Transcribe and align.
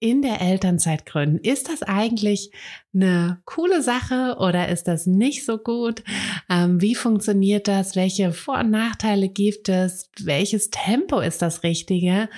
in 0.00 0.22
der 0.22 0.40
Elternzeit 0.40 1.04
gründen. 1.04 1.38
Ist 1.38 1.68
das 1.68 1.82
eigentlich 1.82 2.50
eine 2.92 3.40
coole 3.44 3.82
Sache 3.82 4.36
oder 4.40 4.68
ist 4.68 4.88
das 4.88 5.06
nicht 5.06 5.44
so 5.44 5.58
gut? 5.58 6.02
Ähm, 6.48 6.80
wie 6.80 6.94
funktioniert 6.94 7.68
das? 7.68 7.94
Welche 7.94 8.32
Vor- 8.32 8.60
und 8.60 8.70
Nachteile 8.70 9.28
gibt 9.28 9.68
es? 9.68 10.10
Welches 10.18 10.70
Tempo 10.70 11.20
ist 11.20 11.42
das 11.42 11.62
Richtige? 11.62 12.28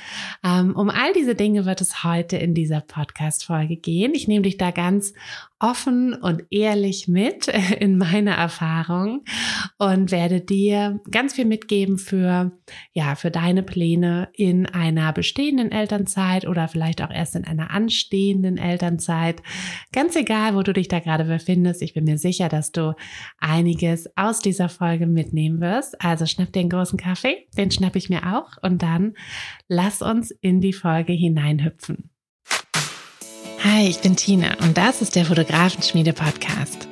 Ähm, 0.44 0.76
um 0.76 0.90
all 0.90 1.12
diese 1.14 1.34
Dinge 1.34 1.64
wird 1.64 1.80
es 1.80 2.04
heute 2.04 2.36
in 2.36 2.52
dieser 2.52 2.80
Podcast-Folge 2.80 3.76
gehen. 3.76 4.12
Ich 4.14 4.28
nehme 4.28 4.42
dich 4.42 4.58
da 4.58 4.72
ganz 4.72 5.14
offen 5.62 6.12
und 6.12 6.42
ehrlich 6.50 7.08
mit 7.08 7.48
in 7.78 7.96
meiner 7.96 8.32
Erfahrung 8.34 9.24
und 9.78 10.10
werde 10.10 10.40
dir 10.40 11.00
ganz 11.10 11.34
viel 11.34 11.44
mitgeben 11.44 11.96
für, 11.96 12.52
ja, 12.92 13.14
für 13.14 13.30
deine 13.30 13.62
Pläne 13.62 14.28
in 14.34 14.66
einer 14.66 15.12
bestehenden 15.12 15.70
Elternzeit 15.70 16.46
oder 16.46 16.68
vielleicht 16.68 17.00
auch 17.00 17.10
erst 17.10 17.36
in 17.36 17.44
einer 17.52 17.70
anstehenden 17.70 18.58
Elternzeit. 18.58 19.42
Ganz 19.92 20.16
egal, 20.16 20.54
wo 20.54 20.62
du 20.62 20.72
dich 20.72 20.88
da 20.88 20.98
gerade 20.98 21.24
befindest. 21.24 21.82
Ich 21.82 21.94
bin 21.94 22.04
mir 22.04 22.18
sicher, 22.18 22.48
dass 22.48 22.72
du 22.72 22.94
einiges 23.38 24.10
aus 24.16 24.40
dieser 24.40 24.68
Folge 24.68 25.06
mitnehmen 25.06 25.60
wirst. 25.60 26.02
Also 26.04 26.26
schnapp 26.26 26.56
einen 26.56 26.68
großen 26.68 26.98
Kaffee, 26.98 27.46
den 27.56 27.70
schnapp 27.70 27.96
ich 27.96 28.10
mir 28.10 28.34
auch 28.36 28.62
und 28.62 28.82
dann 28.82 29.14
lass 29.68 30.02
uns 30.02 30.30
in 30.30 30.60
die 30.60 30.72
Folge 30.72 31.12
hineinhüpfen. 31.12 32.10
Hi, 33.64 33.88
ich 33.88 34.00
bin 34.00 34.16
Tina 34.16 34.56
und 34.60 34.76
das 34.76 35.02
ist 35.02 35.14
der 35.14 35.24
Fotografenschmiede 35.24 36.12
Podcast. 36.12 36.91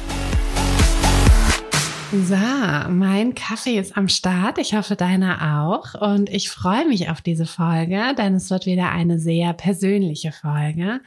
So, 2.13 2.35
mein 2.35 3.35
Kaffee 3.35 3.79
ist 3.79 3.95
am 3.95 4.09
Start. 4.09 4.57
Ich 4.57 4.73
hoffe, 4.73 4.97
deiner 4.97 5.63
auch. 5.63 5.93
Und 5.93 6.29
ich 6.29 6.49
freue 6.49 6.85
mich 6.85 7.09
auf 7.09 7.21
diese 7.21 7.45
Folge, 7.45 8.13
denn 8.17 8.35
es 8.35 8.49
wird 8.49 8.65
wieder 8.65 8.91
eine 8.91 9.17
sehr 9.17 9.53
persönliche 9.53 10.33
Folge. 10.33 10.99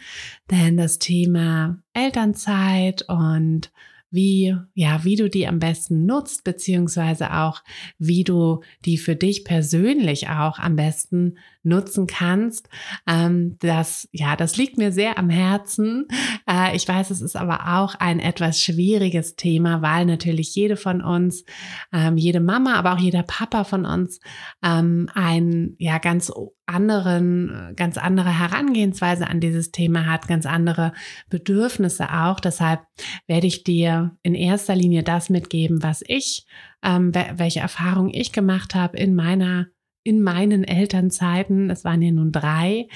Denn 0.50 0.78
das 0.78 0.98
Thema 0.98 1.76
Elternzeit 1.92 3.04
und 3.06 3.70
wie, 4.10 4.56
ja, 4.72 5.04
wie 5.04 5.16
du 5.16 5.28
die 5.28 5.46
am 5.46 5.58
besten 5.58 6.06
nutzt, 6.06 6.42
beziehungsweise 6.42 7.34
auch, 7.34 7.62
wie 7.98 8.24
du 8.24 8.62
die 8.86 8.96
für 8.96 9.14
dich 9.14 9.44
persönlich 9.44 10.30
auch 10.30 10.58
am 10.58 10.74
besten 10.74 11.36
nutzen 11.64 12.06
kannst. 12.06 12.68
Ähm, 13.06 13.56
das, 13.60 14.08
ja, 14.12 14.36
das 14.36 14.56
liegt 14.56 14.78
mir 14.78 14.92
sehr 14.92 15.18
am 15.18 15.30
Herzen. 15.30 16.06
Äh, 16.48 16.76
ich 16.76 16.86
weiß, 16.86 17.10
es 17.10 17.20
ist 17.20 17.36
aber 17.36 17.78
auch 17.78 17.94
ein 17.96 18.20
etwas 18.20 18.60
schwieriges 18.60 19.36
Thema, 19.36 19.82
weil 19.82 20.06
natürlich 20.06 20.54
jede 20.54 20.76
von 20.76 21.00
uns, 21.00 21.44
ähm, 21.92 22.16
jede 22.16 22.40
Mama, 22.40 22.74
aber 22.74 22.94
auch 22.94 22.98
jeder 22.98 23.22
Papa 23.22 23.64
von 23.64 23.86
uns 23.86 24.20
ähm, 24.62 25.08
ein, 25.14 25.74
ja, 25.78 25.98
ganz 25.98 26.30
anderen, 26.66 27.74
ganz 27.76 27.98
andere 27.98 28.38
Herangehensweise 28.38 29.26
an 29.26 29.40
dieses 29.40 29.70
Thema 29.70 30.06
hat, 30.06 30.28
ganz 30.28 30.46
andere 30.46 30.92
Bedürfnisse 31.28 32.12
auch. 32.12 32.40
Deshalb 32.40 32.80
werde 33.26 33.46
ich 33.46 33.64
dir 33.64 34.16
in 34.22 34.34
erster 34.34 34.74
Linie 34.74 35.02
das 35.02 35.28
mitgeben, 35.28 35.82
was 35.82 36.02
ich, 36.06 36.46
ähm, 36.82 37.12
welche 37.14 37.60
Erfahrungen 37.60 38.12
ich 38.12 38.32
gemacht 38.32 38.74
habe 38.74 38.96
in 38.96 39.14
meiner 39.14 39.66
in 40.04 40.22
meinen 40.22 40.62
Elternzeiten, 40.64 41.70
es 41.70 41.84
waren 41.84 42.02
ja 42.02 42.12
nun 42.12 42.30
drei, 42.30 42.88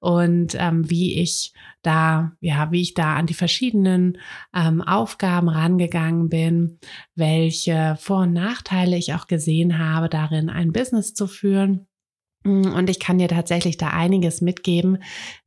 und 0.00 0.56
ähm, 0.58 0.90
wie 0.90 1.20
ich 1.20 1.52
da, 1.82 2.32
ja, 2.40 2.72
wie 2.72 2.80
ich 2.80 2.94
da 2.94 3.14
an 3.14 3.26
die 3.26 3.34
verschiedenen 3.34 4.18
ähm, 4.54 4.80
Aufgaben 4.82 5.48
rangegangen 5.48 6.28
bin, 6.28 6.78
welche 7.14 7.96
Vor- 8.00 8.22
und 8.22 8.32
Nachteile 8.32 8.96
ich 8.96 9.14
auch 9.14 9.26
gesehen 9.26 9.78
habe, 9.78 10.08
darin 10.08 10.48
ein 10.48 10.72
Business 10.72 11.14
zu 11.14 11.26
führen. 11.26 11.86
Und 12.44 12.90
ich 12.90 12.98
kann 12.98 13.18
dir 13.18 13.28
tatsächlich 13.28 13.76
da 13.76 13.90
einiges 13.90 14.40
mitgeben, 14.40 14.98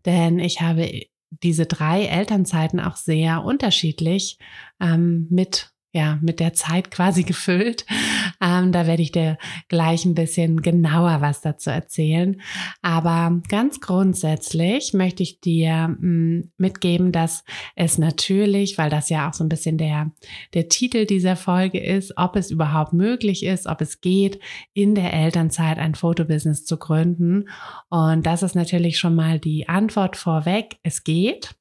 denn 0.05 0.39
ich 0.39 0.61
habe 0.61 1.07
diese 1.29 1.65
drei 1.65 2.05
Elternzeiten 2.05 2.79
auch 2.79 2.95
sehr 2.95 3.43
unterschiedlich 3.43 4.39
ähm, 4.79 5.27
mit 5.29 5.71
ja, 5.91 6.19
mit 6.21 6.39
der 6.39 6.53
Zeit 6.53 6.91
quasi 6.91 7.23
gefüllt. 7.23 7.85
Ähm, 8.41 8.71
da 8.71 8.87
werde 8.87 9.01
ich 9.01 9.11
dir 9.11 9.37
gleich 9.67 10.05
ein 10.05 10.13
bisschen 10.13 10.61
genauer 10.61 11.21
was 11.21 11.41
dazu 11.41 11.69
erzählen. 11.69 12.41
Aber 12.81 13.41
ganz 13.49 13.79
grundsätzlich 13.79 14.93
möchte 14.93 15.23
ich 15.23 15.39
dir 15.39 15.87
mm, 15.87 16.51
mitgeben, 16.57 17.11
dass 17.11 17.43
es 17.75 17.97
natürlich, 17.97 18.77
weil 18.77 18.89
das 18.89 19.09
ja 19.09 19.29
auch 19.29 19.33
so 19.33 19.43
ein 19.43 19.49
bisschen 19.49 19.77
der, 19.77 20.11
der 20.53 20.69
Titel 20.69 21.05
dieser 21.05 21.35
Folge 21.35 21.79
ist, 21.79 22.13
ob 22.17 22.35
es 22.35 22.51
überhaupt 22.51 22.93
möglich 22.93 23.45
ist, 23.45 23.67
ob 23.67 23.81
es 23.81 24.01
geht, 24.01 24.39
in 24.73 24.95
der 24.95 25.13
Elternzeit 25.13 25.77
ein 25.77 25.95
Fotobusiness 25.95 26.65
zu 26.65 26.77
gründen. 26.77 27.49
Und 27.89 28.25
das 28.25 28.43
ist 28.43 28.55
natürlich 28.55 28.99
schon 28.99 29.15
mal 29.15 29.39
die 29.39 29.69
Antwort 29.69 30.17
vorweg. 30.17 30.77
Es 30.83 31.03
geht. 31.03 31.55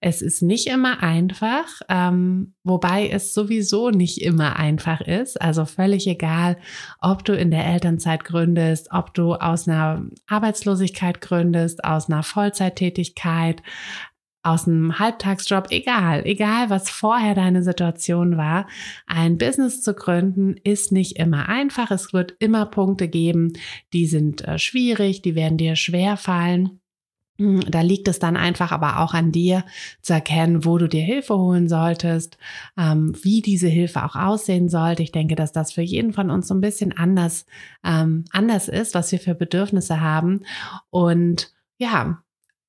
Es 0.00 0.22
ist 0.22 0.42
nicht 0.42 0.66
immer 0.66 1.02
einfach, 1.02 1.66
ähm, 1.88 2.54
wobei 2.64 3.08
es 3.08 3.34
sowieso 3.34 3.90
nicht 3.90 4.22
immer 4.22 4.56
einfach 4.56 5.00
ist. 5.00 5.40
Also 5.40 5.64
völlig 5.64 6.06
egal, 6.06 6.56
ob 7.00 7.24
du 7.24 7.32
in 7.32 7.50
der 7.50 7.66
Elternzeit 7.66 8.24
gründest, 8.24 8.88
ob 8.92 9.14
du 9.14 9.34
aus 9.34 9.68
einer 9.68 10.04
Arbeitslosigkeit 10.26 11.20
gründest, 11.20 11.84
aus 11.84 12.08
einer 12.08 12.22
Vollzeittätigkeit, 12.22 13.62
aus 14.42 14.66
einem 14.66 14.98
Halbtagsjob, 14.98 15.66
egal, 15.70 16.24
egal 16.24 16.70
was 16.70 16.88
vorher 16.88 17.34
deine 17.34 17.62
Situation 17.62 18.36
war, 18.36 18.66
ein 19.06 19.36
Business 19.36 19.82
zu 19.82 19.94
gründen 19.94 20.56
ist 20.64 20.92
nicht 20.92 21.18
immer 21.18 21.48
einfach. 21.48 21.90
Es 21.90 22.12
wird 22.12 22.34
immer 22.38 22.66
Punkte 22.66 23.08
geben, 23.08 23.52
die 23.92 24.06
sind 24.06 24.46
äh, 24.46 24.58
schwierig, 24.58 25.22
die 25.22 25.34
werden 25.34 25.58
dir 25.58 25.76
schwer 25.76 26.16
fallen. 26.16 26.79
Hm, 27.40 27.60
da 27.70 27.80
liegt 27.80 28.06
es 28.06 28.18
dann 28.18 28.36
einfach 28.36 28.70
aber 28.70 29.00
auch 29.00 29.14
an 29.14 29.32
dir 29.32 29.64
zu 30.02 30.12
erkennen, 30.12 30.66
wo 30.66 30.76
du 30.76 30.88
dir 30.88 31.00
Hilfe 31.00 31.38
holen 31.38 31.70
solltest, 31.70 32.36
ähm, 32.76 33.14
wie 33.22 33.40
diese 33.40 33.66
Hilfe 33.66 34.04
auch 34.04 34.14
aussehen 34.14 34.68
sollte. 34.68 35.02
Ich 35.02 35.10
denke, 35.10 35.36
dass 35.36 35.50
das 35.50 35.72
für 35.72 35.80
jeden 35.80 36.12
von 36.12 36.30
uns 36.30 36.48
so 36.48 36.54
ein 36.54 36.60
bisschen 36.60 36.94
anders, 36.94 37.46
ähm, 37.82 38.26
anders 38.30 38.68
ist, 38.68 38.94
was 38.94 39.10
wir 39.10 39.18
für 39.18 39.34
Bedürfnisse 39.34 40.02
haben. 40.02 40.42
Und 40.90 41.50
ja, 41.78 42.22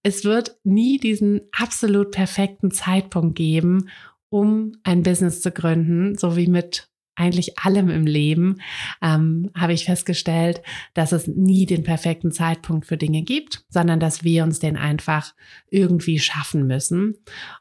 es 0.04 0.24
wird 0.24 0.56
nie 0.64 0.98
diesen 1.00 1.42
absolut 1.52 2.12
perfekten 2.12 2.72
Zeitpunkt 2.72 3.36
geben, 3.36 3.90
um 4.30 4.72
ein 4.84 5.04
Business 5.04 5.42
zu 5.42 5.52
gründen, 5.52 6.18
so 6.18 6.38
wie 6.38 6.48
mit 6.48 6.91
eigentlich 7.16 7.60
allem 7.60 7.90
im 7.90 8.06
Leben, 8.06 8.62
ähm, 9.02 9.52
habe 9.56 9.74
ich 9.74 9.86
festgestellt, 9.86 10.62
dass 10.94 11.12
es 11.12 11.28
nie 11.28 11.66
den 11.66 11.84
perfekten 11.84 12.32
Zeitpunkt 12.32 12.86
für 12.86 12.98
Dinge 12.98 13.22
gibt, 13.22 13.66
sondern 13.70 14.00
dass 14.00 14.24
wir 14.24 14.44
uns 14.44 14.60
den 14.60 14.78
einfach 14.78 15.34
irgendwie 15.70 16.20
schaffen 16.20 16.68
müssen. 16.68 17.16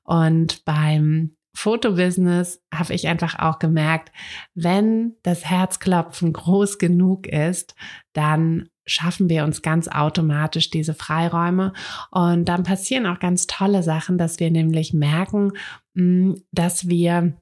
Und 0.04 0.64
beim 0.64 1.36
Fotobusiness 1.52 2.62
habe 2.72 2.94
ich 2.94 3.08
einfach 3.08 3.38
auch 3.38 3.58
gemerkt, 3.58 4.12
wenn 4.54 5.16
das 5.22 5.44
Herzklopfen 5.44 6.32
groß 6.32 6.78
genug 6.78 7.26
ist, 7.26 7.74
dann 8.12 8.68
schaffen 8.86 9.28
wir 9.28 9.44
uns 9.44 9.62
ganz 9.62 9.88
automatisch 9.88 10.70
diese 10.70 10.94
Freiräume 10.94 11.72
und 12.10 12.46
dann 12.46 12.62
passieren 12.62 13.06
auch 13.06 13.20
ganz 13.20 13.46
tolle 13.46 13.82
Sachen, 13.82 14.18
dass 14.18 14.40
wir 14.40 14.50
nämlich 14.50 14.92
merken, 14.92 15.52
mm, 15.94 16.32
dass 16.50 16.88
wir 16.88 17.39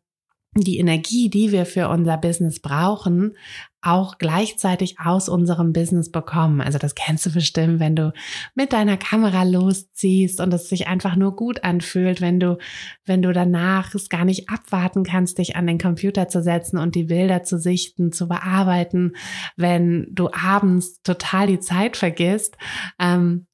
die 0.60 0.78
Energie, 0.78 1.30
die 1.30 1.52
wir 1.52 1.66
für 1.66 1.88
unser 1.88 2.16
Business 2.16 2.60
brauchen, 2.60 3.34
auch 3.80 4.18
gleichzeitig 4.18 4.98
aus 4.98 5.28
unserem 5.28 5.72
Business 5.72 6.10
bekommen. 6.10 6.60
Also 6.60 6.78
das 6.78 6.94
kennst 6.94 7.26
du 7.26 7.32
bestimmt, 7.32 7.80
wenn 7.80 7.94
du 7.94 8.12
mit 8.54 8.72
deiner 8.72 8.96
Kamera 8.96 9.44
losziehst 9.44 10.40
und 10.40 10.52
es 10.52 10.68
sich 10.68 10.88
einfach 10.88 11.16
nur 11.16 11.36
gut 11.36 11.64
anfühlt, 11.64 12.20
wenn 12.20 12.40
du, 12.40 12.58
wenn 13.04 13.22
du 13.22 13.32
danach 13.32 13.94
es 13.94 14.08
gar 14.08 14.24
nicht 14.24 14.48
abwarten 14.50 15.04
kannst, 15.04 15.38
dich 15.38 15.56
an 15.56 15.66
den 15.66 15.78
Computer 15.78 16.28
zu 16.28 16.42
setzen 16.42 16.78
und 16.78 16.94
die 16.94 17.04
Bilder 17.04 17.44
zu 17.44 17.58
sichten, 17.58 18.12
zu 18.12 18.26
bearbeiten, 18.26 19.12
wenn 19.56 20.08
du 20.10 20.28
abends 20.32 21.00
total 21.02 21.46
die 21.46 21.60
Zeit 21.60 21.96
vergisst. 21.96 22.56
Ähm, 22.98 23.47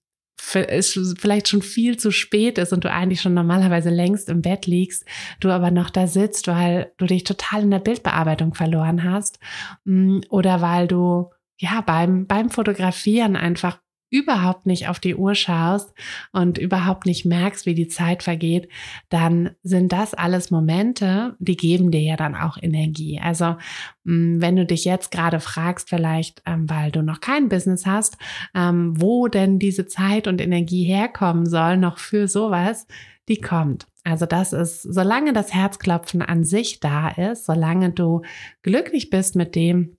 vielleicht 0.45 1.49
schon 1.49 1.63
viel 1.63 1.97
zu 1.97 2.11
spät 2.11 2.59
ist 2.59 2.73
und 2.73 2.85
du 2.85 2.91
eigentlich 2.91 3.21
schon 3.21 3.35
normalerweise 3.35 3.91
längst 3.91 4.29
im 4.29 4.43
Bett 4.43 4.67
liegst, 4.67 5.05
du 5.41 5.51
aber 5.51 5.71
noch 5.71 5.91
da 5.91 6.07
sitzt, 6.07 6.49
weil 6.49 6.93
du 6.99 7.07
dich 7.07 7.25
total 7.25 7.63
in 7.63 7.71
der 7.71 7.79
Bildbearbeitung 7.79 8.55
verloren 8.55 9.05
hast 9.05 9.39
mm, 9.85 10.21
oder 10.29 10.61
weil 10.61 10.87
du 10.87 11.31
ja 11.59 11.81
beim 11.81 12.27
beim 12.27 12.51
Fotografieren 12.51 13.37
einfach 13.37 13.79
überhaupt 14.11 14.67
nicht 14.67 14.89
auf 14.89 15.01
die 15.01 15.17
Uhr 15.17 15.35
schaust 15.35 15.93
und 16.33 16.59
überhaupt 16.59 17.07
nicht 17.07 17.25
merkst, 17.25 17.67
wie 17.67 17.75
die 17.75 17.89
Zeit 17.89 18.23
vergeht, 18.23 18.69
dann 19.09 19.51
sind 19.63 19.93
das 19.93 20.15
alles 20.15 20.51
Momente, 20.51 21.35
die 21.39 21.57
geben 21.57 21.91
dir 21.91 22.01
ja 22.01 22.17
dann 22.17 22.37
auch 22.37 22.57
Energie. 22.61 23.21
Also 23.21 23.57
mm, 24.05 24.41
wenn 24.41 24.57
du 24.57 24.65
dich 24.67 24.85
jetzt 24.85 25.11
gerade 25.11 25.41
fragst, 25.41 25.89
vielleicht 25.89 26.43
ähm, 26.47 26.71
weil 26.71 26.91
du 26.93 27.03
noch 27.03 27.21
kein 27.21 27.49
Business 27.49 27.87
hast, 27.87 28.17
ähm, 28.55 28.95
wo 29.01 29.29
denn 29.29 29.59
diese 29.59 29.87
Zeit 29.87 30.29
und 30.29 30.41
Energie 30.41 30.85
herkommen 30.85 31.47
soll, 31.47 31.77
noch 31.77 31.99
für 31.99 32.29
sowas, 32.29 32.87
die 33.29 33.41
kommt. 33.41 33.87
Also 34.05 34.27
das 34.27 34.53
ist, 34.53 34.83
solange 34.83 35.33
das 35.33 35.55
Herzklopfen 35.55 36.21
an 36.21 36.45
sich 36.45 36.79
da 36.79 37.09
ist, 37.09 37.47
solange 37.47 37.91
du 37.91 38.23
glücklich 38.63 39.09
bist 39.09 39.35
mit 39.35 39.55
dem, 39.55 39.75
hm, 39.77 39.97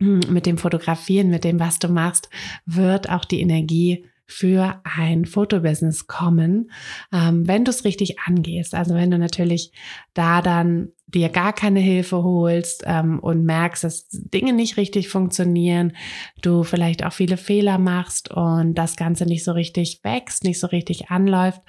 mit 0.28 0.46
dem 0.46 0.58
Fotografieren, 0.58 1.30
mit 1.30 1.44
dem, 1.44 1.60
was 1.60 1.78
du 1.78 1.88
machst, 1.88 2.28
wird 2.66 3.10
auch 3.10 3.24
die 3.24 3.40
Energie 3.40 4.06
für 4.30 4.80
ein 4.84 5.24
Fotobusiness 5.24 6.06
kommen, 6.06 6.70
ähm, 7.12 7.48
wenn 7.48 7.64
du 7.64 7.70
es 7.70 7.84
richtig 7.84 8.20
angehst. 8.20 8.74
Also 8.74 8.94
wenn 8.94 9.10
du 9.10 9.18
natürlich 9.18 9.72
da 10.12 10.42
dann 10.42 10.92
dir 11.08 11.30
gar 11.30 11.54
keine 11.54 11.80
Hilfe 11.80 12.22
holst 12.22 12.84
ähm, 12.86 13.18
und 13.18 13.44
merkst, 13.44 13.82
dass 13.82 14.08
Dinge 14.10 14.52
nicht 14.52 14.76
richtig 14.76 15.08
funktionieren, 15.08 15.94
du 16.42 16.64
vielleicht 16.64 17.04
auch 17.04 17.12
viele 17.12 17.38
Fehler 17.38 17.78
machst 17.78 18.30
und 18.30 18.74
das 18.74 18.96
Ganze 18.96 19.24
nicht 19.24 19.42
so 19.42 19.52
richtig 19.52 20.00
wächst, 20.02 20.44
nicht 20.44 20.60
so 20.60 20.66
richtig 20.66 21.10
anläuft, 21.10 21.62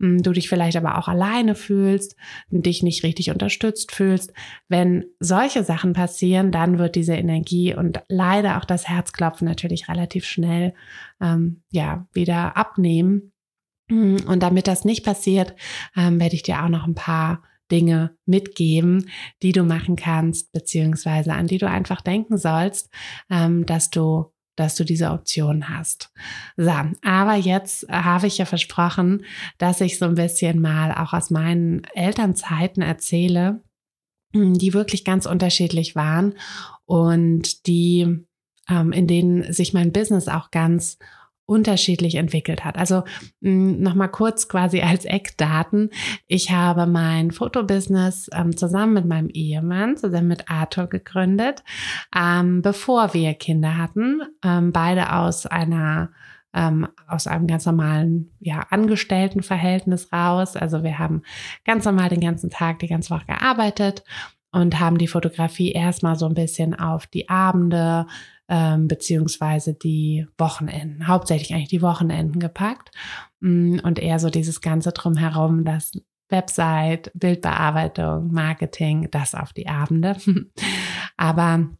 ähm, 0.00 0.22
du 0.22 0.32
dich 0.32 0.48
vielleicht 0.48 0.76
aber 0.76 0.96
auch 0.96 1.08
alleine 1.08 1.56
fühlst, 1.56 2.14
dich 2.50 2.82
nicht 2.84 3.02
richtig 3.02 3.30
unterstützt 3.30 3.92
fühlst. 3.92 4.32
Wenn 4.68 5.04
solche 5.18 5.64
Sachen 5.64 5.92
passieren, 5.92 6.52
dann 6.52 6.78
wird 6.78 6.94
diese 6.94 7.14
Energie 7.14 7.74
und 7.74 8.00
leider 8.08 8.58
auch 8.58 8.64
das 8.64 8.88
Herzklopfen 8.88 9.48
natürlich 9.48 9.88
relativ 9.88 10.24
schnell 10.24 10.72
ähm, 11.20 11.62
ja 11.70 12.06
wieder 12.12 12.56
abnehmen. 12.56 13.32
Und 13.90 14.42
damit 14.42 14.66
das 14.66 14.86
nicht 14.86 15.04
passiert, 15.04 15.54
ähm, 15.94 16.18
werde 16.18 16.34
ich 16.34 16.42
dir 16.42 16.64
auch 16.64 16.70
noch 16.70 16.86
ein 16.86 16.94
paar 16.94 17.42
Dinge 17.74 18.16
mitgeben, 18.24 19.10
die 19.42 19.50
du 19.50 19.64
machen 19.64 19.96
kannst, 19.96 20.52
beziehungsweise 20.52 21.32
an 21.32 21.48
die 21.48 21.58
du 21.58 21.68
einfach 21.68 22.02
denken 22.02 22.38
sollst, 22.38 22.88
ähm, 23.28 23.66
dass 23.66 23.90
du 23.90 24.30
dass 24.56 24.76
du 24.76 24.84
diese 24.84 25.10
Option 25.10 25.68
hast. 25.68 26.12
So, 26.56 26.70
aber 27.02 27.34
jetzt 27.34 27.88
habe 27.90 28.28
ich 28.28 28.38
ja 28.38 28.44
versprochen, 28.44 29.24
dass 29.58 29.80
ich 29.80 29.98
so 29.98 30.04
ein 30.04 30.14
bisschen 30.14 30.60
mal 30.60 30.92
auch 30.92 31.12
aus 31.12 31.30
meinen 31.30 31.82
Elternzeiten 31.92 32.80
erzähle, 32.80 33.64
hm, 34.32 34.56
die 34.56 34.72
wirklich 34.72 35.04
ganz 35.04 35.26
unterschiedlich 35.26 35.96
waren 35.96 36.34
und 36.84 37.66
die, 37.66 38.26
ähm, 38.68 38.92
in 38.92 39.08
denen 39.08 39.52
sich 39.52 39.74
mein 39.74 39.90
Business 39.90 40.28
auch 40.28 40.52
ganz 40.52 40.98
unterschiedlich 41.46 42.14
entwickelt 42.14 42.64
hat. 42.64 42.76
Also 42.76 43.04
mm, 43.40 43.82
nochmal 43.82 44.10
kurz 44.10 44.48
quasi 44.48 44.80
als 44.80 45.04
Eckdaten. 45.04 45.90
Ich 46.26 46.50
habe 46.50 46.86
mein 46.86 47.30
Fotobusiness 47.30 48.30
ähm, 48.32 48.56
zusammen 48.56 48.94
mit 48.94 49.06
meinem 49.06 49.28
Ehemann, 49.28 49.96
zusammen 49.96 50.28
mit 50.28 50.50
Arthur 50.50 50.86
gegründet, 50.86 51.62
ähm, 52.16 52.62
bevor 52.62 53.14
wir 53.14 53.34
Kinder 53.34 53.76
hatten. 53.76 54.22
Ähm, 54.42 54.72
beide 54.72 55.12
aus 55.12 55.46
einer 55.46 56.10
ähm, 56.54 56.86
aus 57.08 57.26
einem 57.26 57.48
ganz 57.48 57.66
normalen 57.66 58.30
ja, 58.38 58.60
Angestelltenverhältnis 58.70 60.12
raus. 60.12 60.56
Also 60.56 60.84
wir 60.84 60.98
haben 60.98 61.22
ganz 61.64 61.84
normal 61.84 62.08
den 62.08 62.20
ganzen 62.20 62.48
Tag, 62.48 62.78
die 62.78 62.86
ganze 62.86 63.10
Woche 63.10 63.26
gearbeitet 63.26 64.04
und 64.52 64.78
haben 64.78 64.98
die 64.98 65.08
Fotografie 65.08 65.72
erstmal 65.72 66.14
so 66.16 66.26
ein 66.26 66.34
bisschen 66.34 66.78
auf 66.78 67.08
die 67.08 67.28
Abende 67.28 68.06
ähm, 68.48 68.88
beziehungsweise 68.88 69.74
die 69.74 70.26
Wochenenden, 70.38 71.06
hauptsächlich 71.06 71.54
eigentlich 71.54 71.68
die 71.68 71.82
Wochenenden 71.82 72.40
gepackt 72.40 72.90
mm, 73.40 73.78
und 73.82 73.98
eher 73.98 74.18
so 74.18 74.30
dieses 74.30 74.60
Ganze 74.60 74.92
drumherum, 74.92 75.64
das 75.64 75.92
Website, 76.28 77.10
Bildbearbeitung, 77.14 78.32
Marketing, 78.32 79.08
das 79.10 79.34
auf 79.34 79.52
die 79.52 79.68
Abende. 79.68 80.16
Aber 81.16 81.70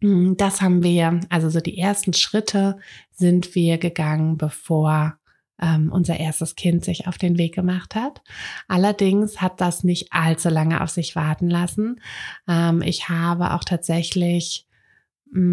mm, 0.00 0.34
das 0.36 0.60
haben 0.60 0.82
wir, 0.82 1.20
also 1.28 1.48
so 1.48 1.60
die 1.60 1.78
ersten 1.78 2.12
Schritte 2.12 2.78
sind 3.12 3.54
wir 3.54 3.78
gegangen, 3.78 4.36
bevor 4.36 5.16
ähm, 5.60 5.92
unser 5.92 6.18
erstes 6.18 6.56
Kind 6.56 6.84
sich 6.84 7.06
auf 7.06 7.18
den 7.18 7.38
Weg 7.38 7.54
gemacht 7.54 7.94
hat. 7.94 8.22
Allerdings 8.66 9.40
hat 9.40 9.60
das 9.60 9.84
nicht 9.84 10.12
allzu 10.12 10.48
lange 10.48 10.80
auf 10.80 10.90
sich 10.90 11.14
warten 11.14 11.48
lassen. 11.48 12.00
Ähm, 12.48 12.82
ich 12.82 13.08
habe 13.08 13.52
auch 13.52 13.62
tatsächlich 13.62 14.66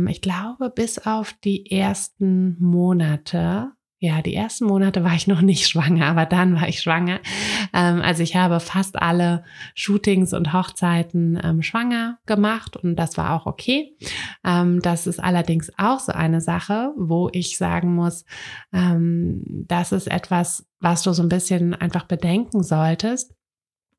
ich 0.08 0.22
glaube, 0.22 0.70
bis 0.70 1.00
auf 1.00 1.34
die 1.44 1.72
ersten 1.72 2.58
Monate 2.60 3.72
ja, 4.00 4.22
die 4.22 4.36
ersten 4.36 4.66
Monate 4.66 5.04
war 5.04 5.16
ich 5.16 5.26
noch 5.26 5.42
nicht 5.42 5.68
schwanger, 5.68 6.06
aber 6.06 6.28
dann 6.28 6.56
war 6.56 6.68
ich 6.68 6.82
schwanger. 6.82 7.20
Ähm, 7.74 8.02
also 8.02 8.22
ich 8.22 8.36
habe 8.36 8.60
fast 8.60 9.02
alle 9.02 9.44
Shootings 9.74 10.34
und 10.34 10.54
Hochzeiten 10.54 11.40
ähm, 11.44 11.64
schwanger 11.64 12.20
gemacht 12.28 12.78
und 12.78 12.96
das 12.96 13.18
war 13.18 13.34
auch 13.34 13.48
okay. 13.48 13.98
Ähm, 14.46 14.84
das 14.84 15.08
ist 15.08 15.20
allerdings 15.20 15.72
auch 15.80 16.00
so 16.00 16.12
eine 16.12 16.42
Sache, 16.42 16.94
wo 16.96 17.30
ich 17.32 17.58
sagen 17.58 17.96
muss, 17.96 18.26
das 18.72 19.92
ist 19.92 20.08
etwas, 20.08 20.68
was 20.80 21.02
du 21.04 21.14
so 21.14 21.24
ein 21.24 21.30
bisschen 21.30 21.74
einfach 21.74 22.04
bedenken 22.04 22.64
solltest 22.64 23.34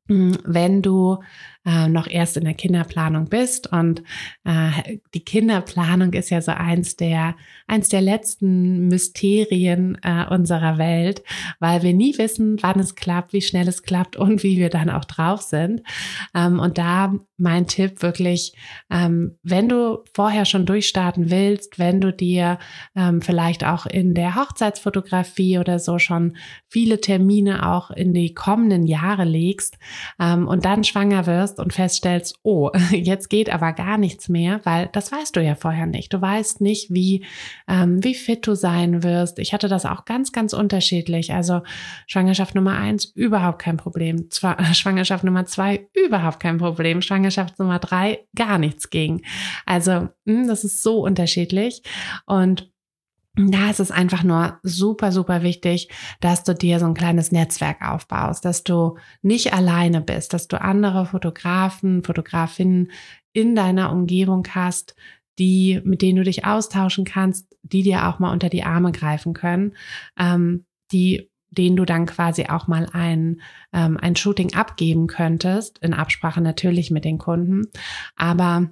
hm, 0.09 0.37
wenn 0.43 0.81
du 0.81 1.19
äh, 1.65 1.87
noch 1.87 2.07
erst 2.07 2.37
in 2.37 2.45
der 2.45 2.53
Kinderplanung 2.53 3.29
bist. 3.29 3.71
Und 3.71 4.01
äh, 4.45 4.97
die 5.13 5.23
Kinderplanung 5.23 6.13
ist 6.13 6.29
ja 6.29 6.41
so 6.41 6.51
eins 6.51 6.95
der, 6.95 7.35
eins 7.67 7.89
der 7.89 8.01
letzten 8.01 8.87
Mysterien 8.87 9.97
äh, 10.03 10.25
unserer 10.29 10.77
Welt, 10.77 11.23
weil 11.59 11.83
wir 11.83 11.93
nie 11.93 12.17
wissen, 12.17 12.57
wann 12.61 12.79
es 12.79 12.95
klappt, 12.95 13.33
wie 13.33 13.41
schnell 13.41 13.67
es 13.67 13.83
klappt 13.83 14.15
und 14.15 14.43
wie 14.43 14.57
wir 14.57 14.69
dann 14.69 14.89
auch 14.89 15.05
drauf 15.05 15.41
sind. 15.41 15.81
Ähm, 16.33 16.59
und 16.59 16.77
da 16.77 17.13
mein 17.39 17.67
Tipp 17.67 18.01
wirklich, 18.01 18.53
ähm, 18.89 19.37
wenn 19.43 19.69
du 19.69 20.03
vorher 20.13 20.45
schon 20.45 20.65
durchstarten 20.65 21.31
willst, 21.31 21.79
wenn 21.79 22.01
du 22.01 22.11
dir 22.11 22.59
ähm, 22.95 23.21
vielleicht 23.21 23.63
auch 23.63 23.85
in 23.85 24.13
der 24.13 24.35
Hochzeitsfotografie 24.35 25.57
oder 25.57 25.79
so 25.79 25.99
schon 25.99 26.35
viele 26.67 26.99
Termine 26.99 27.67
auch 27.67 27.91
in 27.91 28.13
die 28.13 28.33
kommenden 28.33 28.85
Jahre 28.85 29.23
legst 29.23 29.77
ähm, 30.19 30.47
und 30.47 30.65
dann 30.65 30.83
schwanger 30.83 31.25
wirst, 31.25 31.48
wirst 31.49 31.59
und 31.59 31.73
feststellst, 31.73 32.35
oh, 32.43 32.71
jetzt 32.91 33.29
geht 33.29 33.49
aber 33.49 33.73
gar 33.73 33.97
nichts 33.97 34.29
mehr, 34.29 34.61
weil 34.63 34.89
das 34.93 35.11
weißt 35.11 35.35
du 35.35 35.41
ja 35.41 35.55
vorher 35.55 35.85
nicht. 35.85 36.13
Du 36.13 36.21
weißt 36.21 36.61
nicht, 36.61 36.93
wie, 36.93 37.25
ähm, 37.67 38.03
wie 38.03 38.15
fit 38.15 38.45
du 38.45 38.55
sein 38.55 39.03
wirst. 39.03 39.39
Ich 39.39 39.53
hatte 39.53 39.67
das 39.67 39.85
auch 39.85 40.05
ganz, 40.05 40.31
ganz 40.31 40.53
unterschiedlich. 40.53 41.33
Also 41.33 41.61
Schwangerschaft 42.07 42.55
Nummer 42.55 42.77
eins, 42.77 43.05
überhaupt 43.05 43.59
kein 43.59 43.77
Problem. 43.77 44.29
Zwar, 44.29 44.63
Schwangerschaft 44.73 45.23
Nummer 45.23 45.45
zwei, 45.45 45.87
überhaupt 45.93 46.39
kein 46.39 46.57
Problem. 46.57 47.01
Schwangerschaft 47.01 47.59
Nummer 47.59 47.79
drei, 47.79 48.25
gar 48.35 48.57
nichts 48.57 48.89
ging. 48.89 49.23
Also, 49.65 49.91
mh, 49.91 50.09
hm, 50.25 50.47
das 50.47 50.63
ist 50.63 50.83
so 50.83 51.03
unterschiedlich. 51.03 51.83
Und 52.25 52.71
da 53.47 53.69
ist 53.69 53.79
es 53.79 53.91
einfach 53.91 54.23
nur 54.23 54.59
super, 54.63 55.11
super 55.11 55.43
wichtig, 55.43 55.89
dass 56.19 56.43
du 56.43 56.53
dir 56.53 56.79
so 56.79 56.85
ein 56.85 56.93
kleines 56.93 57.31
Netzwerk 57.31 57.81
aufbaust, 57.81 58.43
dass 58.43 58.63
du 58.63 58.97
nicht 59.21 59.53
alleine 59.53 60.01
bist, 60.01 60.33
dass 60.33 60.47
du 60.47 60.59
andere 60.61 61.05
Fotografen, 61.05 62.03
Fotografinnen 62.03 62.91
in 63.31 63.55
deiner 63.55 63.91
Umgebung 63.91 64.45
hast, 64.53 64.95
die, 65.37 65.79
mit 65.83 66.01
denen 66.01 66.17
du 66.17 66.23
dich 66.23 66.45
austauschen 66.45 67.05
kannst, 67.05 67.55
die 67.63 67.83
dir 67.83 68.07
auch 68.07 68.19
mal 68.19 68.33
unter 68.33 68.49
die 68.49 68.63
Arme 68.63 68.91
greifen 68.91 69.33
können, 69.33 69.73
ähm, 70.19 70.65
die, 70.91 71.29
denen 71.49 71.77
du 71.77 71.85
dann 71.85 72.05
quasi 72.05 72.47
auch 72.47 72.67
mal 72.67 72.87
ein, 72.91 73.41
ähm, 73.71 73.97
ein 73.97 74.15
Shooting 74.15 74.53
abgeben 74.53 75.07
könntest, 75.07 75.79
in 75.79 75.93
Absprache 75.93 76.41
natürlich 76.41 76.91
mit 76.91 77.05
den 77.05 77.17
Kunden, 77.17 77.67
aber 78.15 78.69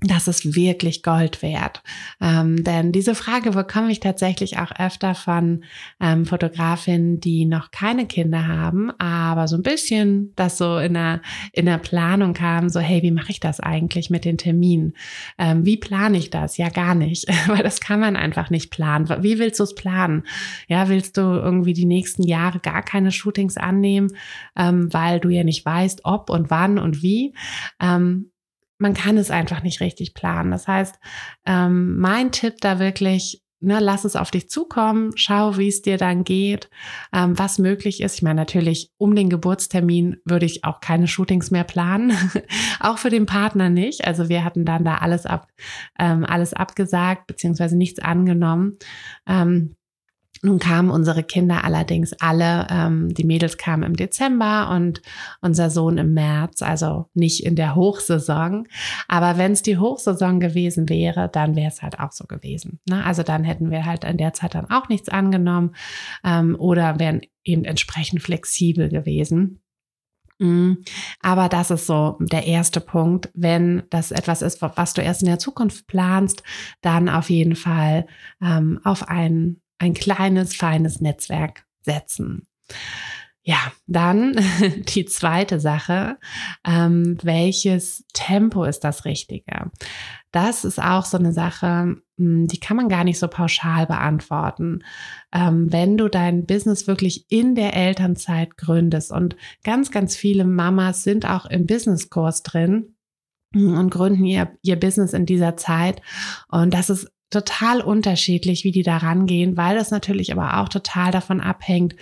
das 0.00 0.28
ist 0.28 0.54
wirklich 0.54 1.02
Gold 1.02 1.40
wert. 1.40 1.82
Ähm, 2.20 2.62
denn 2.62 2.92
diese 2.92 3.14
Frage 3.14 3.52
bekomme 3.52 3.90
ich 3.90 4.00
tatsächlich 4.00 4.58
auch 4.58 4.72
öfter 4.78 5.14
von 5.14 5.64
ähm, 6.00 6.26
Fotografinnen, 6.26 7.20
die 7.20 7.46
noch 7.46 7.70
keine 7.70 8.06
Kinder 8.06 8.46
haben, 8.46 8.90
aber 8.98 9.48
so 9.48 9.56
ein 9.56 9.62
bisschen 9.62 10.32
das 10.36 10.58
so 10.58 10.78
in 10.78 10.94
der, 10.94 11.22
in 11.52 11.66
der 11.66 11.78
Planung 11.78 12.34
kam, 12.34 12.68
so, 12.68 12.80
hey, 12.80 13.02
wie 13.02 13.12
mache 13.12 13.30
ich 13.30 13.40
das 13.40 13.60
eigentlich 13.60 14.10
mit 14.10 14.24
den 14.24 14.36
Terminen? 14.36 14.94
Ähm, 15.38 15.64
wie 15.64 15.76
plane 15.76 16.18
ich 16.18 16.28
das? 16.28 16.58
Ja, 16.58 16.68
gar 16.68 16.94
nicht, 16.94 17.26
weil 17.48 17.62
das 17.62 17.80
kann 17.80 18.00
man 18.00 18.16
einfach 18.16 18.50
nicht 18.50 18.70
planen. 18.70 19.08
Wie 19.22 19.38
willst 19.38 19.60
du 19.60 19.64
es 19.64 19.74
planen? 19.74 20.24
Ja, 20.68 20.88
willst 20.88 21.16
du 21.16 21.22
irgendwie 21.22 21.72
die 21.72 21.86
nächsten 21.86 22.24
Jahre 22.24 22.58
gar 22.58 22.82
keine 22.82 23.10
Shootings 23.10 23.56
annehmen, 23.56 24.10
ähm, 24.56 24.92
weil 24.92 25.20
du 25.20 25.30
ja 25.30 25.44
nicht 25.44 25.64
weißt, 25.64 26.00
ob 26.04 26.28
und 26.30 26.50
wann 26.50 26.78
und 26.78 27.02
wie? 27.02 27.32
Man 28.78 28.94
kann 28.94 29.16
es 29.16 29.30
einfach 29.30 29.62
nicht 29.62 29.80
richtig 29.80 30.14
planen. 30.14 30.50
Das 30.50 30.66
heißt, 30.66 30.98
ähm, 31.46 31.98
mein 31.98 32.32
Tipp 32.32 32.56
da 32.60 32.78
wirklich, 32.78 33.42
ne, 33.60 33.78
lass 33.80 34.04
es 34.04 34.16
auf 34.16 34.30
dich 34.30 34.50
zukommen, 34.50 35.12
schau, 35.14 35.56
wie 35.56 35.68
es 35.68 35.82
dir 35.82 35.96
dann 35.96 36.24
geht, 36.24 36.68
ähm, 37.12 37.38
was 37.38 37.58
möglich 37.58 38.02
ist. 38.02 38.16
Ich 38.16 38.22
meine, 38.22 38.40
natürlich 38.40 38.90
um 38.98 39.14
den 39.14 39.30
Geburtstermin 39.30 40.16
würde 40.24 40.46
ich 40.46 40.64
auch 40.64 40.80
keine 40.80 41.08
Shootings 41.08 41.50
mehr 41.50 41.64
planen, 41.64 42.12
auch 42.80 42.98
für 42.98 43.10
den 43.10 43.26
Partner 43.26 43.70
nicht. 43.70 44.06
Also 44.06 44.28
wir 44.28 44.44
hatten 44.44 44.64
dann 44.64 44.84
da 44.84 44.96
alles 44.96 45.26
ab, 45.26 45.48
ähm, 45.98 46.24
alles 46.24 46.52
abgesagt 46.52 47.26
beziehungsweise 47.26 47.76
nichts 47.76 48.00
angenommen. 48.00 48.78
Ähm, 49.26 49.76
nun 50.44 50.58
kamen 50.58 50.90
unsere 50.90 51.22
Kinder 51.22 51.64
allerdings 51.64 52.12
alle, 52.20 52.66
ähm, 52.70 53.12
die 53.14 53.24
Mädels 53.24 53.56
kamen 53.56 53.82
im 53.82 53.96
Dezember 53.96 54.70
und 54.70 55.00
unser 55.40 55.70
Sohn 55.70 55.96
im 55.96 56.12
März, 56.12 56.60
also 56.60 57.06
nicht 57.14 57.44
in 57.44 57.56
der 57.56 57.74
Hochsaison. 57.74 58.68
Aber 59.08 59.38
wenn 59.38 59.52
es 59.52 59.62
die 59.62 59.78
Hochsaison 59.78 60.40
gewesen 60.40 60.88
wäre, 60.90 61.30
dann 61.32 61.56
wäre 61.56 61.68
es 61.68 61.82
halt 61.82 61.98
auch 61.98 62.12
so 62.12 62.26
gewesen. 62.26 62.78
Ne? 62.86 63.02
Also 63.04 63.22
dann 63.22 63.42
hätten 63.42 63.70
wir 63.70 63.86
halt 63.86 64.04
in 64.04 64.18
der 64.18 64.34
Zeit 64.34 64.54
dann 64.54 64.70
auch 64.70 64.88
nichts 64.90 65.08
angenommen 65.08 65.74
ähm, 66.22 66.56
oder 66.58 66.98
wären 67.00 67.22
eben 67.42 67.64
entsprechend 67.64 68.22
flexibel 68.22 68.90
gewesen. 68.90 69.60
Mhm. 70.38 70.84
Aber 71.20 71.48
das 71.48 71.70
ist 71.70 71.86
so 71.86 72.18
der 72.20 72.46
erste 72.46 72.80
Punkt. 72.80 73.30
Wenn 73.32 73.84
das 73.88 74.10
etwas 74.10 74.42
ist, 74.42 74.60
was 74.60 74.92
du 74.92 75.00
erst 75.00 75.22
in 75.22 75.28
der 75.28 75.38
Zukunft 75.38 75.86
planst, 75.86 76.42
dann 76.82 77.08
auf 77.08 77.30
jeden 77.30 77.56
Fall 77.56 78.06
ähm, 78.42 78.80
auf 78.84 79.08
einen 79.08 79.62
ein 79.78 79.94
kleines, 79.94 80.54
feines 80.54 81.00
Netzwerk 81.00 81.64
setzen. 81.82 82.46
Ja, 83.46 83.58
dann 83.86 84.40
die 84.94 85.04
zweite 85.04 85.60
Sache. 85.60 86.16
Ähm, 86.66 87.18
welches 87.22 88.04
Tempo 88.14 88.64
ist 88.64 88.80
das 88.80 89.04
Richtige? 89.04 89.70
Das 90.32 90.64
ist 90.64 90.82
auch 90.82 91.04
so 91.04 91.18
eine 91.18 91.32
Sache, 91.34 91.96
hm, 92.16 92.48
die 92.48 92.58
kann 92.58 92.78
man 92.78 92.88
gar 92.88 93.04
nicht 93.04 93.18
so 93.18 93.28
pauschal 93.28 93.86
beantworten. 93.86 94.82
Ähm, 95.30 95.70
wenn 95.70 95.98
du 95.98 96.08
dein 96.08 96.46
Business 96.46 96.86
wirklich 96.86 97.26
in 97.30 97.54
der 97.54 97.76
Elternzeit 97.76 98.56
gründest 98.56 99.12
und 99.12 99.36
ganz, 99.62 99.90
ganz 99.90 100.16
viele 100.16 100.46
Mamas 100.46 101.04
sind 101.04 101.26
auch 101.28 101.44
im 101.44 101.66
Businesskurs 101.66 102.42
drin, 102.42 102.94
und 103.54 103.90
gründen 103.90 104.24
ihr, 104.24 104.50
ihr 104.62 104.74
Business 104.74 105.12
in 105.12 105.26
dieser 105.26 105.56
Zeit. 105.56 106.02
Und 106.48 106.74
das 106.74 106.90
ist 106.90 107.08
total 107.34 107.80
unterschiedlich, 107.80 108.64
wie 108.64 108.72
die 108.72 108.82
da 108.82 108.96
rangehen, 108.96 109.56
weil 109.56 109.76
das 109.76 109.90
natürlich 109.90 110.32
aber 110.32 110.60
auch 110.60 110.68
total 110.68 111.10
davon 111.10 111.40
abhängt, 111.40 111.94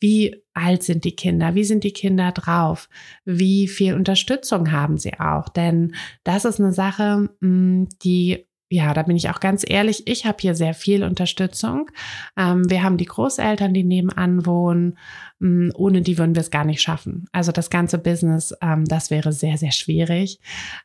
wie 0.00 0.42
alt 0.54 0.82
sind 0.82 1.04
die 1.04 1.14
Kinder, 1.14 1.54
wie 1.54 1.64
sind 1.64 1.84
die 1.84 1.92
Kinder 1.92 2.32
drauf, 2.32 2.88
wie 3.24 3.68
viel 3.68 3.94
Unterstützung 3.94 4.72
haben 4.72 4.98
sie 4.98 5.18
auch. 5.20 5.48
Denn 5.48 5.94
das 6.24 6.44
ist 6.44 6.60
eine 6.60 6.72
Sache, 6.72 7.30
mm, 7.40 7.84
die 8.02 8.48
ja, 8.70 8.92
da 8.92 9.02
bin 9.02 9.16
ich 9.16 9.30
auch 9.30 9.40
ganz 9.40 9.64
ehrlich, 9.66 10.06
ich 10.06 10.26
habe 10.26 10.36
hier 10.40 10.54
sehr 10.54 10.74
viel 10.74 11.02
Unterstützung. 11.02 11.90
Ähm, 12.36 12.68
wir 12.68 12.82
haben 12.82 12.98
die 12.98 13.06
Großeltern, 13.06 13.72
die 13.72 13.84
nebenan 13.84 14.44
wohnen. 14.44 14.98
Mm, 15.38 15.70
ohne 15.74 16.02
die 16.02 16.18
würden 16.18 16.34
wir 16.34 16.42
es 16.42 16.50
gar 16.50 16.64
nicht 16.64 16.82
schaffen. 16.82 17.26
Also 17.32 17.50
das 17.50 17.70
ganze 17.70 17.96
Business, 17.96 18.54
ähm, 18.60 18.84
das 18.84 19.10
wäre 19.10 19.32
sehr, 19.32 19.56
sehr 19.56 19.72
schwierig. 19.72 20.40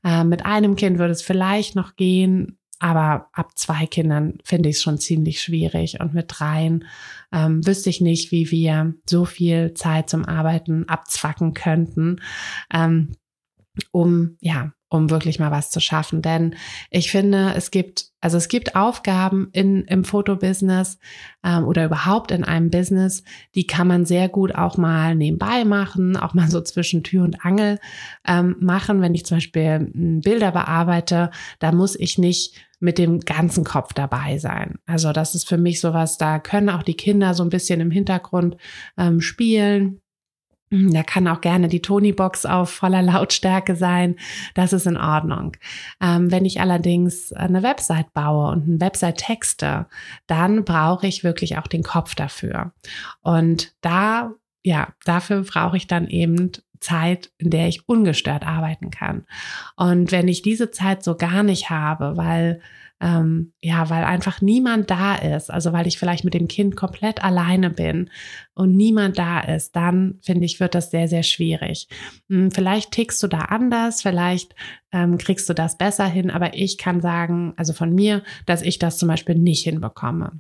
Ähm, 0.05 0.29
mit 0.29 0.45
einem 0.45 0.77
Kind 0.77 0.97
würde 0.97 1.11
es 1.11 1.21
vielleicht 1.21 1.75
noch 1.75 1.97
gehen, 1.97 2.57
aber 2.83 3.29
ab 3.31 3.57
zwei 3.57 3.85
Kindern 3.85 4.39
finde 4.43 4.67
ich 4.67 4.75
es 4.75 4.81
schon 4.81 4.97
ziemlich 4.97 5.41
schwierig. 5.41 6.01
Und 6.01 6.13
mit 6.13 6.25
dreien 6.27 6.83
ähm, 7.31 7.65
wüsste 7.65 7.89
ich 7.89 8.01
nicht, 8.01 8.33
wie 8.33 8.51
wir 8.51 8.93
so 9.09 9.23
viel 9.23 9.73
Zeit 9.73 10.09
zum 10.09 10.25
Arbeiten 10.25 10.89
abzwacken 10.89 11.53
könnten, 11.53 12.19
ähm, 12.73 13.15
um 13.93 14.35
ja 14.41 14.73
um 14.93 15.09
wirklich 15.09 15.39
mal 15.39 15.49
was 15.49 15.71
zu 15.71 15.79
schaffen. 15.79 16.21
Denn 16.21 16.55
ich 16.91 17.09
finde, 17.09 17.53
es 17.55 17.71
gibt, 17.71 18.11
also 18.21 18.37
es 18.37 18.47
gibt 18.47 18.75
Aufgaben 18.75 19.49
in, 19.51 19.85
im 19.85 20.03
Fotobusiness 20.03 20.99
ähm, 21.43 21.65
oder 21.65 21.85
überhaupt 21.85 22.29
in 22.29 22.43
einem 22.43 22.69
Business, 22.69 23.23
die 23.55 23.65
kann 23.65 23.87
man 23.87 24.05
sehr 24.05 24.29
gut 24.29 24.53
auch 24.53 24.77
mal 24.77 25.15
nebenbei 25.15 25.65
machen, 25.65 26.15
auch 26.15 26.35
mal 26.35 26.47
so 26.47 26.61
zwischen 26.61 27.03
Tür 27.03 27.23
und 27.23 27.43
Angel 27.43 27.79
ähm, 28.27 28.55
machen. 28.59 29.01
Wenn 29.01 29.15
ich 29.15 29.25
zum 29.25 29.37
Beispiel 29.37 29.89
Bilder 29.93 30.51
bearbeite, 30.51 31.31
da 31.57 31.71
muss 31.71 31.95
ich 31.95 32.19
nicht 32.19 32.55
mit 32.79 32.99
dem 32.99 33.21
ganzen 33.21 33.63
Kopf 33.63 33.93
dabei 33.93 34.37
sein. 34.37 34.75
Also 34.85 35.11
das 35.11 35.33
ist 35.33 35.47
für 35.47 35.57
mich 35.57 35.79
sowas, 35.79 36.19
da 36.19 36.37
können 36.37 36.69
auch 36.69 36.83
die 36.83 36.97
Kinder 36.97 37.33
so 37.33 37.41
ein 37.41 37.49
bisschen 37.49 37.79
im 37.79 37.89
Hintergrund 37.89 38.57
ähm, 38.97 39.21
spielen 39.21 40.02
da 40.73 41.03
kann 41.03 41.27
auch 41.27 41.41
gerne 41.41 41.67
die 41.67 41.81
Tony-Box 41.81 42.45
auf 42.45 42.69
voller 42.69 43.01
Lautstärke 43.01 43.75
sein. 43.75 44.15
Das 44.55 44.73
ist 44.73 44.87
in 44.87 44.97
Ordnung. 44.97 45.55
Ähm, 46.01 46.31
wenn 46.31 46.45
ich 46.45 46.59
allerdings 46.59 47.31
eine 47.33 47.61
Website 47.61 48.13
baue 48.13 48.51
und 48.51 48.63
eine 48.63 48.81
Website 48.81 49.17
texte, 49.17 49.85
dann 50.27 50.65
brauche 50.65 51.05
ich 51.05 51.23
wirklich 51.23 51.57
auch 51.57 51.67
den 51.67 51.83
Kopf 51.83 52.15
dafür. 52.15 52.71
Und 53.21 53.73
da, 53.81 54.31
ja, 54.63 54.87
dafür 55.05 55.43
brauche 55.43 55.77
ich 55.77 55.87
dann 55.87 56.07
eben 56.07 56.51
Zeit, 56.83 57.31
in 57.37 57.49
der 57.49 57.67
ich 57.67 57.87
ungestört 57.87 58.45
arbeiten 58.45 58.91
kann. 58.91 59.25
Und 59.75 60.11
wenn 60.11 60.27
ich 60.27 60.41
diese 60.41 60.71
Zeit 60.71 61.03
so 61.03 61.15
gar 61.15 61.43
nicht 61.43 61.69
habe, 61.69 62.17
weil 62.17 62.61
ähm, 63.03 63.51
ja, 63.61 63.89
weil 63.89 64.05
einfach 64.05 64.39
niemand 64.39 64.89
da 64.89 65.15
ist, 65.15 65.51
also 65.51 65.73
weil 65.73 65.87
ich 65.87 65.99
vielleicht 65.99 66.23
mit 66.23 66.33
dem 66.33 66.47
Kind 66.47 66.77
komplett 66.77 67.21
alleine 67.21 67.69
bin 67.69 68.09
und 68.53 68.77
niemand 68.77 69.19
da 69.19 69.41
ist, 69.41 69.75
dann 69.75 70.19
finde 70.21 70.45
ich, 70.45 70.61
wird 70.61 70.73
das 70.73 70.89
sehr, 70.89 71.09
sehr 71.09 71.23
schwierig. 71.23 71.89
Hm, 72.29 72.51
vielleicht 72.51 72.91
tickst 72.91 73.21
du 73.21 73.27
da 73.27 73.39
anders, 73.39 74.01
vielleicht 74.01 74.55
ähm, 74.93 75.17
kriegst 75.17 75.49
du 75.49 75.53
das 75.53 75.77
besser 75.77 76.05
hin, 76.05 76.31
aber 76.31 76.53
ich 76.53 76.77
kann 76.77 77.01
sagen, 77.01 77.53
also 77.57 77.73
von 77.73 77.93
mir, 77.93 78.23
dass 78.45 78.61
ich 78.61 78.79
das 78.79 78.97
zum 78.97 79.09
Beispiel 79.09 79.35
nicht 79.35 79.63
hinbekomme. 79.63 80.39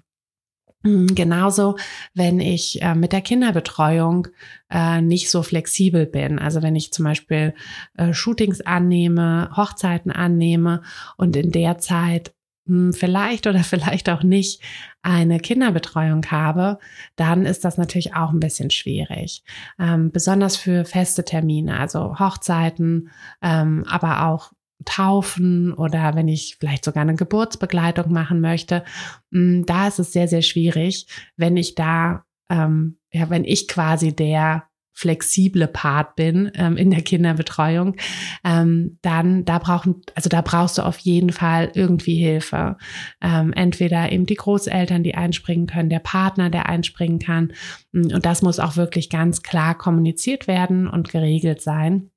Hm, 0.83 1.15
genauso, 1.15 1.77
wenn 2.13 2.39
ich 2.41 2.81
äh, 2.81 2.93
mit 2.93 3.13
der 3.13 3.21
Kinderbetreuung 3.21 4.27
äh, 4.69 5.01
nicht 5.01 5.29
so 5.29 5.41
flexibel 5.41 6.05
bin. 6.05 6.39
Also 6.39 6.61
wenn 6.61 6.75
ich 6.75 6.91
zum 6.91 7.05
Beispiel 7.05 7.53
äh, 7.97 8.13
Shootings 8.13 8.59
annehme, 8.61 9.49
Hochzeiten 9.55 10.11
annehme 10.11 10.81
und 11.15 11.37
in 11.37 11.51
der 11.51 11.77
Zeit 11.77 12.33
hm, 12.67 12.91
vielleicht 12.91 13.47
oder 13.47 13.59
vielleicht 13.63 14.09
auch 14.09 14.23
nicht 14.23 14.61
eine 15.01 15.39
Kinderbetreuung 15.39 16.25
habe, 16.31 16.79
dann 17.15 17.45
ist 17.45 17.63
das 17.63 17.77
natürlich 17.77 18.13
auch 18.13 18.31
ein 18.31 18.41
bisschen 18.41 18.69
schwierig. 18.69 19.43
Ähm, 19.79 20.11
besonders 20.11 20.57
für 20.57 20.83
feste 20.83 21.23
Termine, 21.23 21.79
also 21.79 22.19
Hochzeiten, 22.19 23.09
ähm, 23.41 23.85
aber 23.87 24.27
auch 24.27 24.51
Taufen 24.85 25.73
oder 25.73 26.15
wenn 26.15 26.27
ich 26.27 26.57
vielleicht 26.59 26.85
sogar 26.85 27.01
eine 27.01 27.15
Geburtsbegleitung 27.15 28.11
machen 28.11 28.41
möchte, 28.41 28.83
hm, 29.31 29.65
da 29.65 29.87
ist 29.87 29.99
es 29.99 30.13
sehr, 30.13 30.27
sehr 30.27 30.41
schwierig, 30.41 31.07
wenn 31.37 31.57
ich 31.57 31.75
da, 31.75 32.25
ähm, 32.49 32.97
ja, 33.11 33.29
wenn 33.29 33.45
ich 33.45 33.67
quasi 33.67 34.15
der 34.15 34.63
flexible 34.93 35.67
Part 35.67 36.15
bin 36.15 36.51
ähm, 36.55 36.77
in 36.77 36.91
der 36.91 37.01
Kinderbetreuung, 37.01 37.95
ähm, 38.43 38.99
dann 39.01 39.43
da 39.43 39.57
brauchen, 39.57 40.01
also 40.13 40.29
da 40.29 40.41
brauchst 40.41 40.77
du 40.77 40.83
auf 40.83 40.99
jeden 40.99 41.31
Fall 41.31 41.71
irgendwie 41.73 42.15
Hilfe. 42.15 42.77
Ähm, 43.19 43.51
entweder 43.53 44.11
eben 44.11 44.27
die 44.27 44.35
Großeltern, 44.35 45.03
die 45.03 45.15
einspringen 45.15 45.67
können, 45.67 45.89
der 45.89 45.99
Partner, 45.99 46.49
der 46.49 46.69
einspringen 46.69 47.19
kann. 47.19 47.53
Und 47.91 48.23
das 48.25 48.43
muss 48.43 48.59
auch 48.59 48.77
wirklich 48.77 49.09
ganz 49.09 49.41
klar 49.41 49.75
kommuniziert 49.75 50.47
werden 50.47 50.87
und 50.87 51.09
geregelt 51.09 51.61
sein, 51.61 52.11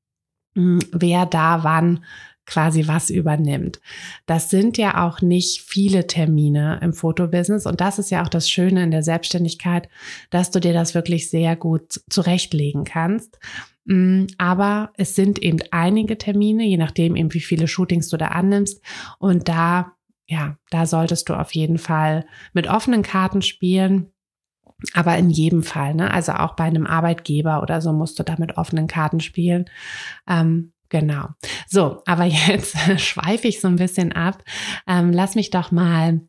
wer 0.54 1.26
da 1.26 1.64
wann 1.64 2.04
quasi 2.46 2.86
was 2.88 3.10
übernimmt. 3.10 3.80
Das 4.24 4.50
sind 4.50 4.78
ja 4.78 5.04
auch 5.04 5.20
nicht 5.20 5.62
viele 5.62 6.06
Termine 6.06 6.78
im 6.82 6.92
Fotobusiness 6.92 7.66
und 7.66 7.80
das 7.80 7.98
ist 7.98 8.10
ja 8.10 8.22
auch 8.22 8.28
das 8.28 8.48
Schöne 8.48 8.82
in 8.84 8.90
der 8.90 9.02
Selbstständigkeit, 9.02 9.88
dass 10.30 10.50
du 10.50 10.60
dir 10.60 10.72
das 10.72 10.94
wirklich 10.94 11.28
sehr 11.28 11.56
gut 11.56 12.00
zurechtlegen 12.08 12.84
kannst. 12.84 13.38
Mm, 13.84 14.26
aber 14.38 14.92
es 14.96 15.14
sind 15.14 15.40
eben 15.40 15.58
einige 15.70 16.18
Termine, 16.18 16.64
je 16.64 16.76
nachdem 16.76 17.16
eben 17.16 17.34
wie 17.34 17.40
viele 17.40 17.68
Shootings 17.68 18.08
du 18.08 18.16
da 18.16 18.28
annimmst 18.28 18.80
und 19.18 19.48
da 19.48 19.92
ja, 20.28 20.56
da 20.70 20.86
solltest 20.86 21.28
du 21.28 21.34
auf 21.34 21.54
jeden 21.54 21.78
Fall 21.78 22.26
mit 22.52 22.68
offenen 22.68 23.02
Karten 23.02 23.42
spielen. 23.42 24.12
Aber 24.92 25.16
in 25.16 25.30
jedem 25.30 25.62
Fall, 25.62 25.94
ne? 25.94 26.12
Also 26.12 26.32
auch 26.32 26.54
bei 26.54 26.64
einem 26.64 26.86
Arbeitgeber 26.86 27.62
oder 27.62 27.80
so 27.80 27.92
musst 27.92 28.18
du 28.18 28.24
da 28.24 28.34
mit 28.38 28.58
offenen 28.58 28.88
Karten 28.88 29.20
spielen. 29.20 29.70
Ähm, 30.28 30.72
Genau. 30.88 31.28
So, 31.68 32.02
aber 32.06 32.24
jetzt 32.48 32.76
schweife 33.00 33.48
ich 33.48 33.60
so 33.60 33.68
ein 33.68 33.76
bisschen 33.76 34.12
ab. 34.12 34.42
Ähm, 34.86 35.12
lass 35.12 35.34
mich 35.34 35.50
doch 35.50 35.70
mal, 35.70 36.20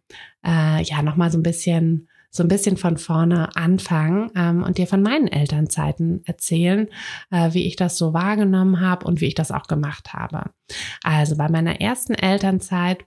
äh, 0.46 0.84
ja, 0.84 1.02
noch 1.02 1.16
mal 1.16 1.32
so 1.32 1.38
ein 1.38 1.44
bisschen, 1.44 2.08
so 2.30 2.44
ein 2.44 2.50
bisschen 2.50 2.78
von 2.78 2.98
vorne 2.98 3.56
anfangen 3.56 4.32
ähm, 4.36 4.64
und 4.64 4.78
dir 4.78 4.88
von 4.88 5.02
meinen 5.02 5.28
Elternzeiten 5.28 6.24
erzählen, 6.26 6.88
äh, 7.32 7.54
wie 7.54 7.66
ich 7.66 7.76
das 7.76 7.98
so 7.98 8.14
wahrgenommen 8.14 8.82
habe 8.82 9.06
und 9.06 9.22
wie 9.22 9.28
ich 9.28 9.36
das 9.36 9.52
auch 9.52 9.68
gemacht 9.68 10.14
habe. 10.14 10.52
Also 11.04 11.38
bei 11.38 11.50
meiner 11.50 11.82
ersten 11.82 12.14
Elternzeit 12.14 13.06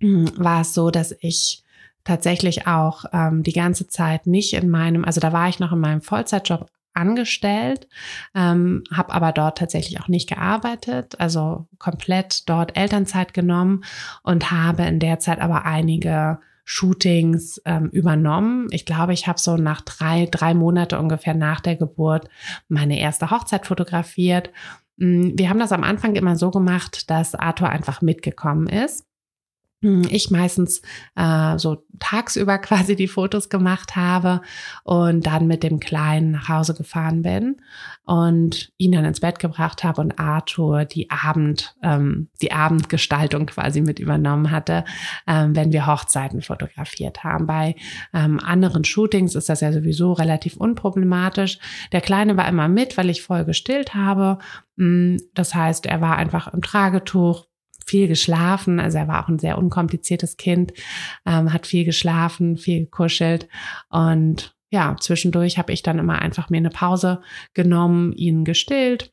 hm, 0.00 0.30
war 0.36 0.62
es 0.62 0.74
so, 0.74 0.90
dass 0.90 1.14
ich 1.20 1.62
tatsächlich 2.04 2.66
auch 2.66 3.04
ähm, 3.12 3.42
die 3.42 3.52
ganze 3.52 3.86
Zeit 3.86 4.26
nicht 4.26 4.54
in 4.54 4.70
meinem, 4.70 5.04
also 5.04 5.20
da 5.20 5.32
war 5.32 5.48
ich 5.48 5.58
noch 5.58 5.72
in 5.72 5.80
meinem 5.80 6.00
Vollzeitjob 6.00 6.70
angestellt, 6.94 7.88
ähm, 8.34 8.84
habe 8.92 9.12
aber 9.12 9.32
dort 9.32 9.58
tatsächlich 9.58 10.00
auch 10.00 10.08
nicht 10.08 10.28
gearbeitet, 10.28 11.20
also 11.20 11.68
komplett 11.78 12.48
dort 12.48 12.76
Elternzeit 12.76 13.34
genommen 13.34 13.84
und 14.22 14.50
habe 14.50 14.82
in 14.84 14.98
der 14.98 15.18
Zeit 15.18 15.40
aber 15.40 15.64
einige 15.64 16.38
Shootings 16.70 17.62
ähm, 17.64 17.88
übernommen. 17.92 18.66
Ich 18.72 18.84
glaube, 18.84 19.14
ich 19.14 19.26
habe 19.26 19.38
so 19.38 19.56
nach 19.56 19.80
drei, 19.80 20.28
drei 20.30 20.52
Monate 20.52 20.98
ungefähr 20.98 21.32
nach 21.32 21.60
der 21.60 21.76
Geburt 21.76 22.28
meine 22.68 22.98
erste 23.00 23.30
Hochzeit 23.30 23.66
fotografiert. 23.66 24.50
Hm, 24.98 25.32
wir 25.38 25.48
haben 25.48 25.60
das 25.60 25.72
am 25.72 25.82
Anfang 25.82 26.14
immer 26.14 26.36
so 26.36 26.50
gemacht, 26.50 27.10
dass 27.10 27.34
Arthur 27.34 27.70
einfach 27.70 28.02
mitgekommen 28.02 28.66
ist. 28.66 29.07
Hm, 29.80 30.02
ich 30.10 30.32
meistens 30.32 30.82
äh, 31.14 31.56
so 31.56 31.84
tagsüber 32.00 32.58
quasi 32.58 32.96
die 32.96 33.06
Fotos 33.06 33.48
gemacht 33.48 33.94
habe 33.94 34.40
und 34.82 35.24
dann 35.24 35.46
mit 35.46 35.62
dem 35.62 35.78
Kleinen 35.78 36.32
nach 36.32 36.48
Hause 36.48 36.74
gefahren 36.74 37.22
bin 37.22 37.62
und 38.04 38.72
ihn 38.76 38.90
dann 38.90 39.04
ins 39.04 39.20
Bett 39.20 39.38
gebracht 39.38 39.84
habe 39.84 40.00
und 40.00 40.18
Arthur 40.18 40.84
die 40.84 41.10
Abend, 41.10 41.76
ähm, 41.84 42.28
die 42.42 42.50
Abendgestaltung 42.50 43.46
quasi 43.46 43.80
mit 43.80 44.00
übernommen 44.00 44.50
hatte, 44.50 44.84
ähm, 45.28 45.54
wenn 45.54 45.72
wir 45.72 45.86
Hochzeiten 45.86 46.42
fotografiert 46.42 47.22
haben. 47.22 47.46
Bei 47.46 47.76
ähm, 48.12 48.40
anderen 48.40 48.82
Shootings 48.82 49.36
ist 49.36 49.48
das 49.48 49.60
ja 49.60 49.72
sowieso 49.72 50.12
relativ 50.12 50.56
unproblematisch. 50.56 51.60
Der 51.92 52.00
Kleine 52.00 52.36
war 52.36 52.48
immer 52.48 52.66
mit, 52.66 52.96
weil 52.96 53.10
ich 53.10 53.22
voll 53.22 53.44
gestillt 53.44 53.94
habe. 53.94 54.38
Hm, 54.76 55.20
das 55.34 55.54
heißt, 55.54 55.86
er 55.86 56.00
war 56.00 56.16
einfach 56.16 56.52
im 56.52 56.62
Tragetuch, 56.62 57.47
viel 57.88 58.08
geschlafen. 58.08 58.80
Also 58.80 58.98
er 58.98 59.08
war 59.08 59.24
auch 59.24 59.28
ein 59.28 59.38
sehr 59.38 59.58
unkompliziertes 59.58 60.36
Kind, 60.36 60.72
ähm, 61.26 61.52
hat 61.52 61.66
viel 61.66 61.84
geschlafen, 61.84 62.56
viel 62.56 62.80
gekuschelt 62.80 63.48
und 63.88 64.54
ja, 64.70 64.96
zwischendurch 65.00 65.56
habe 65.56 65.72
ich 65.72 65.82
dann 65.82 65.98
immer 65.98 66.20
einfach 66.20 66.50
mir 66.50 66.58
eine 66.58 66.68
Pause 66.68 67.22
genommen, 67.54 68.12
ihn 68.12 68.44
gestillt 68.44 69.12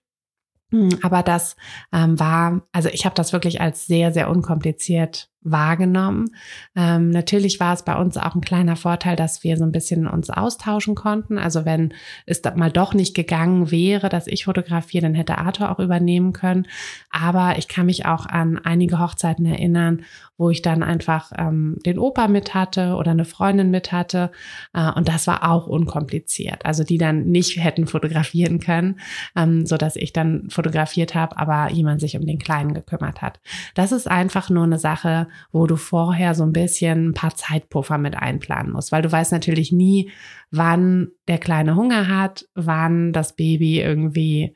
aber 1.02 1.24
das 1.24 1.56
ähm, 1.94 2.20
war, 2.20 2.68
also 2.72 2.90
ich 2.90 3.06
habe 3.06 3.16
das 3.16 3.34
wirklich 3.34 3.62
als 3.62 3.86
sehr, 3.86 4.12
sehr 4.12 4.30
unkompliziert 4.30 5.30
wahrgenommen. 5.46 6.32
Ähm, 6.76 7.12
natürlich 7.12 7.60
war 7.60 7.74
es 7.74 7.84
bei 7.84 7.96
uns 7.96 8.18
auch 8.18 8.36
ein 8.36 8.42
kleiner 8.42 8.76
Vorteil, 8.76 9.16
dass 9.16 9.44
wir 9.44 9.58
so 9.58 9.64
ein 9.64 9.72
bisschen 9.72 10.08
uns 10.08 10.30
austauschen 10.30 10.96
konnten. 10.96 11.38
Also 11.38 11.66
wenn 11.66 11.94
es 12.26 12.42
mal 12.56 12.72
doch 12.72 12.94
nicht 12.94 13.16
gegangen 13.16 13.72
wäre, 13.72 14.10
dass 14.10 14.28
ich 14.28 14.46
fotografiere, 14.46 15.04
dann 15.04 15.14
hätte 15.14 15.38
Arthur 15.38 15.72
auch 15.72 15.80
übernehmen 15.80 16.34
können. 16.34 16.68
Aber 17.12 17.58
ich 17.58 17.68
kann 17.68 17.86
mich 17.86 18.06
auch 18.06 18.26
an 18.26 18.58
einige 18.58 19.00
Hochzeiten 19.00 19.46
erinnern, 19.46 20.02
wo 20.38 20.50
ich 20.50 20.62
dann 20.62 20.84
einfach 20.84 21.32
ähm, 21.38 21.78
den 21.86 21.98
Opa 21.98 22.28
mit 22.28 22.54
hatte 22.54 22.96
oder 22.96 23.12
eine 23.12 23.24
Freundin 23.24 23.72
mit 23.72 23.92
hatte. 23.92 24.32
Äh, 24.74 24.92
und 24.92 25.08
das 25.08 25.28
war 25.28 25.50
auch 25.50 25.68
unkompliziert. 25.68 26.66
Also 26.66 26.84
die 26.84 26.98
dann 26.98 27.26
nicht 27.28 27.64
hätten 27.64 27.88
fotografieren 27.88 28.60
können, 28.60 29.00
ähm, 29.36 29.66
so 29.66 29.78
dass 29.78 29.96
ich 29.96 30.12
dann 30.12 30.50
fotografiert 30.50 31.16
habe, 31.16 31.38
aber 31.38 31.72
jemand 31.72 32.02
sich 32.02 32.18
um 32.18 32.26
den 32.26 32.40
Kleinen 32.40 32.74
gekümmert 32.74 33.22
hat. 33.22 33.40
Das 33.76 33.92
ist 33.92 34.10
einfach 34.10 34.50
nur 34.50 34.64
eine 34.64 34.80
Sache, 34.80 35.28
wo 35.52 35.68
du 35.68 35.76
vorher 35.76 36.36
so 36.36 36.44
ein 36.44 36.54
bisschen 36.54 37.10
ein 37.10 37.14
paar 37.14 37.36
Zeitpuffer 37.36 37.98
mit 37.98 38.16
einplanen 38.16 38.72
musst, 38.72 38.92
weil 38.92 39.02
du 39.02 39.12
weißt 39.12 39.32
natürlich 39.32 39.72
nie, 39.72 40.12
wann 40.52 41.10
der 41.28 41.38
Kleine 41.38 41.76
Hunger 41.76 42.08
hat, 42.08 42.48
wann 42.56 43.14
das 43.14 43.36
Baby 43.36 43.82
irgendwie 43.82 44.56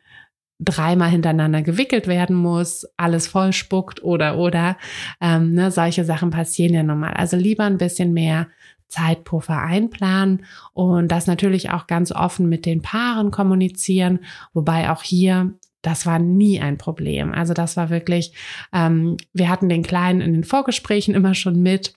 dreimal 0.60 1.10
hintereinander 1.10 1.62
gewickelt 1.62 2.08
werden 2.08 2.36
muss, 2.36 2.86
alles 2.98 3.28
voll 3.28 3.54
spuckt 3.54 4.04
oder 4.04 4.38
oder 4.38 4.78
ähm, 5.22 5.54
ne, 5.54 5.72
solche 5.72 6.04
Sachen 6.04 6.32
passieren 6.32 6.74
ja 6.74 6.84
normal. 6.84 7.14
Also 7.14 7.38
lieber 7.38 7.64
ein 7.64 7.78
bisschen 7.78 8.14
mehr 8.14 8.48
Zeitpuffer 8.90 9.62
einplanen 9.62 10.46
und 10.74 11.10
das 11.10 11.28
natürlich 11.28 11.70
auch 11.70 11.88
ganz 11.88 12.12
offen 12.12 12.50
mit 12.50 12.66
den 12.66 12.82
Paaren 12.82 13.32
kommunizieren, 13.32 14.20
wobei 14.54 14.90
auch 14.90 15.04
hier 15.04 15.54
das 15.82 16.06
war 16.06 16.20
nie 16.20 16.60
ein 16.60 16.78
Problem. 16.78 17.34
Also 17.34 17.54
das 17.54 17.78
war 17.78 17.90
wirklich, 17.90 18.34
ähm, 18.74 19.18
wir 19.34 19.50
hatten 19.50 19.70
den 19.70 19.84
Kleinen 19.84 20.22
in 20.22 20.34
den 20.34 20.44
Vorgesprächen 20.44 21.16
immer 21.16 21.34
schon 21.34 21.62
mit. 21.62 21.94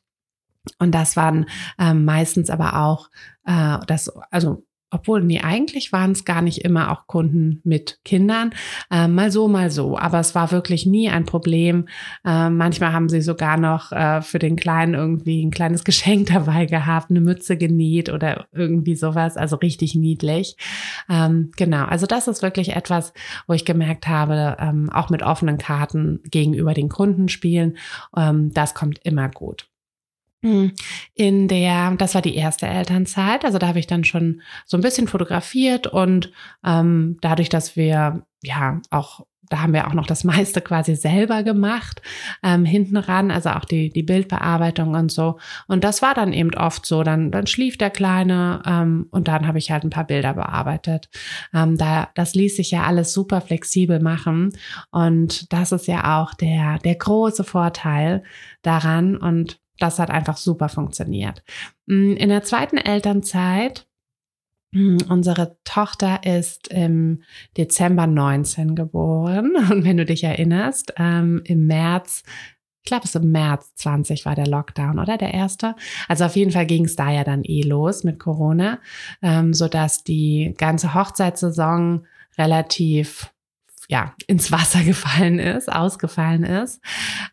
Und 0.79 0.95
das 0.95 1.17
waren 1.17 1.47
ähm, 1.79 2.05
meistens 2.05 2.49
aber 2.49 2.77
auch 2.77 3.11
äh, 3.47 3.79
das, 3.87 4.09
also 4.31 4.65
obwohl, 4.93 5.23
nee, 5.23 5.41
eigentlich 5.41 5.91
waren 5.93 6.13
es 6.13 6.25
gar 6.25 6.43
nicht 6.43 6.59
immer 6.59 6.93
auch 6.93 7.07
Kunden 7.07 7.61
mit 7.65 7.99
Kindern. 8.05 8.51
Äh, 8.91 9.09
mal 9.09 9.33
so, 9.33 9.49
mal 9.49 9.71
so. 9.71 9.99
Aber 9.99 10.21
es 10.21 10.35
war 10.35 10.53
wirklich 10.53 10.87
nie 10.87 11.09
ein 11.09 11.25
Problem. 11.25 11.89
Äh, 12.25 12.51
manchmal 12.51 12.93
haben 12.93 13.09
sie 13.09 13.23
sogar 13.23 13.59
noch 13.59 13.91
äh, 13.93 14.21
für 14.21 14.39
den 14.39 14.57
Kleinen 14.57 14.95
irgendwie 14.95 15.45
ein 15.45 15.51
kleines 15.51 15.85
Geschenk 15.93 16.29
dabei 16.29 16.67
gehabt, 16.67 17.11
eine 17.11 17.21
Mütze 17.21 17.57
genäht 17.57 18.11
oder 18.11 18.47
irgendwie 18.53 18.95
sowas. 18.95 19.37
Also 19.37 19.57
richtig 19.57 19.95
niedlich. 19.95 20.57
Ähm, 21.09 21.51
genau. 21.57 21.85
Also 21.87 22.07
das 22.07 22.29
ist 22.29 22.43
wirklich 22.43 22.77
etwas, 22.77 23.15
wo 23.47 23.55
ich 23.55 23.65
gemerkt 23.65 24.07
habe, 24.09 24.57
ähm, 24.61 24.91
auch 24.91 25.09
mit 25.09 25.23
offenen 25.23 25.59
Karten 25.59 26.21
gegenüber 26.31 26.75
den 26.75 26.91
Kunden 26.91 27.29
spielen. 27.29 27.79
Ähm, 28.17 28.53
das 28.53 28.75
kommt 28.75 29.01
immer 29.05 29.29
gut. 29.31 29.72
In 31.15 31.49
der, 31.49 31.95
das 31.97 32.15
war 32.15 32.23
die 32.23 32.35
erste 32.35 32.67
Elternzeit, 32.67 33.45
also 33.45 33.59
da 33.59 33.69
habe 33.69 33.79
ich 33.79 33.87
dann 33.87 34.05
schon 34.05 34.43
so 34.67 34.77
ein 34.77 34.83
bisschen 34.83 35.07
fotografiert 35.07 35.87
und 35.87 36.33
ähm, 36.65 37.19
dadurch, 37.21 37.49
dass 37.49 37.77
wir 37.77 38.27
ja 38.43 38.81
auch 38.91 39.25
da 39.53 39.61
haben 39.61 39.75
wir 39.75 39.87
auch 39.87 39.93
noch 39.93 40.07
das 40.07 40.25
meiste 40.25 40.61
quasi 40.61 40.97
selber 40.97 41.43
gemacht, 41.43 42.01
ähm, 42.43 42.65
hinten 42.65 42.97
ran, 42.97 43.31
also 43.31 43.51
auch 43.51 43.65
die, 43.65 43.91
die 43.91 44.03
Bildbearbeitung 44.03 44.95
und 44.95 45.13
so. 45.13 45.39
Und 45.69 45.85
das 45.85 46.01
war 46.03 46.15
dann 46.15 46.33
eben 46.33 46.55
oft 46.55 46.87
so, 46.87 47.03
dann, 47.03 47.31
dann 47.31 47.47
schlief 47.47 47.77
der 47.77 47.91
Kleine 47.91 48.63
ähm, 48.67 49.07
und 49.11 49.29
dann 49.29 49.47
habe 49.47 49.59
ich 49.59 49.71
halt 49.71 49.85
ein 49.85 49.91
paar 49.91 50.07
Bilder 50.07 50.35
bearbeitet. 50.35 51.09
Ähm, 51.55 51.77
da, 51.77 52.09
das 52.15 52.35
ließ 52.35 52.57
sich 52.57 52.71
ja 52.71 52.85
alles 52.85 53.13
super 53.13 53.41
flexibel 53.41 54.01
machen 54.01 54.53
und 54.91 55.53
das 55.53 55.73
ist 55.73 55.87
ja 55.87 56.21
auch 56.21 56.35
der, 56.35 56.79
der 56.79 56.95
große 56.95 57.45
Vorteil 57.45 58.23
daran 58.63 59.17
und 59.17 59.62
das 59.83 59.99
hat 59.99 60.11
einfach 60.11 60.37
super 60.37 60.69
funktioniert. 60.69 61.43
Mm, 61.87 62.13
in 62.13 62.29
der 62.29 62.43
zweiten 62.43 62.77
Elternzeit 62.77 63.87
mm, 64.73 64.99
Unsere 65.09 65.59
Tochter 65.65 66.21
ist 66.25 66.69
im 66.69 67.23
Dezember 67.57 68.07
19 68.07 68.75
geboren. 68.75 69.53
Und 69.71 69.85
wenn 69.85 69.97
du 69.97 70.05
dich 70.05 70.25
erinnerst, 70.25 70.95
ähm, 70.97 71.43
im 71.45 71.67
März, 71.67 72.23
ich 72.85 72.89
glaube, 72.89 73.05
es 73.05 73.15
im 73.15 73.31
März 73.31 73.75
20 73.77 74.25
war 74.25 74.35
der 74.35 74.47
Lockdown, 74.47 74.99
oder 74.99 75.17
der 75.17 75.35
erste? 75.35 75.77
Also 76.09 76.25
auf 76.25 76.37
jeden 76.37 76.51
Fall 76.51 76.67
ging 76.67 76.85
es 76.85 76.97
da 76.97 77.11
ja 77.11 77.25
dann 77.25 77.45
eh 77.45 77.63
los 77.63 78.03
mit 78.03 78.19
Corona, 78.19 78.81
ähm, 79.23 79.55
sodass 79.55 80.05
die 80.05 80.55
ganze 80.57 80.95
Hochzeitssaison 80.95 82.07
relativ 82.39 83.33
ja, 83.89 84.15
ins 84.27 84.51
Wasser 84.51 84.83
gefallen 84.85 85.39
ist, 85.39 85.71
ausgefallen 85.71 86.45
ist. 86.45 86.81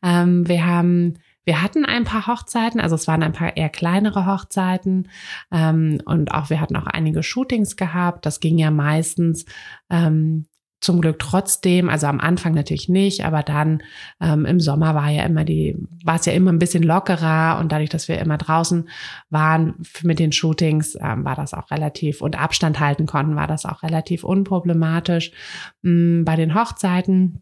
Ähm, 0.03 0.47
wir 0.47 0.65
haben 0.65 1.15
wir 1.49 1.63
hatten 1.63 1.83
ein 1.83 2.03
paar 2.03 2.27
Hochzeiten, 2.27 2.79
also 2.79 2.93
es 2.93 3.07
waren 3.07 3.23
ein 3.23 3.33
paar 3.33 3.57
eher 3.57 3.69
kleinere 3.69 4.27
Hochzeiten 4.27 5.09
ähm, 5.51 5.99
und 6.05 6.31
auch 6.31 6.51
wir 6.51 6.61
hatten 6.61 6.75
auch 6.75 6.85
einige 6.85 7.23
Shootings 7.23 7.75
gehabt. 7.75 8.27
Das 8.27 8.39
ging 8.39 8.59
ja 8.59 8.69
meistens 8.69 9.45
ähm, 9.89 10.45
zum 10.79 11.01
Glück 11.01 11.17
trotzdem, 11.17 11.89
also 11.89 12.05
am 12.05 12.19
Anfang 12.19 12.53
natürlich 12.53 12.87
nicht, 12.87 13.25
aber 13.25 13.41
dann 13.41 13.81
ähm, 14.21 14.45
im 14.45 14.59
Sommer 14.59 14.93
war 14.93 15.09
ja 15.09 15.23
immer 15.23 15.43
die, 15.43 15.75
war 16.03 16.17
es 16.17 16.27
ja 16.27 16.33
immer 16.33 16.51
ein 16.51 16.59
bisschen 16.59 16.83
lockerer 16.83 17.57
und 17.59 17.71
dadurch, 17.71 17.89
dass 17.89 18.07
wir 18.07 18.19
immer 18.19 18.37
draußen 18.37 18.87
waren 19.31 19.73
mit 20.03 20.19
den 20.19 20.31
Shootings, 20.31 20.99
ähm, 21.01 21.25
war 21.25 21.35
das 21.35 21.55
auch 21.55 21.71
relativ 21.71 22.21
und 22.21 22.39
Abstand 22.39 22.79
halten 22.79 23.07
konnten, 23.07 23.35
war 23.35 23.47
das 23.47 23.65
auch 23.65 23.81
relativ 23.81 24.23
unproblematisch. 24.23 25.31
Ähm, 25.83 26.25
bei 26.25 26.35
den 26.35 26.53
Hochzeiten 26.53 27.41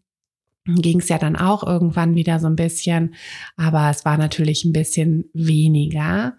ging 0.68 1.00
es 1.00 1.10
ja 1.10 1.18
dann 1.18 1.36
auch 1.36 1.64
irgendwann 1.64 2.16
wieder 2.16 2.40
so 2.40 2.48
ein 2.48 2.56
bisschen, 2.56 3.16
aber 3.56 3.90
es 3.90 4.06
war 4.06 4.18
natürlich 4.18 4.66
ein 4.66 4.74
bisschen 4.74 5.30
weniger. 5.34 6.38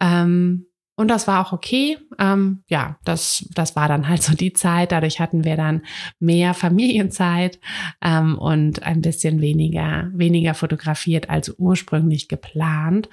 Ähm, 0.00 0.66
und 0.98 1.08
das 1.08 1.28
war 1.28 1.46
auch 1.46 1.52
okay. 1.52 1.98
Ähm, 2.18 2.62
ja, 2.68 2.98
das, 3.04 3.46
das 3.54 3.76
war 3.76 3.86
dann 3.86 4.08
halt 4.08 4.22
so 4.22 4.34
die 4.34 4.54
Zeit. 4.54 4.92
Dadurch 4.92 5.20
hatten 5.20 5.44
wir 5.44 5.56
dann 5.56 5.82
mehr 6.18 6.54
Familienzeit 6.54 7.60
ähm, 8.00 8.38
und 8.38 8.82
ein 8.82 9.02
bisschen 9.02 9.42
weniger, 9.42 10.10
weniger 10.14 10.54
fotografiert 10.54 11.28
als 11.28 11.54
ursprünglich 11.58 12.28
geplant. 12.28 13.10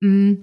Mm, 0.00 0.34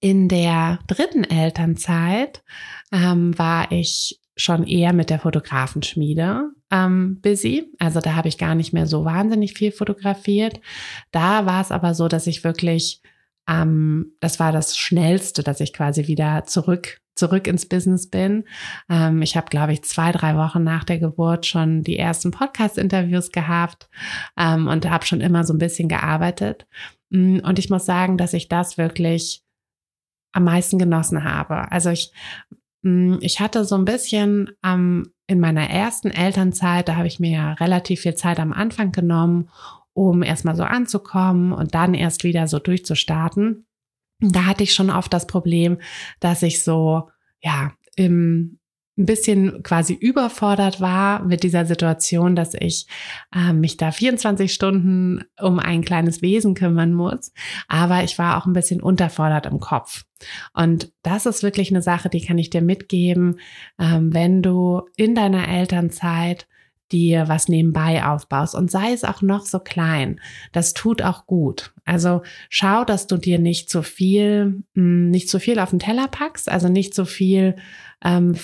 in 0.00 0.28
der 0.28 0.78
dritten 0.86 1.24
Elternzeit 1.24 2.44
ähm, 2.92 3.36
war 3.36 3.72
ich 3.72 4.17
schon 4.38 4.66
eher 4.66 4.92
mit 4.92 5.10
der 5.10 5.18
Fotografenschmiede 5.18 6.50
ähm, 6.70 7.20
busy. 7.20 7.72
Also 7.78 8.00
da 8.00 8.14
habe 8.14 8.28
ich 8.28 8.38
gar 8.38 8.54
nicht 8.54 8.72
mehr 8.72 8.86
so 8.86 9.04
wahnsinnig 9.04 9.52
viel 9.52 9.72
fotografiert. 9.72 10.60
Da 11.10 11.44
war 11.44 11.60
es 11.60 11.70
aber 11.70 11.94
so, 11.94 12.08
dass 12.08 12.26
ich 12.26 12.44
wirklich 12.44 13.02
ähm, 13.48 14.12
das 14.20 14.38
war 14.38 14.52
das 14.52 14.76
Schnellste, 14.76 15.42
dass 15.42 15.60
ich 15.60 15.72
quasi 15.72 16.06
wieder 16.06 16.44
zurück 16.44 17.00
zurück 17.18 17.48
ins 17.48 17.66
Business 17.66 18.08
bin. 18.08 18.44
Ähm, 18.88 19.22
ich 19.22 19.36
habe, 19.36 19.48
glaube 19.48 19.72
ich, 19.72 19.82
zwei, 19.82 20.12
drei 20.12 20.36
Wochen 20.36 20.62
nach 20.62 20.84
der 20.84 20.98
Geburt 20.98 21.46
schon 21.46 21.82
die 21.82 21.98
ersten 21.98 22.30
Podcast-Interviews 22.30 23.32
gehabt 23.32 23.88
ähm, 24.38 24.68
und 24.68 24.88
habe 24.88 25.04
schon 25.04 25.20
immer 25.20 25.44
so 25.44 25.52
ein 25.52 25.58
bisschen 25.58 25.88
gearbeitet. 25.88 26.66
Mm, 27.10 27.40
und 27.40 27.58
ich 27.58 27.70
muss 27.70 27.84
sagen, 27.84 28.16
dass 28.18 28.34
ich 28.34 28.48
das 28.48 28.78
wirklich 28.78 29.42
am 30.32 30.44
meisten 30.44 30.78
genossen 30.78 31.24
habe. 31.24 31.72
Also 31.72 31.90
ich, 31.90 32.12
ich 33.20 33.40
hatte 33.40 33.64
so 33.64 33.76
ein 33.76 33.84
bisschen 33.84 34.50
ähm, 34.64 35.12
in 35.26 35.40
meiner 35.40 35.68
ersten 35.68 36.10
Elternzeit, 36.10 36.88
da 36.88 36.96
habe 36.96 37.06
ich 37.06 37.20
mir 37.20 37.30
ja 37.30 37.52
relativ 37.54 38.00
viel 38.00 38.14
Zeit 38.14 38.40
am 38.40 38.52
Anfang 38.52 38.92
genommen, 38.92 39.50
um 39.92 40.22
erstmal 40.22 40.56
so 40.56 40.62
anzukommen 40.62 41.52
und 41.52 41.74
dann 41.74 41.94
erst 41.94 42.24
wieder 42.24 42.46
so 42.46 42.58
durchzustarten. 42.58 43.66
Da 44.20 44.46
hatte 44.46 44.62
ich 44.62 44.74
schon 44.74 44.90
oft 44.90 45.12
das 45.12 45.26
Problem, 45.26 45.78
dass 46.20 46.42
ich 46.42 46.64
so, 46.64 47.10
ja, 47.40 47.72
im, 47.96 48.57
ein 48.98 49.06
bisschen 49.06 49.62
quasi 49.62 49.94
überfordert 49.94 50.80
war 50.80 51.24
mit 51.24 51.44
dieser 51.44 51.64
Situation, 51.64 52.34
dass 52.34 52.54
ich 52.54 52.86
äh, 53.34 53.52
mich 53.52 53.76
da 53.76 53.92
24 53.92 54.52
Stunden 54.52 55.24
um 55.40 55.58
ein 55.60 55.84
kleines 55.84 56.20
Wesen 56.20 56.54
kümmern 56.54 56.92
muss. 56.92 57.32
Aber 57.68 58.02
ich 58.02 58.18
war 58.18 58.36
auch 58.36 58.46
ein 58.46 58.52
bisschen 58.52 58.82
unterfordert 58.82 59.46
im 59.46 59.60
Kopf. 59.60 60.04
Und 60.52 60.92
das 61.02 61.26
ist 61.26 61.44
wirklich 61.44 61.70
eine 61.70 61.82
Sache, 61.82 62.08
die 62.08 62.24
kann 62.24 62.38
ich 62.38 62.50
dir 62.50 62.62
mitgeben, 62.62 63.38
ähm, 63.78 64.12
wenn 64.12 64.42
du 64.42 64.82
in 64.96 65.14
deiner 65.14 65.48
Elternzeit 65.48 66.48
dir 66.90 67.28
was 67.28 67.48
nebenbei 67.48 68.04
aufbaust 68.04 68.54
und 68.54 68.70
sei 68.70 68.92
es 68.92 69.04
auch 69.04 69.22
noch 69.22 69.44
so 69.44 69.58
klein. 69.58 70.20
Das 70.52 70.72
tut 70.72 71.02
auch 71.02 71.26
gut. 71.26 71.74
Also 71.84 72.22
schau, 72.48 72.84
dass 72.84 73.06
du 73.06 73.16
dir 73.16 73.38
nicht 73.38 73.70
zu 73.70 73.82
viel, 73.82 74.62
hm, 74.74 75.10
nicht 75.10 75.28
zu 75.28 75.38
viel 75.38 75.58
auf 75.58 75.70
den 75.70 75.78
Teller 75.78 76.08
packst, 76.08 76.48
also 76.48 76.68
nicht 76.68 76.94
zu 76.94 77.04
viel 77.04 77.56
ähm, 78.02 78.36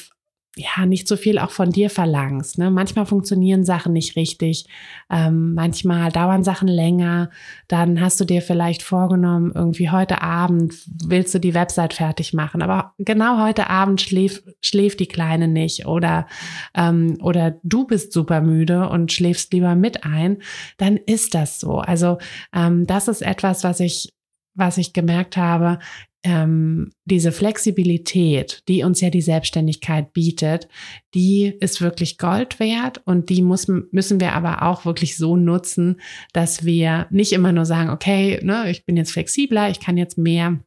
ja, 0.57 0.87
nicht 0.87 1.09
so 1.09 1.17
viel 1.17 1.39
auch 1.39 1.51
von 1.51 1.71
dir 1.71 1.91
verlangst. 1.91 2.59
Ne? 2.59 2.71
Manchmal 2.71 3.07
funktionieren 3.07 3.65
Sachen 3.65 3.93
nicht 3.93 4.15
richtig, 4.15 4.67
ähm, 5.11 5.55
manchmal 5.55 6.13
dauern 6.13 6.45
Sachen 6.45 6.69
länger. 6.69 7.31
Dann 7.67 8.01
hast 8.01 8.21
du 8.21 8.25
dir 8.25 8.41
vielleicht 8.41 8.83
vorgenommen, 8.83 9.51
irgendwie 9.55 9.91
heute 9.91 10.23
Abend 10.23 10.75
willst 11.07 11.35
du 11.35 11.41
die 11.41 11.55
Website 11.55 11.95
fertig 11.95 12.35
machen, 12.35 12.63
aber 12.63 12.95
genau 12.99 13.43
heute 13.43 13.69
Abend 13.69 14.01
schläft, 14.01 14.45
schläft 14.61 15.01
die 15.01 15.09
Kleine 15.09 15.49
nicht 15.49 15.87
oder, 15.87 16.27
ähm, 16.75 17.19
oder 17.21 17.59
du 17.65 17.85
bist 17.85 18.13
super 18.13 18.41
müde 18.41 18.89
und 18.89 19.13
schläfst 19.13 19.53
lieber 19.53 19.75
mit 19.75 20.05
ein, 20.05 20.39
dann 20.77 20.97
ist 20.97 21.35
das 21.35 21.59
so. 21.59 21.79
Also 21.79 22.19
ähm, 22.55 22.87
das 22.87 23.09
ist 23.09 23.23
etwas, 23.23 23.65
was 23.65 23.81
ich 23.81 24.14
was 24.55 24.79
ich 24.79 24.93
gemerkt 24.93 25.37
habe, 25.37 25.79
ähm, 26.25 26.91
diese 27.05 27.33
Flexibilität, 27.33 28.63
die 28.67 28.83
uns 28.83 29.01
ja 29.03 29.11
die 29.11 29.21
Selbstständigkeit 29.21 30.15
bietet, 30.15 30.69
die 31.13 31.55
ist 31.61 31.83
wirklich 31.83 32.17
Gold 32.17 32.59
wert 32.59 33.03
und 33.05 33.29
die 33.29 33.43
muss, 33.43 33.69
müssen 33.69 34.21
wir 34.21 34.33
aber 34.33 34.63
auch 34.63 34.87
wirklich 34.87 35.19
so 35.19 35.37
nutzen, 35.37 36.01
dass 36.33 36.65
wir 36.65 37.07
nicht 37.11 37.33
immer 37.33 37.53
nur 37.53 37.67
sagen, 37.67 37.91
okay, 37.91 38.41
ne, 38.43 38.71
ich 38.71 38.87
bin 38.87 38.97
jetzt 38.97 39.13
flexibler, 39.13 39.69
ich 39.69 39.81
kann 39.81 39.99
jetzt 39.99 40.17
mehr 40.17 40.61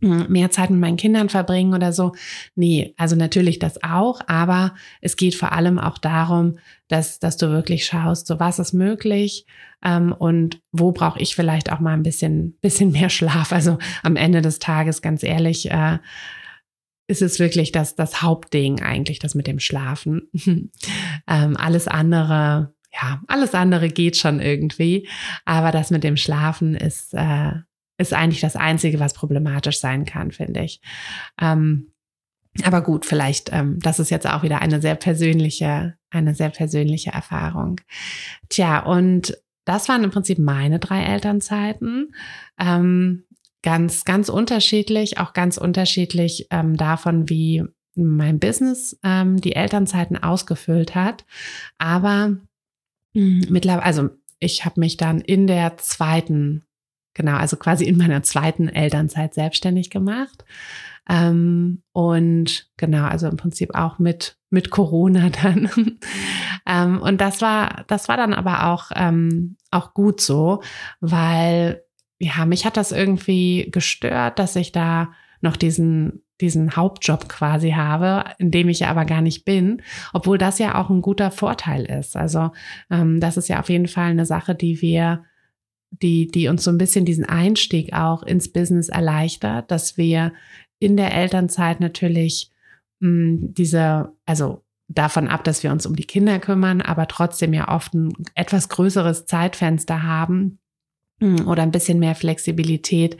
mehr 0.00 0.50
Zeit 0.50 0.70
mit 0.70 0.80
meinen 0.80 0.96
Kindern 0.96 1.28
verbringen 1.28 1.74
oder 1.74 1.92
so. 1.92 2.12
Nee, 2.54 2.94
also 2.96 3.16
natürlich 3.16 3.58
das 3.58 3.82
auch, 3.82 4.20
aber 4.26 4.74
es 5.00 5.16
geht 5.16 5.34
vor 5.34 5.52
allem 5.52 5.78
auch 5.78 5.98
darum, 5.98 6.58
dass, 6.88 7.18
dass 7.18 7.36
du 7.36 7.50
wirklich 7.50 7.86
schaust, 7.86 8.26
so 8.26 8.38
was 8.38 8.58
ist 8.58 8.72
möglich 8.72 9.46
ähm, 9.84 10.12
und 10.12 10.60
wo 10.72 10.92
brauche 10.92 11.20
ich 11.20 11.34
vielleicht 11.34 11.72
auch 11.72 11.80
mal 11.80 11.94
ein 11.94 12.02
bisschen, 12.02 12.58
bisschen 12.60 12.92
mehr 12.92 13.10
Schlaf. 13.10 13.52
Also 13.52 13.78
am 14.02 14.16
Ende 14.16 14.42
des 14.42 14.58
Tages, 14.58 15.02
ganz 15.02 15.22
ehrlich, 15.22 15.70
äh, 15.70 15.98
ist 17.06 17.22
es 17.22 17.38
wirklich 17.38 17.70
das, 17.70 17.96
das 17.96 18.22
Hauptding 18.22 18.80
eigentlich, 18.80 19.18
das 19.18 19.34
mit 19.34 19.46
dem 19.46 19.60
Schlafen. 19.60 20.28
ähm, 21.28 21.56
alles 21.56 21.86
andere, 21.86 22.74
ja, 22.92 23.20
alles 23.26 23.54
andere 23.54 23.88
geht 23.88 24.16
schon 24.16 24.40
irgendwie, 24.40 25.08
aber 25.44 25.70
das 25.70 25.90
mit 25.90 26.02
dem 26.02 26.16
Schlafen 26.16 26.74
ist, 26.74 27.12
äh, 27.12 27.52
ist 27.98 28.12
eigentlich 28.12 28.40
das 28.40 28.56
Einzige, 28.56 29.00
was 29.00 29.14
problematisch 29.14 29.80
sein 29.80 30.04
kann, 30.04 30.30
finde 30.30 30.62
ich. 30.62 30.80
Ähm, 31.40 31.92
aber 32.62 32.82
gut, 32.82 33.04
vielleicht, 33.04 33.52
ähm, 33.52 33.78
das 33.80 33.98
ist 33.98 34.10
jetzt 34.10 34.28
auch 34.28 34.42
wieder 34.42 34.62
eine 34.62 34.80
sehr 34.80 34.94
persönliche, 34.94 35.96
eine 36.10 36.34
sehr 36.34 36.50
persönliche 36.50 37.10
Erfahrung. 37.10 37.80
Tja, 38.48 38.80
und 38.80 39.36
das 39.64 39.88
waren 39.88 40.04
im 40.04 40.10
Prinzip 40.10 40.38
meine 40.38 40.78
drei 40.78 41.02
Elternzeiten. 41.02 42.14
Ähm, 42.58 43.24
ganz, 43.62 44.04
ganz 44.04 44.28
unterschiedlich, 44.28 45.18
auch 45.18 45.32
ganz 45.32 45.56
unterschiedlich 45.56 46.46
ähm, 46.50 46.76
davon, 46.76 47.28
wie 47.28 47.64
mein 47.96 48.38
Business 48.38 48.98
ähm, 49.02 49.40
die 49.40 49.56
Elternzeiten 49.56 50.22
ausgefüllt 50.22 50.94
hat. 50.94 51.24
Aber 51.78 52.36
hm, 53.14 53.46
mittlerweile, 53.48 53.84
also 53.84 54.10
ich 54.38 54.64
habe 54.64 54.80
mich 54.80 54.96
dann 54.96 55.20
in 55.20 55.46
der 55.46 55.76
zweiten 55.78 56.64
Genau, 57.14 57.36
also 57.36 57.56
quasi 57.56 57.84
in 57.84 57.96
meiner 57.96 58.22
zweiten 58.22 58.68
Elternzeit 58.68 59.34
selbstständig 59.34 59.90
gemacht. 59.90 60.44
Ähm, 61.08 61.82
und 61.92 62.68
genau, 62.76 63.04
also 63.04 63.28
im 63.28 63.36
Prinzip 63.36 63.74
auch 63.74 63.98
mit, 63.98 64.36
mit 64.50 64.70
Corona 64.70 65.28
dann. 65.42 65.70
ähm, 66.66 67.00
und 67.00 67.20
das 67.20 67.40
war, 67.40 67.84
das 67.88 68.08
war 68.08 68.16
dann 68.16 68.34
aber 68.34 68.66
auch, 68.72 68.90
ähm, 68.94 69.56
auch 69.70 69.94
gut 69.94 70.20
so, 70.20 70.62
weil, 71.00 71.82
ja, 72.18 72.46
mich 72.46 72.64
hat 72.64 72.76
das 72.76 72.92
irgendwie 72.92 73.68
gestört, 73.70 74.38
dass 74.38 74.56
ich 74.56 74.72
da 74.72 75.12
noch 75.40 75.56
diesen 75.56 76.24
diesen 76.40 76.74
Hauptjob 76.74 77.28
quasi 77.28 77.70
habe, 77.70 78.24
in 78.38 78.50
dem 78.50 78.68
ich 78.68 78.80
ja 78.80 78.88
aber 78.90 79.04
gar 79.04 79.20
nicht 79.20 79.44
bin, 79.44 79.82
obwohl 80.12 80.36
das 80.36 80.58
ja 80.58 80.74
auch 80.74 80.90
ein 80.90 81.00
guter 81.00 81.30
Vorteil 81.30 81.84
ist. 81.84 82.16
Also 82.16 82.50
ähm, 82.90 83.20
das 83.20 83.36
ist 83.36 83.48
ja 83.48 83.60
auf 83.60 83.68
jeden 83.68 83.86
Fall 83.86 84.10
eine 84.10 84.26
Sache, 84.26 84.54
die 84.54 84.82
wir 84.82 85.24
die, 86.02 86.26
die 86.28 86.48
uns 86.48 86.64
so 86.64 86.70
ein 86.70 86.78
bisschen 86.78 87.04
diesen 87.04 87.24
Einstieg 87.24 87.92
auch 87.92 88.22
ins 88.22 88.52
Business 88.52 88.88
erleichtert, 88.88 89.70
dass 89.70 89.96
wir 89.96 90.32
in 90.78 90.96
der 90.96 91.14
Elternzeit 91.14 91.80
natürlich 91.80 92.50
mh, 93.00 93.08
hm, 93.08 93.54
diese, 93.54 94.12
also 94.26 94.64
davon 94.88 95.28
ab, 95.28 95.44
dass 95.44 95.62
wir 95.62 95.72
uns 95.72 95.86
um 95.86 95.96
die 95.96 96.04
Kinder 96.04 96.38
kümmern, 96.38 96.82
aber 96.82 97.08
trotzdem 97.08 97.54
ja 97.54 97.68
oft 97.68 97.94
ein 97.94 98.12
etwas 98.34 98.68
größeres 98.68 99.26
Zeitfenster 99.26 100.02
haben 100.02 100.58
hm, 101.20 101.48
oder 101.48 101.62
ein 101.62 101.70
bisschen 101.70 101.98
mehr 101.98 102.14
Flexibilität, 102.14 103.16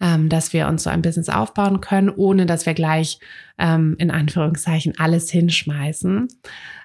ähm, 0.00 0.28
dass 0.28 0.52
wir 0.52 0.68
uns 0.68 0.84
so 0.84 0.90
ein 0.90 1.02
Business 1.02 1.28
aufbauen 1.28 1.80
können, 1.80 2.10
ohne 2.10 2.46
dass 2.46 2.66
wir 2.66 2.74
gleich 2.74 3.18
ähm, 3.58 3.96
in 3.98 4.10
Anführungszeichen 4.10 4.94
alles 4.98 5.30
hinschmeißen. 5.30 6.28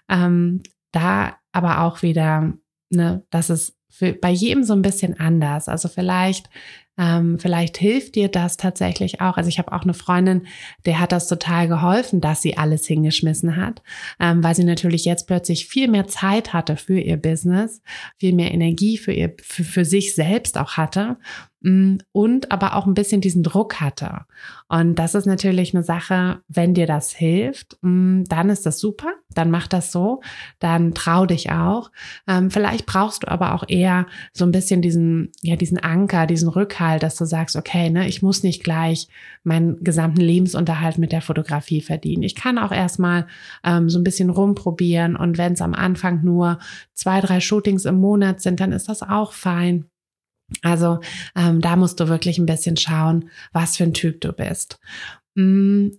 Ähm, 0.10 0.63
da 0.91 1.38
aber 1.51 1.82
auch 1.82 2.01
wieder, 2.01 2.53
ne, 2.89 3.23
dass 3.29 3.49
es 3.49 3.75
für, 3.93 4.12
bei 4.13 4.32
jedem 4.32 4.63
so 4.63 4.73
ein 4.73 4.82
bisschen 4.82 5.19
anders. 5.19 5.69
Also 5.69 5.88
vielleicht 5.88 6.49
ähm, 6.97 7.39
vielleicht 7.39 7.77
hilft 7.77 8.15
dir 8.15 8.27
das 8.27 8.58
tatsächlich 8.58 9.19
auch. 9.19 9.38
Also 9.38 9.49
ich 9.49 9.58
habe 9.58 9.71
auch 9.71 9.82
eine 9.82 9.95
Freundin, 9.95 10.45
der 10.86 10.99
hat 10.99 11.12
das 11.12 11.27
total 11.27 11.67
geholfen, 11.67 12.21
dass 12.21 12.41
sie 12.43 12.58
alles 12.58 12.86
hingeschmissen 12.86 13.56
hat, 13.56 13.82
ähm, 14.19 14.43
weil 14.43 14.56
sie 14.56 14.63
natürlich 14.63 15.03
jetzt 15.06 15.25
plötzlich 15.25 15.67
viel 15.67 15.88
mehr 15.88 16.08
Zeit 16.08 16.53
hatte 16.53 16.77
für 16.77 16.99
ihr 16.99 17.17
Business, 17.17 17.82
viel 18.19 18.34
mehr 18.34 18.53
Energie 18.53 18.97
für 18.97 19.12
ihr, 19.12 19.34
für, 19.41 19.63
für 19.63 19.86
sich 19.86 20.13
selbst 20.13 20.58
auch 20.58 20.77
hatte 20.77 21.17
mm, 21.62 21.97
und 22.12 22.51
aber 22.51 22.75
auch 22.75 22.86
ein 22.86 22.93
bisschen 22.93 23.21
diesen 23.21 23.41
Druck 23.41 23.82
hatte. 23.82 24.25
Und 24.69 24.95
das 24.95 25.15
ist 25.15 25.25
natürlich 25.25 25.73
eine 25.73 25.84
Sache, 25.84 26.41
wenn 26.47 26.75
dir 26.75 26.86
das 26.86 27.12
hilft, 27.12 27.77
mm, 27.82 28.25
dann 28.25 28.49
ist 28.51 28.67
das 28.67 28.79
super, 28.79 29.13
dann 29.34 29.49
mach 29.49 29.67
das 29.67 29.91
so, 29.91 30.21
dann 30.60 30.93
trau 30.93 31.25
dich 31.25 31.51
auch. 31.51 31.89
Ähm, 32.27 32.51
vielleicht 32.51 32.86
brauchst 32.86 33.23
du 33.23 33.32
aber 33.32 33.56
auch 33.56 33.63
eher 33.67 34.06
so 34.32 34.45
ein 34.45 34.51
bisschen 34.51 34.84
diesen, 34.84 35.32
ja, 35.41 35.56
diesen 35.56 35.79
Anker, 35.79 36.27
diesen 36.27 36.49
Rückhalt 36.49 36.82
Vorteil, 36.83 36.99
dass 36.99 37.15
du 37.15 37.25
sagst, 37.25 37.55
okay, 37.55 37.89
ne, 37.89 38.07
ich 38.07 38.21
muss 38.21 38.43
nicht 38.43 38.63
gleich 38.63 39.07
meinen 39.43 39.81
gesamten 39.83 40.19
Lebensunterhalt 40.19 40.97
mit 40.97 41.13
der 41.13 41.21
Fotografie 41.21 41.81
verdienen. 41.81 42.23
Ich 42.23 42.35
kann 42.35 42.57
auch 42.57 42.71
erstmal 42.71 43.27
ähm, 43.63 43.89
so 43.89 43.99
ein 43.99 44.03
bisschen 44.03 44.29
rumprobieren 44.29 45.15
und 45.15 45.37
wenn 45.37 45.53
es 45.53 45.61
am 45.61 45.73
Anfang 45.73 46.23
nur 46.23 46.59
zwei, 46.93 47.21
drei 47.21 47.39
Shootings 47.39 47.85
im 47.85 48.01
Monat 48.01 48.41
sind, 48.41 48.59
dann 48.59 48.73
ist 48.73 48.89
das 48.89 49.01
auch 49.01 49.31
fein. 49.31 49.85
Also 50.61 50.99
ähm, 51.35 51.61
da 51.61 51.77
musst 51.77 52.01
du 52.01 52.09
wirklich 52.09 52.37
ein 52.37 52.45
bisschen 52.45 52.75
schauen, 52.75 53.29
was 53.53 53.77
für 53.77 53.85
ein 53.85 53.93
Typ 53.93 54.19
du 54.19 54.33
bist. 54.33 54.79
Mm, 55.35 55.89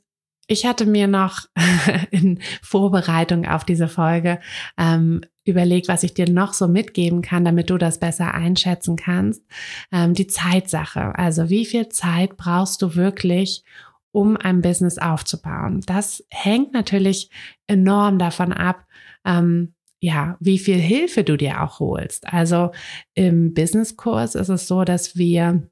ich 0.46 0.66
hatte 0.66 0.84
mir 0.84 1.06
noch 1.06 1.46
in 2.10 2.40
Vorbereitung 2.62 3.46
auf 3.46 3.64
diese 3.64 3.88
Folge 3.88 4.38
ähm, 4.76 5.22
überlegt, 5.44 5.88
was 5.88 6.02
ich 6.02 6.14
dir 6.14 6.28
noch 6.28 6.54
so 6.54 6.68
mitgeben 6.68 7.22
kann, 7.22 7.44
damit 7.44 7.70
du 7.70 7.78
das 7.78 7.98
besser 7.98 8.34
einschätzen 8.34 8.96
kannst. 8.96 9.42
Ähm, 9.92 10.14
die 10.14 10.26
Zeitsache. 10.26 11.16
Also 11.18 11.50
wie 11.50 11.66
viel 11.66 11.88
Zeit 11.88 12.36
brauchst 12.36 12.82
du 12.82 12.94
wirklich, 12.94 13.64
um 14.12 14.36
ein 14.36 14.62
Business 14.62 14.98
aufzubauen? 14.98 15.82
Das 15.86 16.24
hängt 16.30 16.72
natürlich 16.72 17.30
enorm 17.66 18.18
davon 18.18 18.52
ab, 18.52 18.86
ähm, 19.24 19.74
ja, 20.00 20.36
wie 20.38 20.58
viel 20.58 20.76
Hilfe 20.76 21.24
du 21.24 21.36
dir 21.36 21.62
auch 21.62 21.80
holst. 21.80 22.30
Also 22.30 22.72
im 23.14 23.54
Businesskurs 23.54 24.34
ist 24.34 24.50
es 24.50 24.68
so, 24.68 24.84
dass 24.84 25.16
wir 25.16 25.68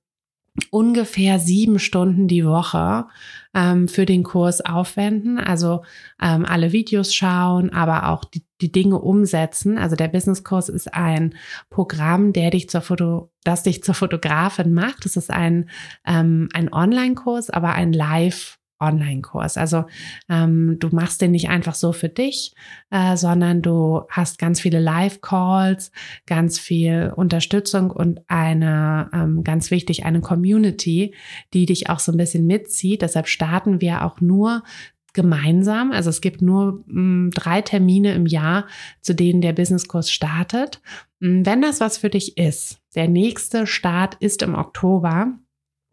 ungefähr 0.71 1.39
sieben 1.39 1.79
Stunden 1.79 2.29
die 2.29 2.45
Woche 2.45 3.07
ähm, 3.55 3.89
für 3.89 4.07
den 4.07 4.23
Kurs 4.23 4.61
aufwenden. 4.65 5.39
Also 5.39 5.83
ähm, 6.21 6.45
alle 6.45 6.73
Videos 6.73 7.15
schauen, 7.15 7.73
aber 7.73 8.09
auch 8.11 8.25
die, 8.25 8.43
die 8.63 8.73
Dinge 8.73 8.99
umsetzen. 8.99 9.77
Also 9.77 9.97
der 9.97 10.09
Businesskurs 10.09 10.69
ist 10.69 10.95
ein 10.95 11.35
Programm, 11.69 12.33
der 12.33 12.51
dich 12.51 12.71
zur 12.71 12.81
Foto, 12.81 13.31
das 13.45 13.63
dich 13.63 13.83
zur 13.83 13.95
Fotografin 13.95 14.73
macht. 14.73 15.05
Es 15.05 15.17
ist 15.17 15.31
ein, 15.31 15.69
ähm, 16.07 16.49
ein 16.55 16.73
Online-Kurs, 16.73 17.51
aber 17.51 17.73
ein 17.73 17.93
Live- 17.93 18.59
Online-Kurs. 18.83 19.57
Also 19.57 19.85
ähm, 20.29 20.77
du 20.81 20.89
machst 20.89 21.23
den 21.23 21.31
nicht 21.31 21.49
einfach 21.49 21.75
so 21.75 21.93
für 21.93 22.09
dich, 22.09 22.53
äh, 22.91 23.17
sondern 23.17 23.63
du 23.63 24.03
hast 24.11 24.39
ganz 24.39 24.61
viele 24.61 24.81
Live-Calls, 24.81 25.93
ganz 26.27 26.59
viel 26.59 27.13
Unterstützung 27.15 27.91
und 27.91 28.21
eine, 28.27 29.09
ähm, 29.15 29.45
ganz 29.45 29.71
wichtig, 29.71 30.05
eine 30.05 30.21
Community, 30.21 31.15
die 31.55 31.67
dich 31.67 31.89
auch 31.89 32.01
so 32.01 32.13
ein 32.13 32.19
bisschen 32.19 32.47
mitzieht. 32.47 33.03
Deshalb 33.03 33.29
starten 33.29 33.81
wir 33.81 34.05
auch 34.05 34.21
nur 34.21 34.65
gemeinsam. 35.13 35.93
Also 35.93 36.11
es 36.11 36.21
gibt 36.21 36.43
nur 36.43 36.83
mh, 36.87 37.01
mm, 37.01 37.31
drei 37.33 37.63
Termine 37.63 38.15
im 38.15 38.27
Jahr, 38.27 38.67
zu 39.01 39.15
denen 39.15 39.41
der 39.41 39.53
Businesskurs 39.53 40.11
startet. 40.11 40.81
Mm, 41.21 41.45
wenn 41.45 41.63
das 41.63 41.81
was 41.81 41.99
für 41.99 42.11
dich 42.11 42.39
ist, 42.39 42.79
der 42.95 43.09
nächste 43.09 43.67
Start 43.67 44.17
ist 44.21 44.43
im 44.43 44.55
Oktober. 44.55 45.39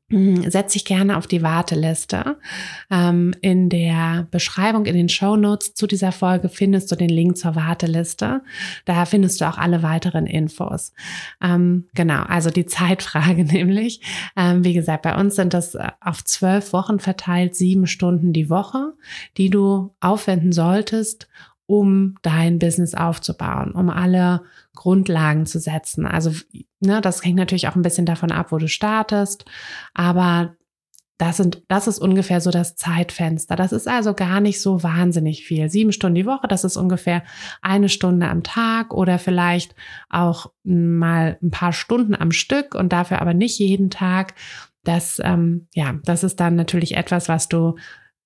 Mhm, 0.10 0.50
setz 0.50 0.74
dich 0.74 0.86
gerne 0.86 1.18
auf 1.18 1.28
die 1.28 1.44
Warteliste. 1.44 2.38
Ähm, 2.90 3.34
in 3.42 3.70
der 3.70 4.28
Beschreibung, 4.32 4.86
in 4.86 4.96
den 4.96 5.10
Show 5.10 5.36
Notes 5.36 5.76
zu 5.76 5.86
dieser 5.86 6.12
Folge 6.12 6.50
findest 6.50 6.92
du 6.92 6.96
den 6.96 7.10
Link 7.10 7.38
zur 7.38 7.56
Warteliste. 7.56 8.42
Da 8.86 9.06
findest 9.06 9.40
du 9.40 9.46
auch 9.48 9.58
alle 9.58 9.84
weiteren 9.84 10.26
Infos. 10.26 10.94
Ähm, 11.42 11.88
genau, 11.94 12.24
also 12.24 12.50
die 12.50 12.66
Zeitfrage 12.68 13.46
nämlich. 13.46 14.02
Ähm, 14.36 14.64
wie 14.64 14.74
gesagt, 14.74 15.04
bei 15.04 15.16
uns 15.16 15.36
sind 15.36 15.54
das 15.54 15.76
äh, 15.76 15.90
auf 16.02 16.24
zwölf 16.24 16.74
Wochen 16.74 17.00
verteilt 17.00 17.56
sieben 17.56 17.86
Stunden 17.86 18.34
die 18.34 18.50
Woche, 18.50 18.94
die 19.38 19.52
du 19.52 19.94
aufwenden 20.00 20.52
solltest, 20.52 21.28
um 21.68 22.16
dein 22.24 22.58
Business 22.58 22.96
aufzubauen, 22.96 23.74
um 23.74 23.92
alle 23.92 24.42
Grundlagen 24.80 25.46
zu 25.46 25.60
setzen. 25.60 26.08
Also, 26.08 26.32
ne, 26.80 27.02
das 27.02 27.22
hängt 27.26 27.36
natürlich 27.36 27.68
auch 27.68 27.76
ein 27.76 27.82
bisschen 27.82 28.06
davon 28.06 28.32
ab, 28.32 28.54
wo 28.54 28.58
du 28.58 28.70
startest, 28.70 29.44
aber 29.94 30.56
das 31.18 31.36
sind, 31.36 31.64
das 31.68 31.88
ist 31.88 32.00
ungefähr 32.00 32.40
so 32.40 32.50
das 32.50 32.78
Zeitfenster. 32.78 33.58
Das 33.58 33.74
ist 33.74 33.90
also 33.90 34.14
gar 34.14 34.40
nicht 34.40 34.62
so 34.62 34.82
wahnsinnig 34.82 35.44
viel. 35.44 35.70
Sieben 35.70 35.92
Stunden 35.92 36.16
die 36.16 36.26
Woche, 36.26 36.48
das 36.48 36.64
ist 36.64 36.78
ungefähr 36.78 37.24
eine 37.62 37.90
Stunde 37.90 38.30
am 38.30 38.42
Tag 38.42 38.94
oder 38.94 39.20
vielleicht 39.20 39.76
auch 40.08 40.50
mal 40.64 41.38
ein 41.44 41.52
paar 41.52 41.74
Stunden 41.74 42.16
am 42.16 42.32
Stück 42.32 42.74
und 42.74 42.94
dafür 42.94 43.22
aber 43.22 43.34
nicht 43.34 43.60
jeden 43.60 43.90
Tag. 43.90 44.34
Das, 44.86 45.20
ähm, 45.22 45.68
ja, 45.76 46.00
das 46.06 46.24
ist 46.24 46.40
dann 46.40 46.56
natürlich 46.56 46.96
etwas, 46.96 47.28
was 47.28 47.50
du 47.50 47.76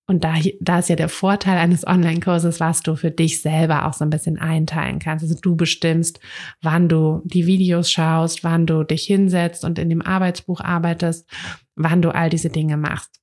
und 0.06 0.26
da, 0.26 0.36
da 0.60 0.80
ist 0.80 0.90
ja 0.90 0.98
der 0.98 1.08
Vorteil 1.08 1.58
eines 1.58 1.88
Online-Kurses, 1.88 2.60
was 2.60 2.82
du 2.82 2.96
für 2.96 3.12
dich 3.12 3.42
selber 3.42 3.88
auch 3.88 3.94
so 3.94 4.04
ein 4.04 4.10
bisschen 4.10 4.38
einteilen 4.38 5.00
kannst. 5.00 5.24
Also 5.24 5.40
du 5.42 5.56
bestimmst, 5.56 6.20
wann 6.62 6.90
du 6.90 7.22
die 7.24 7.48
Videos 7.48 7.90
schaust, 7.90 8.44
wann 8.44 8.66
du 8.66 8.84
dich 8.84 9.06
hinsetzt 9.06 9.64
und 9.64 9.80
in 9.80 9.90
dem 9.90 10.02
Arbeitsbuch 10.02 10.60
arbeitest, 10.60 11.30
wann 11.76 12.02
du 12.02 12.14
all 12.14 12.30
diese 12.30 12.50
Dinge 12.50 12.76
machst. 12.76 13.22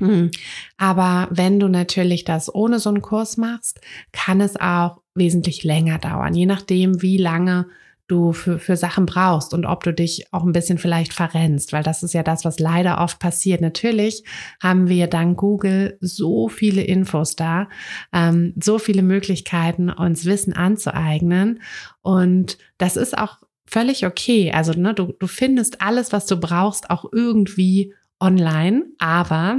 Hm. 0.00 0.32
Aber 0.76 1.28
wenn 1.30 1.60
du 1.60 1.68
natürlich 1.68 2.24
das 2.24 2.52
ohne 2.52 2.80
so 2.80 2.88
einen 2.88 3.02
Kurs 3.02 3.36
machst, 3.36 3.80
kann 4.10 4.40
es 4.40 4.60
auch 4.60 5.02
wesentlich 5.14 5.62
länger 5.62 5.98
dauern, 5.98 6.34
je 6.34 6.46
nachdem, 6.46 7.00
wie 7.02 7.18
lange 7.18 7.66
du 8.12 8.32
für, 8.32 8.58
für 8.58 8.76
Sachen 8.76 9.06
brauchst 9.06 9.54
und 9.54 9.64
ob 9.64 9.82
du 9.82 9.92
dich 9.92 10.26
auch 10.32 10.44
ein 10.44 10.52
bisschen 10.52 10.78
vielleicht 10.78 11.14
verrennst, 11.14 11.72
weil 11.72 11.82
das 11.82 12.02
ist 12.02 12.12
ja 12.12 12.22
das, 12.22 12.44
was 12.44 12.58
leider 12.58 13.00
oft 13.00 13.18
passiert. 13.18 13.60
Natürlich 13.60 14.22
haben 14.62 14.88
wir 14.88 15.06
dank 15.06 15.38
Google 15.38 15.96
so 16.00 16.48
viele 16.48 16.82
Infos 16.82 17.34
da, 17.34 17.68
ähm, 18.12 18.52
so 18.62 18.78
viele 18.78 19.02
Möglichkeiten, 19.02 19.90
uns 19.90 20.26
Wissen 20.26 20.52
anzueignen. 20.52 21.62
Und 22.02 22.58
das 22.78 22.96
ist 22.96 23.16
auch 23.16 23.38
völlig 23.66 24.04
okay. 24.04 24.52
Also 24.52 24.72
ne, 24.72 24.92
du, 24.92 25.14
du 25.18 25.26
findest 25.26 25.80
alles, 25.80 26.12
was 26.12 26.26
du 26.26 26.36
brauchst, 26.36 26.90
auch 26.90 27.06
irgendwie 27.10 27.94
online, 28.20 28.84
aber 28.98 29.58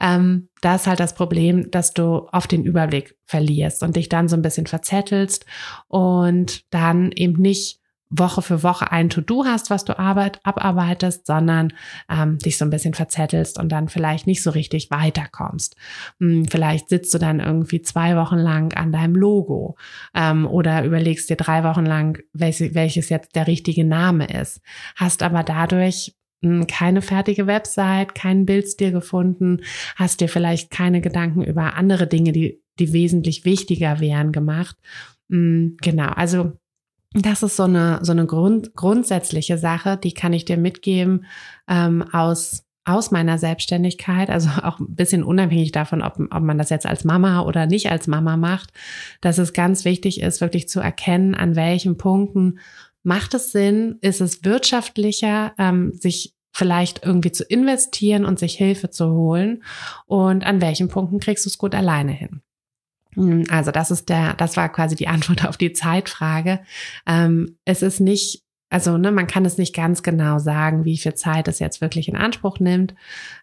ähm, 0.00 0.48
da 0.60 0.76
ist 0.76 0.86
halt 0.86 1.00
das 1.00 1.14
Problem, 1.14 1.70
dass 1.70 1.92
du 1.92 2.28
auf 2.30 2.46
den 2.46 2.64
Überblick 2.64 3.16
verlierst 3.24 3.82
und 3.82 3.96
dich 3.96 4.08
dann 4.08 4.28
so 4.28 4.36
ein 4.36 4.42
bisschen 4.42 4.66
verzettelst 4.66 5.46
und 5.88 6.64
dann 6.72 7.12
eben 7.12 7.40
nicht 7.40 7.80
Woche 8.10 8.42
für 8.42 8.62
Woche 8.62 8.90
ein 8.90 9.10
To-Do 9.10 9.44
hast, 9.44 9.70
was 9.70 9.84
du 9.84 9.98
arbeit, 9.98 10.40
abarbeitest, 10.44 11.26
sondern 11.26 11.72
ähm, 12.08 12.38
dich 12.38 12.56
so 12.56 12.64
ein 12.64 12.70
bisschen 12.70 12.94
verzettelst 12.94 13.58
und 13.58 13.70
dann 13.70 13.88
vielleicht 13.88 14.26
nicht 14.26 14.42
so 14.42 14.50
richtig 14.50 14.90
weiterkommst. 14.90 15.76
Hm, 16.18 16.46
vielleicht 16.46 16.88
sitzt 16.88 17.12
du 17.12 17.18
dann 17.18 17.40
irgendwie 17.40 17.82
zwei 17.82 18.16
Wochen 18.16 18.38
lang 18.38 18.72
an 18.74 18.92
deinem 18.92 19.14
Logo 19.14 19.76
ähm, 20.14 20.46
oder 20.46 20.84
überlegst 20.84 21.28
dir 21.28 21.36
drei 21.36 21.64
Wochen 21.64 21.84
lang, 21.84 22.22
welches, 22.32 22.74
welches 22.74 23.10
jetzt 23.10 23.34
der 23.34 23.46
richtige 23.46 23.84
Name 23.84 24.26
ist, 24.26 24.60
hast 24.96 25.22
aber 25.22 25.42
dadurch 25.42 26.14
keine 26.68 27.02
fertige 27.02 27.46
Website, 27.46 28.14
keinen 28.14 28.46
Bildstil 28.46 28.92
gefunden, 28.92 29.62
hast 29.96 30.20
dir 30.20 30.28
vielleicht 30.28 30.70
keine 30.70 31.00
Gedanken 31.00 31.42
über 31.42 31.74
andere 31.74 32.06
Dinge, 32.06 32.32
die, 32.32 32.62
die 32.78 32.92
wesentlich 32.92 33.44
wichtiger 33.44 34.00
wären, 34.00 34.32
gemacht. 34.32 34.76
Hm, 35.30 35.76
genau, 35.80 36.08
also 36.10 36.52
das 37.12 37.42
ist 37.42 37.56
so 37.56 37.64
eine, 37.64 38.00
so 38.02 38.12
eine 38.12 38.26
Grund, 38.26 38.74
grundsätzliche 38.74 39.58
Sache, 39.58 39.96
die 39.96 40.12
kann 40.12 40.32
ich 40.32 40.44
dir 40.44 40.58
mitgeben 40.58 41.24
ähm, 41.66 42.02
aus, 42.12 42.64
aus 42.84 43.10
meiner 43.10 43.38
Selbstständigkeit, 43.38 44.30
also 44.30 44.48
auch 44.62 44.78
ein 44.78 44.94
bisschen 44.94 45.24
unabhängig 45.24 45.72
davon, 45.72 46.02
ob, 46.02 46.18
ob 46.18 46.42
man 46.42 46.58
das 46.58 46.70
jetzt 46.70 46.86
als 46.86 47.04
Mama 47.04 47.42
oder 47.42 47.66
nicht 47.66 47.90
als 47.90 48.06
Mama 48.06 48.36
macht, 48.36 48.72
dass 49.20 49.38
es 49.38 49.52
ganz 49.52 49.84
wichtig 49.84 50.20
ist, 50.20 50.40
wirklich 50.40 50.68
zu 50.68 50.80
erkennen, 50.80 51.34
an 51.34 51.56
welchen 51.56 51.96
Punkten 51.96 52.60
Macht 53.02 53.34
es 53.34 53.52
Sinn? 53.52 53.98
Ist 54.00 54.20
es 54.20 54.44
wirtschaftlicher, 54.44 55.54
ähm, 55.58 55.92
sich 55.94 56.34
vielleicht 56.52 57.04
irgendwie 57.04 57.32
zu 57.32 57.44
investieren 57.44 58.24
und 58.24 58.38
sich 58.38 58.54
Hilfe 58.54 58.90
zu 58.90 59.10
holen? 59.10 59.62
Und 60.06 60.44
an 60.44 60.60
welchen 60.60 60.88
Punkten 60.88 61.20
kriegst 61.20 61.44
du 61.44 61.48
es 61.48 61.58
gut 61.58 61.74
alleine 61.74 62.12
hin? 62.12 62.42
Hm, 63.14 63.44
also 63.50 63.70
das 63.70 63.90
ist 63.90 64.08
der, 64.08 64.34
das 64.34 64.56
war 64.56 64.68
quasi 64.70 64.96
die 64.96 65.08
Antwort 65.08 65.44
auf 65.48 65.56
die 65.56 65.72
Zeitfrage. 65.72 66.60
Ähm, 67.06 67.58
es 67.64 67.82
ist 67.82 68.00
nicht, 68.00 68.44
also 68.70 68.98
ne, 68.98 69.12
man 69.12 69.26
kann 69.26 69.44
es 69.44 69.58
nicht 69.58 69.74
ganz 69.74 70.02
genau 70.02 70.38
sagen, 70.38 70.84
wie 70.84 70.98
viel 70.98 71.14
Zeit 71.14 71.48
es 71.48 71.58
jetzt 71.58 71.80
wirklich 71.80 72.08
in 72.08 72.16
Anspruch 72.16 72.60
nimmt, 72.60 72.94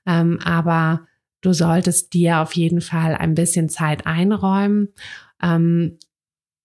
ähm, 0.05 0.39
aber 0.43 1.07
du 1.41 1.53
solltest 1.53 2.13
dir 2.13 2.39
auf 2.39 2.53
jeden 2.55 2.81
Fall 2.81 3.15
ein 3.15 3.35
bisschen 3.35 3.69
Zeit 3.69 4.05
einräumen. 4.05 4.93
Ähm, 5.41 5.97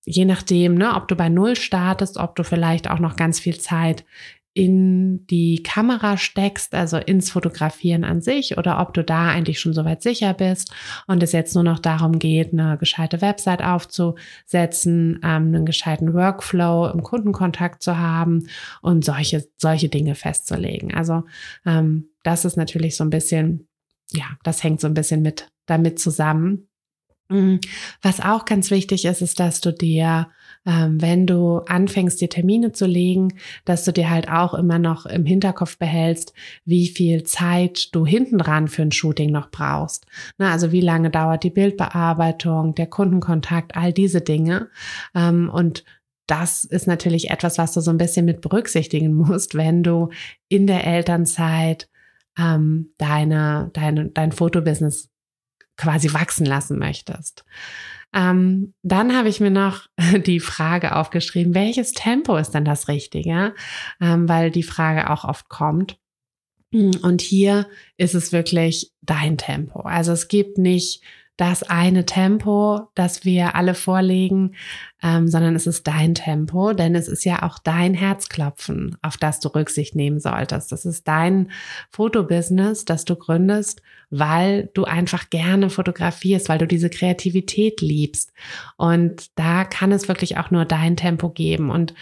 je 0.05 0.25
nachdem, 0.25 0.75
ne, 0.75 0.95
ob 0.95 1.09
du 1.09 1.17
bei 1.17 1.29
Null 1.29 1.57
startest, 1.57 2.17
ob 2.17 2.37
du 2.37 2.45
vielleicht 2.45 2.91
auch 2.91 2.99
noch 2.99 3.17
ganz 3.17 3.39
viel 3.39 3.59
Zeit 3.59 4.05
in 4.53 5.27
die 5.29 5.63
Kamera 5.63 6.17
steckst, 6.17 6.75
also 6.75 6.97
ins 6.97 7.31
Fotografieren 7.31 8.03
an 8.03 8.21
sich, 8.21 8.59
oder 8.59 8.81
ob 8.81 8.95
du 8.95 9.05
da 9.05 9.29
eigentlich 9.29 9.61
schon 9.61 9.73
soweit 9.73 10.03
sicher 10.03 10.35
bist 10.35 10.73
und 11.07 11.23
es 11.23 11.33
jetzt 11.33 11.55
nur 11.55 11.63
noch 11.63 11.79
darum 11.79 12.19
geht, 12.19 12.53
eine 12.53 12.77
gescheite 12.77 13.21
Website 13.21 13.63
aufzusetzen, 13.63 15.21
ähm, 15.23 15.55
einen 15.55 15.67
gescheiten 15.67 16.15
Workflow 16.15 16.91
im 16.93 17.03
Kundenkontakt 17.03 17.83
zu 17.83 17.97
haben 17.99 18.49
und 18.83 19.05
solche, 19.05 19.47
solche 19.57 19.89
Dinge 19.89 20.17
festzulegen. 20.17 20.93
Also 20.93 21.23
ähm, 21.65 22.09
das 22.25 22.45
ist 22.45 22.57
natürlich 22.57 22.97
so 22.97 23.05
ein 23.05 23.11
bisschen, 23.11 23.69
ja, 24.11 24.27
das 24.43 24.65
hängt 24.65 24.81
so 24.81 24.89
ein 24.89 24.95
bisschen 24.95 25.23
mit 25.23 25.49
damit 25.67 26.01
zusammen. 26.01 26.70
Mhm. 27.31 27.61
Was 28.03 28.21
auch 28.21 28.45
ganz 28.45 28.71
wichtig 28.71 29.05
ist, 29.07 29.23
ist, 29.23 29.41
dass 29.41 29.61
du 29.61 29.73
dir 29.73 30.29
ähm, 30.67 31.01
wenn 31.01 31.27
du 31.27 31.59
anfängst, 31.59 32.21
dir 32.21 32.29
Termine 32.29 32.73
zu 32.73 32.87
legen, 32.87 33.35
dass 33.65 33.85
du 33.85 33.93
dir 33.93 34.11
halt 34.11 34.29
auch 34.29 34.53
immer 34.55 34.79
noch 34.79 35.07
im 35.07 35.25
Hinterkopf 35.25 35.79
behältst, 35.79 36.35
wie 36.65 36.89
viel 36.89 37.23
Zeit 37.23 37.95
du 37.95 38.05
hinten 38.05 38.39
dran 38.39 38.69
für 38.69 38.83
ein 38.83 38.93
Shooting 38.93 39.31
noch 39.31 39.51
brauchst. 39.51 40.07
Na, 40.37 40.53
also 40.53 40.71
wie 40.71 40.83
lange 40.83 41.11
dauert 41.11 41.45
die 41.45 41.51
Bildbearbeitung, 41.51 42.75
der 42.75 42.87
Kundenkontakt, 42.87 43.75
all 43.75 43.93
diese 43.93 44.21
Dinge. 44.21 44.69
Ähm, 45.15 45.51
und 45.51 45.85
das 46.27 46.65
ist 46.65 46.87
natürlich 46.87 47.31
etwas, 47.31 47.59
was 47.59 47.73
du 47.73 47.81
so 47.81 47.91
ein 47.91 47.99
bisschen 47.99 48.27
mit 48.27 48.41
berücksichtigen 48.43 49.15
musst, 49.15 49.55
wenn 49.55 49.83
du 49.83 50.11
in 50.49 50.67
der 50.67 50.87
Elternzeit 50.87 51.89
ähm, 52.39 52.93
deine, 52.99 53.71
deine, 53.73 54.11
dein 54.11 54.33
Fotobusiness 54.33 55.10
quasi 55.81 56.13
wachsen 56.13 56.47
lassen 56.47 56.79
möchtest. 56.79 57.45
Ähm, 58.13 58.75
dann 58.83 59.17
habe 59.17 59.29
ich 59.29 59.41
mir 59.41 59.51
noch 59.51 59.87
die 60.27 60.41
Frage 60.41 60.97
aufgeschrieben, 60.97 61.55
welches 61.55 61.93
Tempo 61.93 62.37
ist 62.37 62.51
denn 62.51 62.65
das 62.65 62.89
Richtige? 62.89 63.55
Ähm, 64.01 64.29
weil 64.29 64.51
die 64.51 64.63
Frage 64.63 65.11
auch 65.11 65.25
oft 65.25 65.49
kommt. 65.49 65.97
Und 66.73 67.21
hier 67.21 67.67
ist 67.97 68.15
es 68.15 68.31
wirklich 68.31 68.93
dein 69.03 69.39
Tempo. 69.39 69.81
Also 69.81 70.13
es 70.13 70.29
gibt 70.29 70.57
nicht 70.57 71.03
das 71.41 71.63
eine 71.63 72.05
Tempo, 72.05 72.91
das 72.95 73.25
wir 73.25 73.55
alle 73.55 73.75
vorlegen, 73.75 74.55
ähm, 75.03 75.27
sondern 75.27 75.57
es 75.57 75.67
ist 75.67 75.87
dein 75.87 76.15
Tempo, 76.15 76.75
denn 76.75 76.95
es 76.95 77.09
ist 77.09 77.25
ja 77.25 77.43
auch 77.43 77.59
dein 77.59 77.95
Herzklopfen, 77.95 78.99
auf 79.01 79.17
das 79.17 79.41
du 79.41 79.49
Rücksicht 79.49 79.95
nehmen 79.95 80.21
solltest. 80.21 80.71
Das 80.71 80.85
ist 80.85 81.09
dein 81.09 81.51
Fotobusiness, 81.89 82.85
das 82.85 83.07
du 83.07 83.17
gründest, 83.17 83.81
weil 84.11 84.69
du 84.75 84.85
einfach 84.85 85.31
gerne 85.31 85.71
fotografierst, 85.71 86.51
weil 86.51 86.59
du 86.59 86.67
diese 86.67 86.91
Kreativität 86.91 87.81
liebst. 87.81 88.35
Und 88.77 89.31
da 89.39 89.65
kann 89.65 89.93
es 89.93 90.09
wirklich 90.09 90.37
auch 90.37 90.51
nur 90.51 90.67
dein 90.67 90.97
Tempo 90.97 91.31
geben. 91.31 91.71
Und 91.71 91.95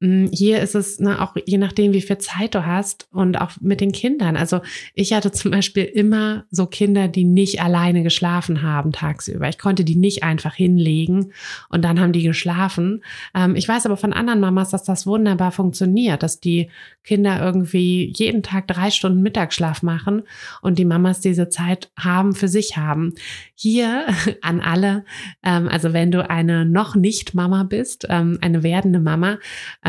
hier 0.00 0.60
ist 0.60 0.74
es 0.74 0.98
ne, 0.98 1.20
auch 1.20 1.36
je 1.44 1.58
nachdem, 1.58 1.92
wie 1.92 2.00
viel 2.00 2.16
Zeit 2.16 2.54
du 2.54 2.64
hast 2.64 3.06
und 3.12 3.38
auch 3.38 3.52
mit 3.60 3.82
den 3.82 3.92
Kindern. 3.92 4.34
Also 4.34 4.60
ich 4.94 5.12
hatte 5.12 5.30
zum 5.30 5.50
Beispiel 5.50 5.84
immer 5.84 6.44
so 6.50 6.64
Kinder, 6.64 7.06
die 7.06 7.24
nicht 7.24 7.62
alleine 7.62 8.02
geschlafen 8.02 8.62
haben 8.62 8.92
tagsüber. 8.92 9.46
Ich 9.50 9.58
konnte 9.58 9.84
die 9.84 9.96
nicht 9.96 10.22
einfach 10.22 10.54
hinlegen 10.54 11.32
und 11.68 11.84
dann 11.84 12.00
haben 12.00 12.12
die 12.12 12.22
geschlafen. 12.22 13.04
Ähm, 13.34 13.54
ich 13.56 13.68
weiß 13.68 13.84
aber 13.84 13.98
von 13.98 14.14
anderen 14.14 14.40
Mamas, 14.40 14.70
dass 14.70 14.84
das 14.84 15.06
wunderbar 15.06 15.52
funktioniert, 15.52 16.22
dass 16.22 16.40
die 16.40 16.70
Kinder 17.04 17.38
irgendwie 17.38 18.10
jeden 18.16 18.42
Tag 18.42 18.68
drei 18.68 18.90
Stunden 18.90 19.20
Mittagsschlaf 19.20 19.82
machen 19.82 20.22
und 20.62 20.78
die 20.78 20.86
Mamas 20.86 21.20
diese 21.20 21.50
Zeit 21.50 21.90
haben, 21.98 22.34
für 22.34 22.48
sich 22.48 22.78
haben. 22.78 23.14
Hier 23.54 24.06
an 24.40 24.60
alle, 24.60 25.04
ähm, 25.42 25.68
also 25.68 25.92
wenn 25.92 26.10
du 26.10 26.28
eine 26.28 26.64
noch 26.64 26.94
nicht 26.94 27.34
Mama 27.34 27.64
bist, 27.64 28.06
ähm, 28.08 28.38
eine 28.40 28.62
werdende 28.62 29.00
Mama, 29.00 29.38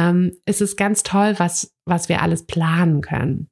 ähm, 0.01 0.31
ist 0.45 0.61
es 0.61 0.75
ganz 0.75 1.03
toll, 1.03 1.35
was, 1.37 1.73
was 1.85 2.09
wir 2.09 2.21
alles 2.21 2.45
planen 2.45 3.01
können. 3.01 3.49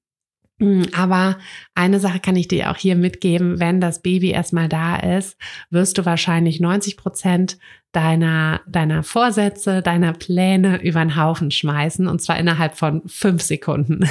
Mm, 0.59 0.83
aber 0.93 1.38
eine 1.73 1.99
Sache 1.99 2.19
kann 2.19 2.35
ich 2.35 2.47
dir 2.47 2.69
auch 2.69 2.77
hier 2.77 2.95
mitgeben, 2.95 3.59
wenn 3.59 3.79
das 3.79 4.01
Baby 4.01 4.31
erstmal 4.31 4.67
da 4.67 4.97
ist, 4.97 5.38
wirst 5.69 5.97
du 5.97 6.05
wahrscheinlich 6.05 6.59
90 6.59 6.97
Prozent 6.97 7.57
deiner, 7.91 8.62
deiner 8.67 9.01
Vorsätze, 9.01 9.81
deiner 9.81 10.13
Pläne 10.13 10.81
über 10.83 10.99
den 10.99 11.15
Haufen 11.15 11.49
schmeißen 11.49 12.07
und 12.07 12.21
zwar 12.21 12.38
innerhalb 12.38 12.77
von 12.77 13.01
fünf 13.07 13.41
Sekunden. 13.41 14.07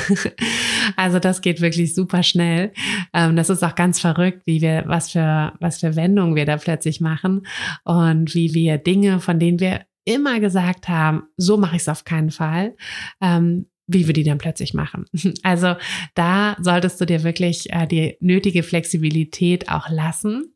also 0.96 1.18
das 1.18 1.42
geht 1.42 1.60
wirklich 1.60 1.94
super 1.94 2.22
schnell. 2.22 2.72
Ähm, 3.12 3.36
das 3.36 3.50
ist 3.50 3.62
auch 3.62 3.74
ganz 3.74 4.00
verrückt, 4.00 4.42
wie 4.46 4.62
wir, 4.62 4.84
was 4.86 5.12
für, 5.12 5.52
was 5.60 5.78
für 5.78 5.94
Wendungen 5.96 6.34
wir 6.34 6.46
da 6.46 6.56
plötzlich 6.56 7.00
machen 7.00 7.46
und 7.84 8.34
wie 8.34 8.54
wir 8.54 8.78
Dinge, 8.78 9.20
von 9.20 9.38
denen 9.38 9.60
wir 9.60 9.82
immer 10.08 10.40
gesagt 10.40 10.88
haben, 10.88 11.24
so 11.36 11.58
mache 11.58 11.76
ich 11.76 11.82
es 11.82 11.88
auf 11.88 12.04
keinen 12.04 12.30
Fall, 12.30 12.74
ähm, 13.20 13.66
wie 13.86 14.06
wir 14.06 14.14
die 14.14 14.24
dann 14.24 14.38
plötzlich 14.38 14.74
machen. 14.74 15.04
Also 15.42 15.76
da 16.14 16.56
solltest 16.60 17.00
du 17.00 17.04
dir 17.04 17.22
wirklich 17.24 17.70
äh, 17.72 17.86
die 17.86 18.16
nötige 18.20 18.62
Flexibilität 18.62 19.68
auch 19.68 19.88
lassen 19.90 20.54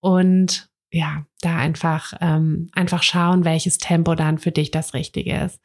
und 0.00 0.68
ja, 0.90 1.24
da 1.40 1.56
einfach, 1.56 2.12
ähm, 2.20 2.68
einfach 2.74 3.02
schauen, 3.02 3.46
welches 3.46 3.78
Tempo 3.78 4.14
dann 4.14 4.36
für 4.36 4.52
dich 4.52 4.70
das 4.70 4.92
Richtige 4.92 5.38
ist. 5.38 5.58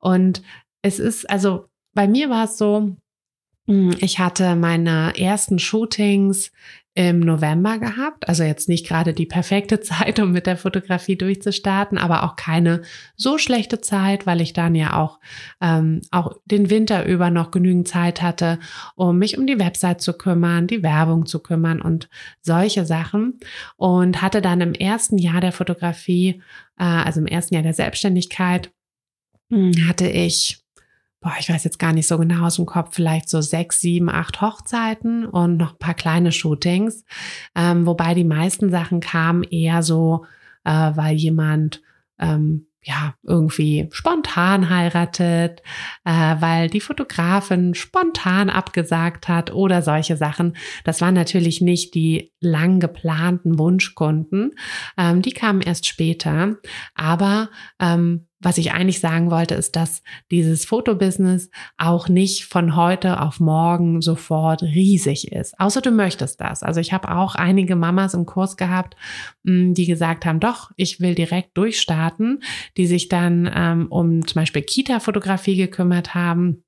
Und 0.00 0.42
es 0.82 0.98
ist, 0.98 1.30
also 1.30 1.66
bei 1.94 2.08
mir 2.08 2.30
war 2.30 2.46
es 2.46 2.58
so, 2.58 2.96
hm, 3.68 3.94
ich 4.00 4.18
hatte 4.18 4.56
meine 4.56 5.16
ersten 5.16 5.60
Shootings 5.60 6.50
im 6.94 7.20
November 7.20 7.78
gehabt. 7.78 8.28
Also 8.28 8.42
jetzt 8.42 8.68
nicht 8.68 8.86
gerade 8.86 9.14
die 9.14 9.24
perfekte 9.24 9.80
Zeit, 9.80 10.20
um 10.20 10.32
mit 10.32 10.46
der 10.46 10.56
Fotografie 10.56 11.16
durchzustarten, 11.16 11.96
aber 11.96 12.22
auch 12.24 12.36
keine 12.36 12.82
so 13.16 13.38
schlechte 13.38 13.80
Zeit, 13.80 14.26
weil 14.26 14.40
ich 14.40 14.52
dann 14.52 14.74
ja 14.74 14.98
auch, 14.98 15.18
ähm, 15.60 16.02
auch 16.10 16.36
den 16.44 16.68
Winter 16.68 17.06
über 17.06 17.30
noch 17.30 17.50
genügend 17.50 17.88
Zeit 17.88 18.20
hatte, 18.20 18.58
um 18.94 19.18
mich 19.18 19.38
um 19.38 19.46
die 19.46 19.58
Website 19.58 20.02
zu 20.02 20.12
kümmern, 20.12 20.66
die 20.66 20.82
Werbung 20.82 21.24
zu 21.24 21.40
kümmern 21.40 21.80
und 21.80 22.08
solche 22.42 22.84
Sachen. 22.84 23.38
Und 23.76 24.20
hatte 24.20 24.42
dann 24.42 24.60
im 24.60 24.74
ersten 24.74 25.16
Jahr 25.16 25.40
der 25.40 25.52
Fotografie, 25.52 26.42
äh, 26.78 26.84
also 26.84 27.20
im 27.20 27.26
ersten 27.26 27.54
Jahr 27.54 27.62
der 27.62 27.74
Selbstständigkeit, 27.74 28.70
hm, 29.50 29.72
hatte 29.88 30.08
ich 30.08 30.61
boah, 31.22 31.34
ich 31.38 31.48
weiß 31.48 31.64
jetzt 31.64 31.78
gar 31.78 31.92
nicht 31.92 32.08
so 32.08 32.18
genau 32.18 32.46
aus 32.46 32.56
dem 32.56 32.66
Kopf, 32.66 32.94
vielleicht 32.94 33.28
so 33.28 33.40
sechs, 33.40 33.80
sieben, 33.80 34.10
acht 34.10 34.40
Hochzeiten 34.40 35.24
und 35.24 35.56
noch 35.56 35.72
ein 35.72 35.78
paar 35.78 35.94
kleine 35.94 36.32
Shootings. 36.32 37.04
Ähm, 37.54 37.86
wobei 37.86 38.14
die 38.14 38.24
meisten 38.24 38.70
Sachen 38.70 39.00
kamen 39.00 39.44
eher 39.44 39.82
so, 39.82 40.24
äh, 40.64 40.90
weil 40.94 41.14
jemand 41.14 41.80
ähm, 42.18 42.66
ja, 42.84 43.14
irgendwie 43.22 43.88
spontan 43.92 44.68
heiratet, 44.68 45.62
äh, 46.04 46.36
weil 46.40 46.68
die 46.68 46.80
Fotografin 46.80 47.74
spontan 47.74 48.50
abgesagt 48.50 49.28
hat 49.28 49.52
oder 49.52 49.82
solche 49.82 50.16
Sachen. 50.16 50.56
Das 50.82 51.00
waren 51.00 51.14
natürlich 51.14 51.60
nicht 51.60 51.94
die 51.94 52.32
lang 52.40 52.80
geplanten 52.80 53.58
Wunschkunden. 53.58 54.56
Ähm, 54.98 55.22
die 55.22 55.32
kamen 55.32 55.60
erst 55.60 55.86
später. 55.86 56.56
Aber 56.94 57.50
ähm, 57.78 58.26
was 58.42 58.58
ich 58.58 58.72
eigentlich 58.72 59.00
sagen 59.00 59.30
wollte, 59.30 59.54
ist, 59.54 59.76
dass 59.76 60.02
dieses 60.30 60.64
Fotobusiness 60.64 61.50
auch 61.78 62.08
nicht 62.08 62.44
von 62.44 62.76
heute 62.76 63.20
auf 63.20 63.40
morgen 63.40 64.02
sofort 64.02 64.62
riesig 64.62 65.32
ist. 65.32 65.58
Außer 65.58 65.80
du 65.80 65.90
möchtest 65.90 66.40
das. 66.40 66.62
Also 66.62 66.80
ich 66.80 66.92
habe 66.92 67.14
auch 67.14 67.36
einige 67.36 67.76
Mamas 67.76 68.14
im 68.14 68.26
Kurs 68.26 68.56
gehabt, 68.56 68.96
mm, 69.44 69.74
die 69.74 69.86
gesagt 69.86 70.26
haben, 70.26 70.40
doch, 70.40 70.70
ich 70.76 71.00
will 71.00 71.14
direkt 71.14 71.56
durchstarten, 71.56 72.42
die 72.76 72.86
sich 72.86 73.08
dann 73.08 73.50
ähm, 73.54 73.86
um 73.88 74.26
zum 74.26 74.40
Beispiel 74.40 74.62
Kita-Fotografie 74.62 75.56
gekümmert 75.56 76.14
haben 76.14 76.64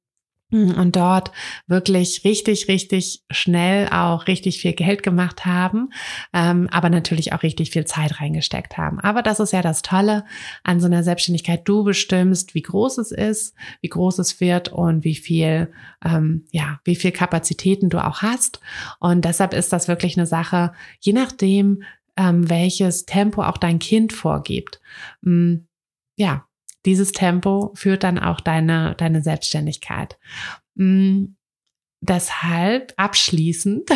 und 0.54 0.96
dort 0.96 1.32
wirklich 1.66 2.22
richtig, 2.24 2.68
richtig 2.68 3.24
schnell 3.30 3.88
auch 3.88 4.28
richtig 4.28 4.60
viel 4.60 4.72
Geld 4.72 5.02
gemacht 5.02 5.44
haben, 5.44 5.90
ähm, 6.32 6.68
aber 6.70 6.90
natürlich 6.90 7.32
auch 7.32 7.42
richtig 7.42 7.70
viel 7.70 7.84
Zeit 7.84 8.20
reingesteckt 8.20 8.78
haben. 8.78 9.00
Aber 9.00 9.22
das 9.22 9.40
ist 9.40 9.52
ja 9.52 9.62
das 9.62 9.82
Tolle 9.82 10.24
an 10.62 10.80
so 10.80 10.86
einer 10.86 11.02
Selbstständigkeit. 11.02 11.62
Du 11.64 11.84
bestimmst, 11.84 12.54
wie 12.54 12.62
groß 12.62 12.98
es 12.98 13.10
ist, 13.10 13.54
wie 13.80 13.88
groß 13.88 14.18
es 14.20 14.40
wird 14.40 14.68
und 14.68 15.04
wie 15.04 15.16
viel, 15.16 15.72
ähm, 16.04 16.46
ja, 16.52 16.80
wie 16.84 16.96
viel 16.96 17.12
Kapazitäten 17.12 17.90
du 17.90 18.04
auch 18.04 18.22
hast. 18.22 18.60
Und 19.00 19.24
deshalb 19.24 19.54
ist 19.54 19.72
das 19.72 19.88
wirklich 19.88 20.16
eine 20.16 20.26
Sache, 20.26 20.72
je 21.00 21.12
nachdem, 21.12 21.82
ähm, 22.16 22.48
welches 22.48 23.06
Tempo 23.06 23.42
auch 23.42 23.58
dein 23.58 23.80
Kind 23.80 24.12
vorgibt. 24.12 24.80
Mm, 25.22 25.66
ja, 26.16 26.46
dieses 26.86 27.12
Tempo 27.12 27.72
führt 27.74 28.02
dann 28.02 28.18
auch 28.18 28.40
deine, 28.40 28.94
deine 28.96 29.22
Selbstständigkeit. 29.22 30.18
Mm, 30.74 31.26
deshalb 32.00 32.92
abschließend, 32.96 33.90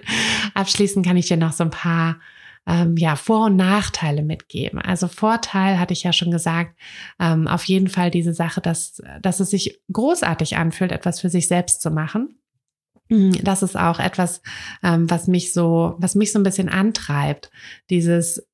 abschließend 0.54 1.06
kann 1.06 1.16
ich 1.16 1.28
dir 1.28 1.36
noch 1.36 1.52
so 1.52 1.64
ein 1.64 1.70
paar 1.70 2.20
ähm, 2.66 2.96
ja, 2.96 3.16
Vor- 3.16 3.46
und 3.46 3.56
Nachteile 3.56 4.22
mitgeben. 4.22 4.80
Also 4.80 5.08
Vorteil 5.08 5.78
hatte 5.78 5.92
ich 5.92 6.02
ja 6.02 6.12
schon 6.12 6.30
gesagt, 6.30 6.78
ähm, 7.18 7.46
auf 7.46 7.64
jeden 7.64 7.88
Fall 7.88 8.10
diese 8.10 8.32
Sache, 8.32 8.60
dass, 8.60 9.02
dass 9.20 9.40
es 9.40 9.50
sich 9.50 9.80
großartig 9.92 10.56
anfühlt, 10.56 10.92
etwas 10.92 11.20
für 11.20 11.28
sich 11.28 11.48
selbst 11.48 11.82
zu 11.82 11.90
machen. 11.90 12.38
Mm, 13.08 13.32
das 13.42 13.62
ist 13.62 13.76
auch 13.76 13.98
etwas, 13.98 14.40
ähm, 14.82 15.10
was 15.10 15.26
mich 15.26 15.52
so, 15.52 15.94
was 15.98 16.14
mich 16.14 16.32
so 16.32 16.38
ein 16.38 16.44
bisschen 16.44 16.68
antreibt. 16.68 17.50
Dieses 17.90 18.46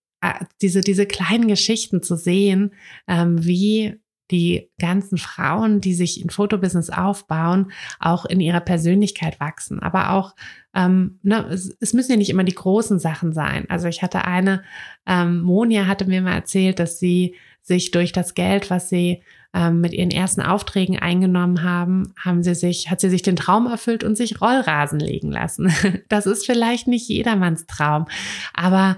diese, 0.60 0.80
diese 0.80 1.06
kleinen 1.06 1.48
Geschichten 1.48 2.02
zu 2.02 2.16
sehen, 2.16 2.72
ähm, 3.08 3.44
wie 3.44 4.00
die 4.30 4.70
ganzen 4.78 5.18
Frauen, 5.18 5.80
die 5.80 5.94
sich 5.94 6.22
in 6.22 6.30
Fotobusiness 6.30 6.90
aufbauen, 6.90 7.72
auch 7.98 8.24
in 8.24 8.40
ihrer 8.40 8.60
Persönlichkeit 8.60 9.40
wachsen. 9.40 9.80
Aber 9.80 10.10
auch, 10.10 10.36
ähm, 10.74 11.18
ne, 11.22 11.46
es, 11.50 11.76
es, 11.80 11.94
müssen 11.94 12.12
ja 12.12 12.16
nicht 12.16 12.30
immer 12.30 12.44
die 12.44 12.54
großen 12.54 12.98
Sachen 12.98 13.32
sein. 13.32 13.66
Also 13.68 13.88
ich 13.88 14.02
hatte 14.02 14.24
eine, 14.24 14.62
ähm, 15.06 15.40
Monia 15.40 15.86
hatte 15.86 16.04
mir 16.04 16.22
mal 16.22 16.34
erzählt, 16.34 16.78
dass 16.78 17.00
sie 17.00 17.34
sich 17.62 17.90
durch 17.90 18.12
das 18.12 18.34
Geld, 18.34 18.70
was 18.70 18.88
sie 18.88 19.22
ähm, 19.52 19.80
mit 19.80 19.92
ihren 19.92 20.10
ersten 20.10 20.42
Aufträgen 20.42 20.98
eingenommen 20.98 21.64
haben, 21.64 22.14
haben 22.16 22.42
sie 22.42 22.54
sich, 22.54 22.88
hat 22.90 23.00
sie 23.00 23.10
sich 23.10 23.22
den 23.22 23.36
Traum 23.36 23.66
erfüllt 23.66 24.04
und 24.04 24.16
sich 24.16 24.40
Rollrasen 24.40 25.00
legen 25.00 25.30
lassen. 25.30 25.72
Das 26.08 26.26
ist 26.26 26.46
vielleicht 26.46 26.88
nicht 26.88 27.08
jedermanns 27.08 27.66
Traum, 27.66 28.06
aber 28.52 28.96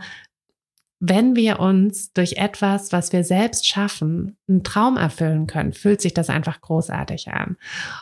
wenn 1.04 1.34
wir 1.34 1.58
uns 1.58 2.12
durch 2.12 2.34
etwas, 2.34 2.92
was 2.92 3.12
wir 3.12 3.24
selbst 3.24 3.66
schaffen, 3.66 4.36
einen 4.48 4.62
Traum 4.62 4.96
erfüllen 4.96 5.48
können, 5.48 5.72
fühlt 5.72 6.00
sich 6.00 6.14
das 6.14 6.30
einfach 6.30 6.60
großartig 6.60 7.26
an. 7.26 7.56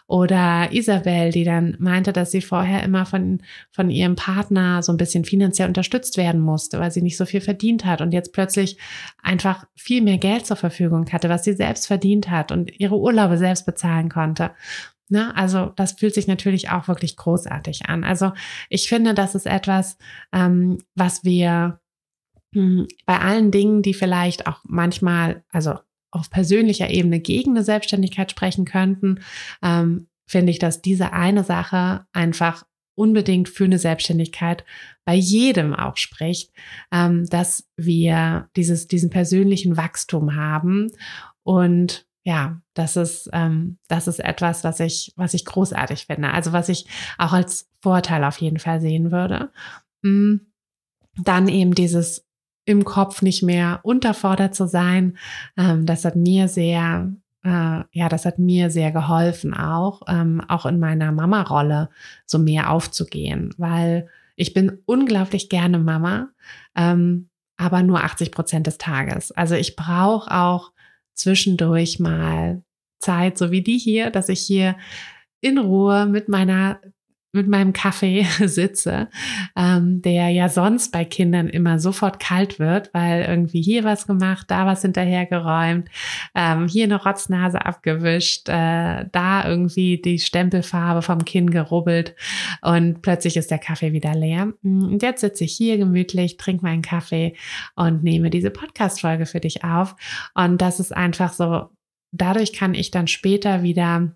Oder 0.07 0.69
Isabel, 0.71 1.31
die 1.31 1.45
dann 1.45 1.77
meinte, 1.79 2.13
dass 2.13 2.31
sie 2.31 2.43
vorher 2.43 2.83
immer 2.83 3.07
von, 3.07 3.41
von 3.73 3.89
ihrem 3.89 4.17
Partner 4.17 4.83
so 4.83 4.93
ein 4.93 4.99
bisschen 4.99 5.25
finanziell 5.25 5.67
unterstützt 5.69 6.19
werden 6.19 6.43
musste, 6.43 6.79
weil 6.79 6.91
sie 6.91 7.01
nicht 7.01 7.17
so 7.17 7.25
viel 7.25 7.41
verdient 7.41 7.87
hat 7.87 8.03
und 8.03 8.13
jetzt 8.13 8.35
plötzlich 8.35 8.77
einfach 9.23 9.65
viel 9.75 10.03
mehr 10.03 10.19
Geld 10.19 10.45
zur 10.45 10.57
Verfügung 10.57 11.11
hatte, 11.11 11.31
was 11.31 11.45
sie 11.45 11.55
selbst 11.55 11.87
verdient 11.87 12.29
hat 12.29 12.53
und 12.53 12.79
ihre 12.79 12.99
Urlaube 12.99 13.39
selbst 13.39 13.65
bezahlen 13.65 14.11
konnte. 14.11 14.51
Ne? 15.09 15.35
Also 15.35 15.73
das 15.75 15.93
fühlt 15.93 16.13
sich 16.13 16.27
natürlich 16.27 16.69
auch 16.69 16.87
wirklich 16.87 17.17
großartig 17.17 17.87
an. 17.87 18.05
Also 18.05 18.33
ich 18.69 18.91
finde, 18.91 19.15
das 19.15 19.35
ist 19.35 19.47
etwas, 19.47 19.97
ähm, 20.35 20.77
was 20.95 21.25
wir 21.25 21.81
bei 22.53 23.19
allen 23.19 23.51
Dingen, 23.51 23.83
die 23.83 23.95
vielleicht 23.95 24.47
auch 24.47 24.61
manchmal, 24.65 25.45
also 25.51 25.75
auf 26.11 26.31
persönlicher 26.31 26.91
Ebene 26.91 27.21
gegen 27.21 27.53
eine 27.53 27.63
Selbstständigkeit 27.63 28.31
sprechen 28.31 28.65
könnten, 28.65 29.21
ähm, 29.63 30.09
finde 30.27 30.51
ich, 30.51 30.59
dass 30.59 30.83
diese 30.83 31.13
eine 31.13 31.45
Sache 31.45 32.07
einfach 32.13 32.65
unbedingt 32.95 33.49
für 33.49 33.65
eine 33.65 33.79
Selbstständigkeit 33.79 34.65
bei 35.05 35.15
jedem 35.15 35.75
auch 35.75 35.97
spricht, 35.97 36.53
ähm, 36.93 37.27
dass 37.27 37.69
wir 37.77 38.49
dieses, 38.57 38.89
diesen 38.89 39.11
persönlichen 39.11 39.77
Wachstum 39.77 40.35
haben. 40.35 40.91
Und 41.43 42.07
ja, 42.25 42.61
das 42.75 42.97
ist, 42.97 43.31
ähm, 43.33 43.79
das 43.89 44.07
ist 44.07 44.21
etwas, 44.21 44.65
was 44.65 44.81
ich, 44.81 45.13
was 45.17 45.35
ich 45.35 45.45
großartig 45.45 46.07
finde. 46.07 46.33
Also 46.33 46.53
was 46.53 46.69
ich 46.69 46.87
auch 47.17 47.33
als 47.33 47.71
Vorteil 47.81 48.25
auf 48.25 48.39
jeden 48.41 48.59
Fall 48.59 48.81
sehen 48.81 49.11
würde. 49.11 49.51
Hm, 50.05 50.53
dann 51.17 51.49
eben 51.49 51.75
dieses 51.75 52.27
im 52.71 52.85
Kopf 52.85 53.21
nicht 53.21 53.43
mehr 53.43 53.81
unterfordert 53.83 54.55
zu 54.55 54.67
sein. 54.67 55.19
Ähm, 55.57 55.87
das 55.87 56.05
hat 56.05 56.15
mir 56.15 56.47
sehr, 56.49 57.13
äh, 57.43 57.49
ja, 57.93 58.09
das 58.09 58.25
hat 58.25 58.39
mir 58.39 58.71
sehr 58.71 58.93
geholfen, 58.93 59.55
auch, 59.55 60.03
ähm, 60.09 60.41
auch 60.49 60.67
in 60.67 60.79
meiner 60.79 61.11
Mama-Rolle 61.11 61.91
so 62.27 62.39
mehr 62.39 62.71
aufzugehen, 62.71 63.53
weil 63.59 64.09
ich 64.37 64.55
bin 64.55 64.79
unglaublich 64.87 65.49
gerne 65.49 65.79
Mama, 65.79 66.29
ähm, 66.77 67.29
aber 67.57 67.83
nur 67.83 68.03
80 68.05 68.31
Prozent 68.31 68.67
des 68.67 68.79
Tages. 68.79 69.33
Also 69.33 69.57
ich 69.57 69.77
brauche 69.77 70.31
auch 70.31 70.73
zwischendurch 71.15 71.99
mal 71.99 72.63
Zeit, 73.01 73.37
so 73.37 73.51
wie 73.51 73.63
die 73.63 73.79
hier, 73.79 74.11
dass 74.11 74.29
ich 74.29 74.41
hier 74.41 74.77
in 75.41 75.59
Ruhe 75.59 76.07
mit 76.07 76.29
meiner 76.29 76.81
mit 77.33 77.47
meinem 77.49 77.73
Kaffee 77.73 78.25
sitze, 78.47 79.09
ähm, 79.57 80.03
der 80.03 80.29
ja 80.31 80.49
sonst 80.49 80.93
bei 80.93 81.05
Kindern 81.05 81.49
immer 81.49 81.79
sofort 81.79 82.19
kalt 82.19 82.59
wird, 82.59 82.93
weil 82.93 83.23
irgendwie 83.23 83.63
hier 83.63 83.85
was 83.85 84.07
gemacht, 84.07 84.51
da 84.51 84.67
was 84.67 84.83
hinterhergeräumt, 84.83 85.89
ähm, 86.35 86.67
hier 86.67 86.85
eine 86.85 87.03
Rotznase 87.03 87.65
abgewischt, 87.65 88.49
äh, 88.49 89.07
da 89.13 89.49
irgendwie 89.49 90.01
die 90.01 90.19
Stempelfarbe 90.19 91.03
vom 91.03 91.25
Kinn 91.25 91.51
gerubbelt 91.51 92.17
und 92.63 93.03
plötzlich 93.03 93.37
ist 93.37 93.51
der 93.51 93.59
Kaffee 93.59 93.93
wieder 93.93 94.15
leer. 94.15 94.53
Und 94.63 95.03
jetzt 95.03 95.21
sitze 95.21 95.45
ich 95.45 95.57
hier 95.57 95.79
gemütlich, 95.79 96.37
trinke 96.37 96.65
meinen 96.65 96.83
Kaffee 96.83 97.37
und 97.77 98.03
nehme 98.03 98.31
diese 98.31 98.51
Podcast-Folge 98.51 99.27
für 99.27 99.41
dich 99.41 99.65
auf. 99.65 99.95
Und 100.35 100.61
das 100.61 100.81
ist 100.81 100.97
einfach 100.97 101.33
so, 101.33 101.69
dadurch 102.13 102.53
kann 102.53 102.75
ich 102.75 102.91
dann 102.91 103.07
später 103.07 103.63
wieder 103.63 104.13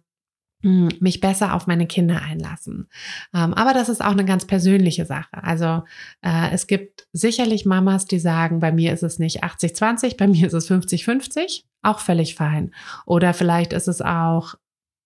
mich 0.64 1.20
besser 1.20 1.54
auf 1.54 1.66
meine 1.66 1.86
Kinder 1.86 2.22
einlassen. 2.22 2.88
Ähm, 3.34 3.52
aber 3.54 3.74
das 3.74 3.88
ist 3.88 4.02
auch 4.02 4.12
eine 4.12 4.24
ganz 4.24 4.46
persönliche 4.46 5.04
Sache. 5.04 5.42
Also 5.42 5.84
äh, 6.22 6.50
es 6.52 6.66
gibt 6.66 7.06
sicherlich 7.12 7.66
Mamas, 7.66 8.06
die 8.06 8.18
sagen, 8.18 8.60
bei 8.60 8.72
mir 8.72 8.92
ist 8.92 9.02
es 9.02 9.18
nicht 9.18 9.44
80-20, 9.44 10.16
bei 10.16 10.26
mir 10.26 10.46
ist 10.46 10.54
es 10.54 10.70
50-50, 10.70 11.64
auch 11.82 11.98
völlig 11.98 12.34
fein. 12.34 12.74
Oder 13.04 13.34
vielleicht 13.34 13.74
ist 13.74 13.88
es 13.88 14.00
auch 14.00 14.54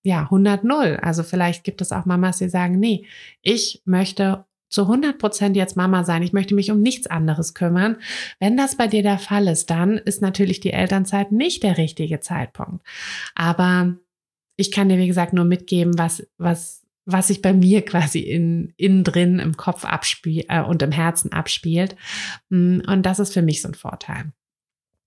ja 0.05 0.29
100-0. 0.31 0.97
Also 0.97 1.25
vielleicht 1.25 1.65
gibt 1.65 1.81
es 1.81 1.91
auch 1.91 2.05
Mamas, 2.05 2.39
die 2.39 2.49
sagen, 2.49 2.79
nee, 2.79 3.07
ich 3.43 3.83
möchte 3.85 4.45
zu 4.69 4.83
100 4.83 5.19
Prozent 5.19 5.57
jetzt 5.57 5.77
Mama 5.77 6.05
sein. 6.05 6.23
Ich 6.23 6.33
möchte 6.33 6.55
mich 6.55 6.71
um 6.71 6.81
nichts 6.81 7.07
anderes 7.07 7.55
kümmern. 7.55 7.97
Wenn 8.39 8.57
das 8.57 8.77
bei 8.77 8.87
dir 8.87 9.03
der 9.03 9.19
Fall 9.19 9.49
ist, 9.49 9.71
dann 9.71 9.97
ist 9.97 10.23
natürlich 10.23 10.61
die 10.61 10.73
Elternzeit 10.73 11.33
nicht 11.33 11.63
der 11.63 11.79
richtige 11.79 12.21
Zeitpunkt. 12.21 12.87
Aber 13.35 13.97
ich 14.59 14.73
kann 14.73 14.89
dir, 14.89 14.99
wie 14.99 15.07
gesagt, 15.07 15.33
nur 15.33 15.45
mitgeben, 15.45 15.97
was, 15.97 16.27
was, 16.37 16.85
was 17.07 17.29
sich 17.29 17.41
bei 17.41 17.55
mir 17.55 17.83
quasi 17.85 18.19
in, 18.19 18.75
innen 18.77 19.05
drin 19.05 19.39
im 19.39 19.57
Kopf 19.57 19.85
abspielt 19.85 20.47
äh, 20.49 20.61
und 20.61 20.83
im 20.83 20.91
Herzen 20.91 21.33
abspielt. 21.33 21.97
Mm, 22.51 22.81
und 22.87 23.07
das 23.07 23.21
ist 23.21 23.33
für 23.33 23.41
mich 23.41 23.63
so 23.63 23.69
ein 23.69 23.75
Vorteil. 23.75 24.33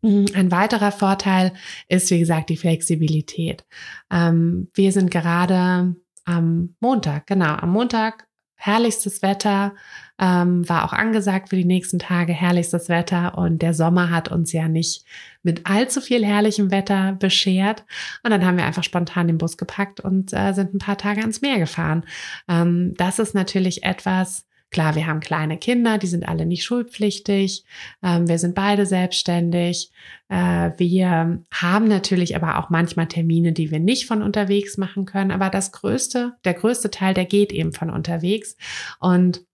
Mm, 0.02 0.26
ein 0.34 0.52
weiterer 0.52 0.94
Vorteil 0.94 1.54
ist, 1.90 2.10
wie 2.12 2.20
gesagt, 2.20 2.50
die 2.50 2.56
Flexibilität. 2.56 3.66
Ähm, 4.10 4.70
wir 4.74 4.94
sind 4.94 5.12
gerade 5.12 5.96
am 6.24 6.76
Montag, 6.80 7.28
genau, 7.28 7.56
am 7.56 7.72
Montag 7.72 8.28
herrlichstes 8.62 9.22
Wetter, 9.22 9.74
ähm, 10.20 10.70
war 10.70 10.86
auch 10.86 10.94
angesagt 10.94 11.50
für 11.50 11.56
die 11.56 11.66
nächsten 11.66 11.98
Tage, 11.98 12.32
herrlichstes 12.32 12.90
Wetter 12.90 13.38
und 13.38 13.64
der 13.64 13.74
Sommer 13.74 14.12
hat 14.12 14.32
uns 14.32 14.54
ja 14.54 14.68
nicht 14.68 15.04
mit 15.42 15.66
allzu 15.66 16.00
viel 16.00 16.24
herrlichem 16.24 16.70
Wetter 16.70 17.14
beschert 17.14 17.84
und 18.24 18.30
dann 18.30 18.46
haben 18.46 18.58
wir 18.58 18.66
einfach 18.66 18.84
spontan 18.84 19.28
den 19.28 19.40
Bus 19.40 19.58
gepackt 19.58 20.00
und 20.00 20.32
äh, 20.32 20.54
sind 20.54 20.76
ein 20.76 20.80
paar 20.80 20.98
Tage 20.98 21.22
ans 21.22 21.42
Meer 21.42 21.58
gefahren. 21.58 22.06
Ähm, 22.48 22.94
das 22.98 23.18
ist 23.18 23.34
natürlich 23.34 23.84
etwas, 23.84 24.46
Klar, 24.72 24.96
wir 24.96 25.06
haben 25.06 25.20
kleine 25.20 25.58
Kinder, 25.58 25.98
die 25.98 26.08
sind 26.08 26.28
alle 26.28 26.46
nicht 26.46 26.64
schulpflichtig. 26.64 27.66
Ähm, 28.02 28.30
wir 28.30 28.40
sind 28.40 28.56
beide 28.56 28.86
selbstständig. 28.86 29.92
Äh, 30.30 30.72
wir 30.78 31.44
haben 31.52 31.88
natürlich 31.90 32.38
aber 32.38 32.58
auch 32.58 32.70
manchmal 32.70 33.08
Termine, 33.08 33.52
die 33.52 33.70
wir 33.70 33.80
nicht 33.80 34.08
von 34.08 34.22
unterwegs 34.22 34.78
machen 34.78 35.06
können. 35.06 35.32
Aber 35.32 35.50
das 35.50 35.74
größte, 35.74 36.38
der 36.46 36.54
größte 36.54 36.90
Teil, 36.90 37.14
der 37.14 37.26
geht 37.26 37.52
eben 37.52 37.74
von 37.74 37.90
unterwegs. 37.90 38.56
Und 39.02 39.46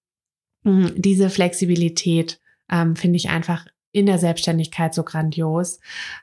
mh, 0.64 0.92
diese 0.96 1.32
Flexibilität 1.32 2.40
ähm, 2.72 2.96
finde 2.96 3.18
ich 3.18 3.30
einfach 3.30 3.66
in 3.92 4.06
der 4.06 4.20
Selbstständigkeit 4.20 4.94
so 4.94 5.04
grandios. 5.04 5.80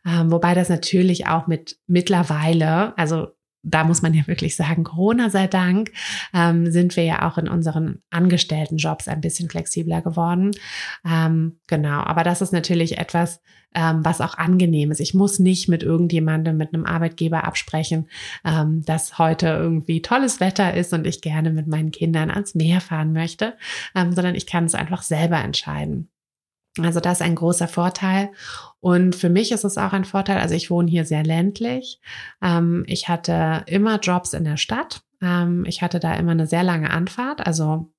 Ähm, 0.07 0.31
wobei 0.31 0.55
das 0.55 0.69
natürlich 0.69 1.27
auch 1.27 1.49
mit 1.49 1.81
mittlerweile, 1.89 2.97
also 2.97 3.29
da 3.65 3.85
muss 3.85 4.03
man 4.03 4.15
ja 4.15 4.27
wirklich 4.27 4.57
sagen, 4.57 4.85
Corona 4.85 5.31
sei 5.31 5.47
Dank, 5.47 5.91
ähm, 6.33 6.71
sind 6.71 6.97
wir 6.97 7.05
ja 7.05 7.29
auch 7.29 7.39
in 7.39 7.49
unseren 7.49 8.03
Angestelltenjobs 8.11 9.09
ein 9.09 9.21
bisschen 9.21 9.49
flexibler 9.49 10.03
geworden. 10.03 10.53
Ähm, 11.05 11.59
genau, 11.67 12.01
aber 12.03 12.23
das 12.23 12.43
ist 12.43 12.53
natürlich 12.53 12.99
etwas, 12.99 13.41
ähm, 13.75 14.05
was 14.05 14.21
auch 14.21 14.39
angenehm 14.39 14.91
ist. 14.91 15.01
Ich 15.01 15.15
muss 15.15 15.39
nicht 15.39 15.69
mit 15.69 15.83
irgendjemandem, 15.83 16.57
mit 16.57 16.73
einem 16.73 16.87
Arbeitgeber 16.87 17.45
absprechen, 17.45 18.09
ähm, 18.45 18.85
dass 18.85 19.19
heute 19.19 19.49
irgendwie 19.49 20.03
tolles 20.03 20.41
Wetter 20.41 20.75
ist 20.75 20.93
und 20.93 21.07
ich 21.07 21.23
gerne 21.23 21.51
mit 21.51 21.67
meinen 21.67 21.91
Kindern 21.91 22.31
ans 22.31 22.55
Meer 22.55 22.81
fahren 22.81 23.13
möchte, 23.13 23.55
ähm, 23.95 24.13
sondern 24.13 24.35
ich 24.35 24.47
kann 24.47 24.65
es 24.65 24.75
einfach 24.75 25.03
selber 25.03 25.39
entscheiden. 25.39 26.09
Also 26.81 27.01
das 27.01 27.21
ist 27.21 27.27
ein 27.27 27.37
großer 27.37 27.69
Vorteil. 27.69 28.31
Und 28.81 29.15
für 29.15 29.31
mich 29.31 29.53
ist 29.53 29.65
es 29.65 29.79
auch 29.79 29.93
ein 29.93 30.05
Vorteil, 30.05 30.39
also 30.39 30.55
ich 30.55 30.71
wohne 30.71 30.91
hier 30.91 31.05
sehr 31.05 31.25
ländlich. 31.25 32.01
Ähm, 32.43 32.85
ich 32.87 33.09
hatte 33.09 33.63
immer 33.67 33.99
Jobs 34.01 34.33
in 34.33 34.45
der 34.45 34.57
Stadt. 34.57 35.03
Ähm, 35.23 35.65
ich 35.67 35.83
hatte 35.83 36.01
da 36.01 36.15
immer 36.15 36.33
eine 36.33 36.47
sehr 36.47 36.65
lange 36.65 36.91
Anfahrt, 36.91 37.47
also 37.47 37.91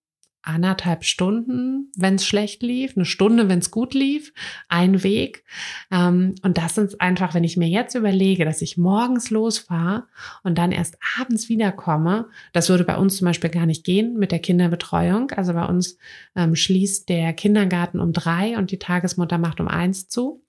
anderthalb 0.46 1.04
Stunden, 1.04 1.91
wenn 1.98 2.16
es 2.16 2.26
schlecht 2.26 2.62
lief, 2.64 2.96
eine 2.96 3.06
Stunde, 3.06 3.50
wenn 3.50 3.60
es 3.60 3.72
gut 3.72 3.93
lief, 3.93 4.34
ein 4.70 5.04
Weg. 5.04 5.43
Ähm, 5.91 6.36
und 6.43 6.58
das 6.58 6.78
ist 6.78 7.02
einfach, 7.02 7.34
wenn 7.34 7.43
ich 7.43 7.58
mir 7.58 7.68
jetzt 7.68 7.96
überlege, 7.96 8.46
dass 8.46 8.62
ich 8.62 8.78
morgens 8.78 9.30
losfahre 9.30 10.04
und 10.43 10.58
dann 10.58 10.72
erst 10.72 10.98
abends 11.20 11.50
wiederkomme, 11.50 12.28
das 12.54 12.70
würde 12.70 12.84
bei 12.84 12.96
uns 12.96 13.18
zum 13.18 13.26
Beispiel 13.26 13.50
gar 13.50 13.66
nicht 13.66 13.84
gehen 13.84 14.18
mit 14.18 14.32
der 14.32 14.39
Kinderbetreuung. 14.39 15.32
Also 15.32 15.54
bei 15.54 15.66
uns 15.66 15.98
ähm, 16.36 16.56
schließt 16.56 17.10
der 17.10 17.34
Kindergarten 17.34 18.00
um 18.00 18.14
drei 18.14 18.58
und 18.58 18.72
die 18.72 18.80
Tagesmutter 18.80 19.38
macht 19.38 19.60
um 19.60 19.68
eins 19.68 20.08
zu. 20.08 20.43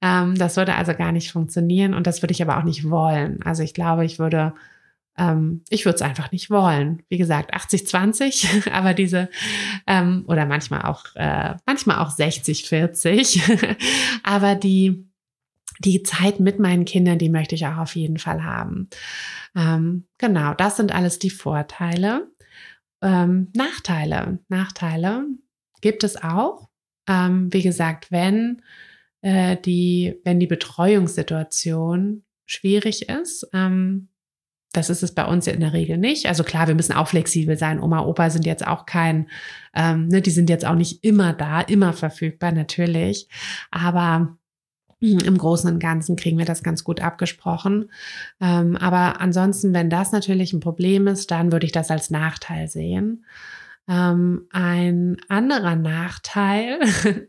Ähm, 0.00 0.36
das 0.36 0.56
würde 0.56 0.74
also 0.74 0.94
gar 0.94 1.12
nicht 1.12 1.32
funktionieren 1.32 1.94
und 1.94 2.06
das 2.06 2.22
würde 2.22 2.32
ich 2.32 2.42
aber 2.42 2.58
auch 2.58 2.64
nicht 2.64 2.88
wollen. 2.88 3.42
Also 3.42 3.62
ich 3.62 3.74
glaube, 3.74 4.04
ich 4.04 4.18
würde 4.18 4.54
ähm, 5.16 5.62
ich 5.68 5.84
würde 5.84 5.96
es 5.96 6.02
einfach 6.02 6.32
nicht 6.32 6.50
wollen. 6.50 7.02
Wie 7.08 7.18
gesagt, 7.18 7.54
80-20, 7.54 8.70
aber 8.72 8.94
diese, 8.94 9.28
ähm, 9.86 10.24
oder 10.26 10.46
manchmal 10.46 10.82
auch, 10.82 11.04
äh, 11.14 11.54
manchmal 11.66 11.98
auch 11.98 12.10
60-40, 12.10 13.76
aber 14.22 14.54
die, 14.54 15.08
die 15.80 16.02
Zeit 16.02 16.40
mit 16.40 16.58
meinen 16.58 16.84
Kindern, 16.84 17.18
die 17.18 17.30
möchte 17.30 17.54
ich 17.54 17.66
auch 17.66 17.78
auf 17.78 17.96
jeden 17.96 18.18
Fall 18.18 18.44
haben. 18.44 18.88
Ähm, 19.56 20.06
genau, 20.18 20.54
das 20.54 20.76
sind 20.76 20.92
alles 20.92 21.18
die 21.18 21.30
Vorteile. 21.30 22.28
Ähm, 23.02 23.50
Nachteile, 23.54 24.38
Nachteile 24.48 25.26
gibt 25.80 26.04
es 26.04 26.22
auch. 26.22 26.68
Ähm, 27.06 27.52
wie 27.52 27.62
gesagt, 27.62 28.10
wenn 28.10 28.62
äh, 29.20 29.56
die, 29.56 30.20
wenn 30.24 30.40
die 30.40 30.46
Betreuungssituation 30.46 32.24
schwierig 32.46 33.08
ist, 33.08 33.48
ähm, 33.52 34.08
das 34.76 34.90
ist 34.90 35.02
es 35.02 35.14
bei 35.14 35.24
uns 35.24 35.46
in 35.46 35.60
der 35.60 35.72
Regel 35.72 35.96
nicht. 35.98 36.26
Also 36.26 36.44
klar, 36.44 36.66
wir 36.66 36.74
müssen 36.74 36.92
auch 36.92 37.08
flexibel 37.08 37.56
sein. 37.56 37.80
Oma, 37.80 38.00
Opa 38.04 38.28
sind 38.28 38.44
jetzt 38.44 38.66
auch 38.66 38.86
kein, 38.86 39.28
ähm, 39.74 40.08
ne, 40.08 40.20
die 40.20 40.30
sind 40.30 40.50
jetzt 40.50 40.66
auch 40.66 40.74
nicht 40.74 41.04
immer 41.04 41.32
da, 41.32 41.60
immer 41.60 41.92
verfügbar, 41.92 42.52
natürlich. 42.52 43.28
Aber 43.70 44.36
hm, 45.00 45.18
im 45.20 45.38
Großen 45.38 45.70
und 45.72 45.78
Ganzen 45.78 46.16
kriegen 46.16 46.38
wir 46.38 46.44
das 46.44 46.62
ganz 46.62 46.82
gut 46.82 47.00
abgesprochen. 47.00 47.90
Ähm, 48.40 48.76
aber 48.76 49.20
ansonsten, 49.20 49.72
wenn 49.72 49.90
das 49.90 50.12
natürlich 50.12 50.52
ein 50.52 50.60
Problem 50.60 51.06
ist, 51.06 51.30
dann 51.30 51.52
würde 51.52 51.66
ich 51.66 51.72
das 51.72 51.90
als 51.90 52.10
Nachteil 52.10 52.68
sehen. 52.68 53.24
Ähm, 53.86 54.46
ein 54.50 55.18
anderer 55.28 55.76
Nachteil 55.76 56.80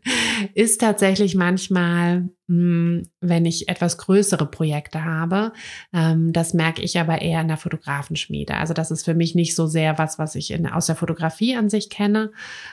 ist 0.54 0.80
tatsächlich 0.80 1.34
manchmal, 1.34 2.30
mh, 2.46 2.48
hm, 2.48 3.02
wenn 3.20 3.44
ich 3.44 3.68
etwas 3.68 3.98
größere 3.98 4.50
Projekte 4.50 5.04
habe. 5.04 5.52
Ähm, 5.92 6.32
das 6.32 6.54
merke 6.54 6.80
ich 6.80 6.98
aber 6.98 7.20
eher 7.20 7.42
in 7.42 7.48
der 7.48 7.58
Fotografenschmiede. 7.58 8.54
Also 8.54 8.72
das 8.72 8.90
ist 8.90 9.04
für 9.04 9.14
mich 9.14 9.34
nicht 9.34 9.54
so 9.54 9.66
sehr 9.66 9.98
was, 9.98 10.18
was 10.18 10.34
ich 10.34 10.50
in, 10.50 10.66
aus 10.66 10.86
der 10.86 10.96
Fotografie 10.96 11.56
an 11.56 11.68
sich 11.68 11.90
kenne. 11.90 12.32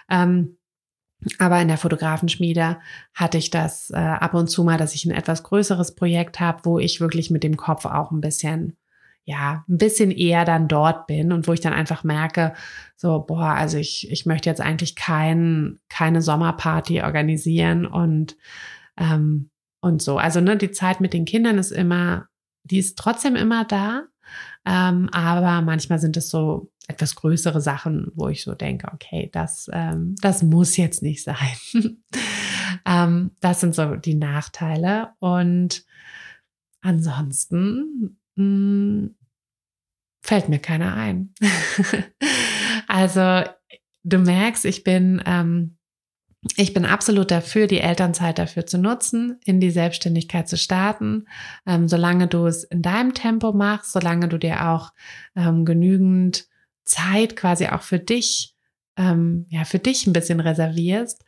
Ähm, 0.09 0.57
aber 1.39 1.61
in 1.61 1.67
der 1.67 1.77
Fotografenschmiede 1.77 2.77
hatte 3.13 3.37
ich 3.37 3.49
das 3.49 3.89
äh, 3.89 3.95
ab 3.95 4.33
und 4.33 4.47
zu 4.47 4.63
mal, 4.63 4.77
dass 4.77 4.95
ich 4.95 5.05
ein 5.05 5.11
etwas 5.11 5.43
größeres 5.43 5.95
Projekt 5.95 6.39
habe, 6.39 6.61
wo 6.63 6.79
ich 6.79 7.01
wirklich 7.01 7.31
mit 7.31 7.43
dem 7.43 7.57
Kopf 7.57 7.85
auch 7.85 8.11
ein 8.11 8.21
bisschen 8.21 8.77
ja, 9.25 9.63
ein 9.69 9.77
bisschen 9.77 10.11
eher 10.11 10.43
dann 10.43 10.67
dort 10.67 11.07
bin 11.07 11.31
und 11.31 11.47
wo 11.47 11.53
ich 11.53 11.61
dann 11.61 11.73
einfach 11.73 12.03
merke, 12.03 12.53
so, 12.95 13.19
boah, 13.19 13.49
also 13.49 13.77
ich, 13.77 14.11
ich 14.11 14.25
möchte 14.25 14.49
jetzt 14.49 14.61
eigentlich 14.61 14.95
kein, 14.95 15.79
keine 15.89 16.21
Sommerparty 16.21 17.01
organisieren 17.01 17.85
und, 17.85 18.35
ähm, 18.97 19.49
und 19.81 20.01
so. 20.01 20.17
Also, 20.17 20.41
ne, 20.41 20.57
die 20.57 20.71
Zeit 20.71 20.99
mit 20.99 21.13
den 21.13 21.25
Kindern 21.25 21.57
ist 21.57 21.71
immer, 21.71 22.27
die 22.63 22.79
ist 22.79 22.97
trotzdem 22.97 23.35
immer 23.35 23.65
da. 23.65 24.03
Ähm, 24.65 25.09
aber 25.11 25.61
manchmal 25.61 25.99
sind 25.99 26.15
es 26.17 26.29
so 26.29 26.71
etwas 26.87 27.15
größere 27.15 27.61
Sachen, 27.61 28.11
wo 28.15 28.27
ich 28.27 28.43
so 28.43 28.55
denke, 28.55 28.91
okay, 28.93 29.29
das, 29.31 29.69
ähm, 29.71 30.15
das 30.21 30.43
muss 30.43 30.77
jetzt 30.77 31.01
nicht 31.01 31.23
sein. 31.23 31.37
ähm, 32.85 33.31
das 33.39 33.61
sind 33.61 33.75
so 33.75 33.95
die 33.95 34.15
Nachteile. 34.15 35.11
Und 35.19 35.85
ansonsten 36.81 38.17
hm, 38.35 39.15
fällt 40.21 40.49
mir 40.49 40.59
keiner 40.59 40.95
ein. 40.95 41.33
also 42.87 43.43
du 44.03 44.17
merkst, 44.17 44.65
ich 44.65 44.83
bin, 44.83 45.21
ähm, 45.25 45.77
ich 46.57 46.73
bin 46.73 46.85
absolut 46.85 47.31
dafür, 47.31 47.67
die 47.67 47.79
Elternzeit 47.79 48.37
dafür 48.37 48.65
zu 48.65 48.77
nutzen, 48.77 49.39
in 49.45 49.59
die 49.59 49.71
Selbstständigkeit 49.71 50.47
zu 50.49 50.57
starten, 50.57 51.27
ähm, 51.65 51.87
solange 51.87 52.27
du 52.27 52.45
es 52.45 52.63
in 52.63 52.81
deinem 52.81 53.13
Tempo 53.13 53.53
machst, 53.53 53.91
solange 53.91 54.27
du 54.27 54.37
dir 54.37 54.69
auch 54.69 54.93
ähm, 55.35 55.65
genügend 55.65 56.47
Zeit 56.83 57.35
quasi 57.35 57.67
auch 57.67 57.81
für 57.81 57.99
dich, 57.99 58.55
ähm, 58.97 59.45
ja, 59.49 59.63
für 59.63 59.79
dich 59.79 60.05
ein 60.05 60.13
bisschen 60.13 60.39
reservierst 60.39 61.23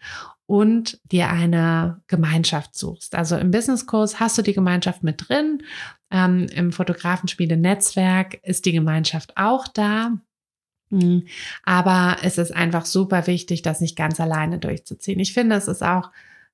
und 0.48 1.00
dir 1.12 1.30
eine 1.30 2.02
Gemeinschaft 2.08 2.76
suchst. 2.76 3.16
Also 3.16 3.38
im 3.38 3.52
Businesskurs 3.52 4.20
hast 4.20 4.38
du 4.38 4.42
die 4.42 4.54
Gemeinschaft 4.54 5.04
mit 5.04 5.28
drin. 5.28 5.64
Ähm, 6.12 6.48
Im 6.54 6.72
Fotografenspiele-Netzwerk 6.72 8.40
ist 8.44 8.66
die 8.66 8.72
Gemeinschaft 8.72 9.34
auch 9.38 9.68
da. 9.68 10.18
Hm, 10.92 11.26
aber 11.64 12.18
es 12.22 12.38
ist 12.38 12.54
einfach 12.56 12.86
super 12.86 13.26
wichtig, 13.26 13.64
das 13.64 13.82
nicht 13.82 13.96
ganz 13.96 14.20
alleine 14.20 14.60
durchzuziehen. 14.60 15.20
Ich 15.20 15.34
finde, 15.34 15.56
es 15.56 15.68
ist 15.68 15.84
auch, 15.84 16.12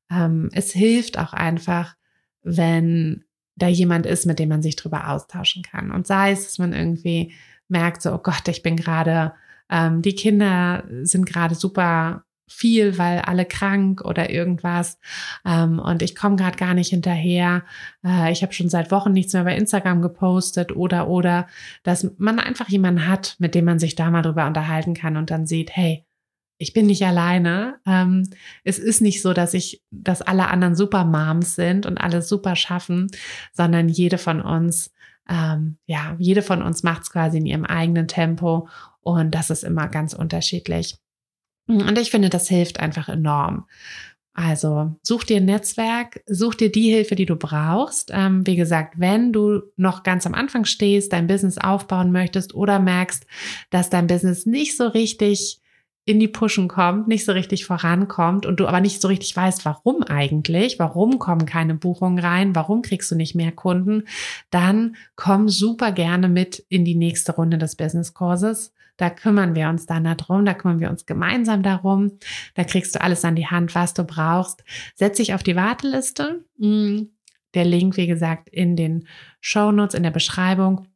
ähm, 0.09 0.49
es 0.53 0.71
hilft 0.71 1.17
auch 1.17 1.33
einfach, 1.33 1.95
wenn 2.43 3.25
da 3.57 3.67
jemand 3.67 4.05
ist, 4.05 4.25
mit 4.25 4.39
dem 4.39 4.49
man 4.49 4.63
sich 4.63 4.77
drüber 4.77 5.09
austauschen 5.09 5.63
kann. 5.63 5.91
Und 5.91 6.07
sei 6.07 6.31
es, 6.31 6.45
dass 6.45 6.59
man 6.59 6.71
irgendwie 6.71 7.33
merkt, 7.67 8.01
so, 8.01 8.13
oh 8.13 8.19
Gott, 8.19 8.47
ich 8.47 8.63
bin 8.63 8.77
gerade, 8.77 9.33
ähm, 9.69 10.01
die 10.01 10.15
Kinder 10.15 10.85
sind 11.03 11.25
gerade 11.25 11.55
super 11.55 12.23
viel, 12.51 12.97
weil 12.97 13.19
alle 13.19 13.45
krank 13.45 14.01
oder 14.01 14.29
irgendwas. 14.29 14.99
Ähm, 15.45 15.79
und 15.79 16.01
ich 16.01 16.15
komme 16.15 16.35
gerade 16.35 16.57
gar 16.57 16.73
nicht 16.73 16.89
hinterher. 16.89 17.63
Äh, 18.05 18.31
ich 18.31 18.43
habe 18.43 18.53
schon 18.53 18.69
seit 18.69 18.91
Wochen 18.91 19.11
nichts 19.11 19.33
mehr 19.33 19.43
bei 19.43 19.55
Instagram 19.55 20.01
gepostet 20.01 20.75
oder 20.75 21.07
oder, 21.07 21.47
dass 21.83 22.09
man 22.17 22.39
einfach 22.39 22.69
jemanden 22.69 23.07
hat, 23.07 23.35
mit 23.39 23.55
dem 23.55 23.65
man 23.65 23.79
sich 23.79 23.95
da 23.95 24.09
mal 24.11 24.21
drüber 24.21 24.47
unterhalten 24.47 24.93
kann 24.93 25.17
und 25.17 25.31
dann 25.31 25.45
sieht, 25.45 25.75
hey, 25.75 26.05
ich 26.61 26.73
bin 26.73 26.85
nicht 26.85 27.03
alleine. 27.03 27.79
Ähm, 27.87 28.29
es 28.63 28.77
ist 28.77 29.01
nicht 29.01 29.23
so, 29.23 29.33
dass 29.33 29.55
ich, 29.55 29.81
dass 29.89 30.21
alle 30.21 30.47
anderen 30.47 30.75
super 30.75 31.05
Moms 31.05 31.55
sind 31.55 31.87
und 31.87 31.97
alles 31.97 32.29
super 32.29 32.55
schaffen, 32.55 33.07
sondern 33.51 33.89
jede 33.89 34.19
von 34.19 34.41
uns, 34.41 34.93
ähm, 35.27 35.77
ja, 35.87 36.15
jede 36.19 36.43
von 36.43 36.61
uns 36.61 36.83
macht 36.83 37.01
es 37.01 37.11
quasi 37.11 37.39
in 37.39 37.47
ihrem 37.47 37.65
eigenen 37.65 38.07
Tempo 38.07 38.67
und 38.99 39.33
das 39.33 39.49
ist 39.49 39.63
immer 39.63 39.87
ganz 39.87 40.13
unterschiedlich. 40.13 41.00
Und 41.79 41.97
ich 41.97 42.11
finde, 42.11 42.29
das 42.29 42.49
hilft 42.49 42.79
einfach 42.79 43.07
enorm. 43.07 43.65
Also 44.33 44.95
such 45.03 45.25
dir 45.25 45.37
ein 45.37 45.45
Netzwerk, 45.45 46.21
such 46.25 46.55
dir 46.55 46.71
die 46.71 46.89
Hilfe, 46.89 47.15
die 47.15 47.25
du 47.25 47.35
brauchst. 47.35 48.11
Ähm, 48.13 48.47
wie 48.47 48.55
gesagt, 48.55 48.95
wenn 48.97 49.33
du 49.33 49.61
noch 49.75 50.03
ganz 50.03 50.25
am 50.25 50.33
Anfang 50.33 50.63
stehst, 50.65 51.11
dein 51.11 51.27
Business 51.27 51.57
aufbauen 51.57 52.11
möchtest 52.13 52.55
oder 52.55 52.79
merkst, 52.79 53.25
dass 53.71 53.89
dein 53.89 54.07
Business 54.07 54.45
nicht 54.45 54.77
so 54.77 54.87
richtig 54.87 55.61
in 56.05 56.19
die 56.19 56.27
Pushen 56.27 56.67
kommt, 56.67 57.07
nicht 57.07 57.25
so 57.25 57.31
richtig 57.31 57.65
vorankommt 57.65 58.45
und 58.45 58.59
du 58.59 58.67
aber 58.67 58.81
nicht 58.81 59.01
so 59.01 59.07
richtig 59.07 59.35
weißt, 59.35 59.65
warum 59.65 60.01
eigentlich, 60.03 60.79
warum 60.79 61.19
kommen 61.19 61.45
keine 61.45 61.75
Buchungen 61.75 62.17
rein, 62.17 62.55
warum 62.55 62.81
kriegst 62.81 63.11
du 63.11 63.15
nicht 63.15 63.35
mehr 63.35 63.51
Kunden, 63.51 64.05
dann 64.49 64.95
komm 65.15 65.47
super 65.47 65.91
gerne 65.91 66.27
mit 66.27 66.65
in 66.69 66.85
die 66.85 66.95
nächste 66.95 67.33
Runde 67.33 67.59
des 67.59 67.75
Business-Kurses. 67.75 68.73
Da 69.01 69.09
kümmern 69.09 69.55
wir 69.55 69.67
uns 69.67 69.87
dann 69.87 70.03
darum, 70.03 70.45
da 70.45 70.53
kümmern 70.53 70.79
wir 70.79 70.91
uns 70.91 71.07
gemeinsam 71.07 71.63
darum. 71.63 72.19
Da 72.53 72.63
kriegst 72.63 72.93
du 72.93 73.01
alles 73.01 73.25
an 73.25 73.35
die 73.35 73.47
Hand, 73.47 73.73
was 73.73 73.95
du 73.95 74.03
brauchst. 74.03 74.63
Setz 74.93 75.17
dich 75.17 75.33
auf 75.33 75.41
die 75.41 75.55
Warteliste. 75.55 76.45
Mm, 76.59 77.05
der 77.55 77.65
Link, 77.65 77.97
wie 77.97 78.05
gesagt, 78.05 78.47
in 78.47 78.75
den 78.75 79.07
Show 79.39 79.71
Notes, 79.71 79.95
in 79.95 80.03
der 80.03 80.11
Beschreibung. 80.11 80.87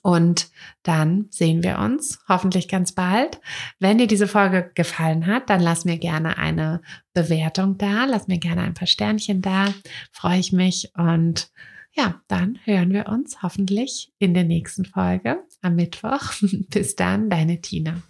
Und 0.00 0.48
dann 0.82 1.26
sehen 1.28 1.62
wir 1.62 1.78
uns 1.78 2.20
hoffentlich 2.26 2.68
ganz 2.68 2.92
bald. 2.92 3.38
Wenn 3.80 3.98
dir 3.98 4.06
diese 4.06 4.28
Folge 4.28 4.70
gefallen 4.74 5.26
hat, 5.26 5.50
dann 5.50 5.60
lass 5.60 5.84
mir 5.84 5.98
gerne 5.98 6.38
eine 6.38 6.80
Bewertung 7.12 7.76
da, 7.76 8.06
lass 8.06 8.28
mir 8.28 8.38
gerne 8.38 8.62
ein 8.62 8.72
paar 8.72 8.88
Sternchen 8.88 9.42
da, 9.42 9.66
freue 10.10 10.38
ich 10.38 10.52
mich 10.54 10.90
und 10.96 11.50
ja, 11.96 12.20
dann 12.28 12.58
hören 12.64 12.92
wir 12.92 13.08
uns 13.08 13.42
hoffentlich 13.42 14.12
in 14.18 14.34
der 14.34 14.44
nächsten 14.44 14.84
Folge 14.84 15.42
am 15.62 15.76
Mittwoch. 15.76 16.32
Bis 16.70 16.94
dann, 16.94 17.30
deine 17.30 17.60
Tina. 17.60 18.02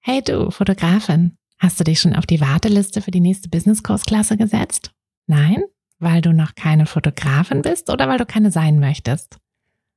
Hey 0.00 0.20
du, 0.22 0.50
Fotografin, 0.50 1.36
hast 1.58 1.78
du 1.78 1.84
dich 1.84 2.00
schon 2.00 2.14
auf 2.14 2.26
die 2.26 2.40
Warteliste 2.40 3.00
für 3.00 3.10
die 3.10 3.20
nächste 3.20 3.48
Business-Kursklasse 3.48 4.36
gesetzt? 4.36 4.90
Nein? 5.26 5.62
Weil 5.98 6.20
du 6.20 6.32
noch 6.32 6.54
keine 6.56 6.86
Fotografin 6.86 7.62
bist 7.62 7.88
oder 7.88 8.08
weil 8.08 8.18
du 8.18 8.26
keine 8.26 8.50
sein 8.50 8.80
möchtest? 8.80 9.38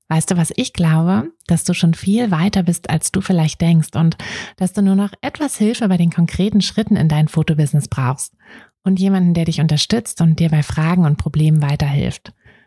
Weißt 0.09 0.31
du, 0.31 0.37
was 0.37 0.53
ich 0.55 0.71
glaube? 0.71 1.31
Dass 1.47 1.65
du 1.65 1.73
schon 1.73 1.93
viel 1.93 2.31
weiter 2.31 2.63
bist, 2.63 2.89
als 2.89 3.11
du 3.11 3.19
vielleicht 3.19 3.59
denkst 3.59 3.95
und 3.95 4.15
dass 4.55 4.71
du 4.71 4.81
nur 4.81 4.95
noch 4.95 5.11
etwas 5.21 5.57
Hilfe 5.57 5.89
bei 5.89 5.97
den 5.97 6.11
konkreten 6.11 6.61
Schritten 6.61 6.95
in 6.95 7.09
dein 7.09 7.27
Fotobusiness 7.27 7.89
brauchst 7.89 8.37
und 8.83 8.99
jemanden, 8.99 9.33
der 9.33 9.45
dich 9.45 9.59
unterstützt 9.59 10.21
und 10.21 10.39
dir 10.39 10.49
bei 10.49 10.63
Fragen 10.63 11.03
und 11.03 11.17
Problemen 11.17 11.61
weiterhilft. 11.61 12.31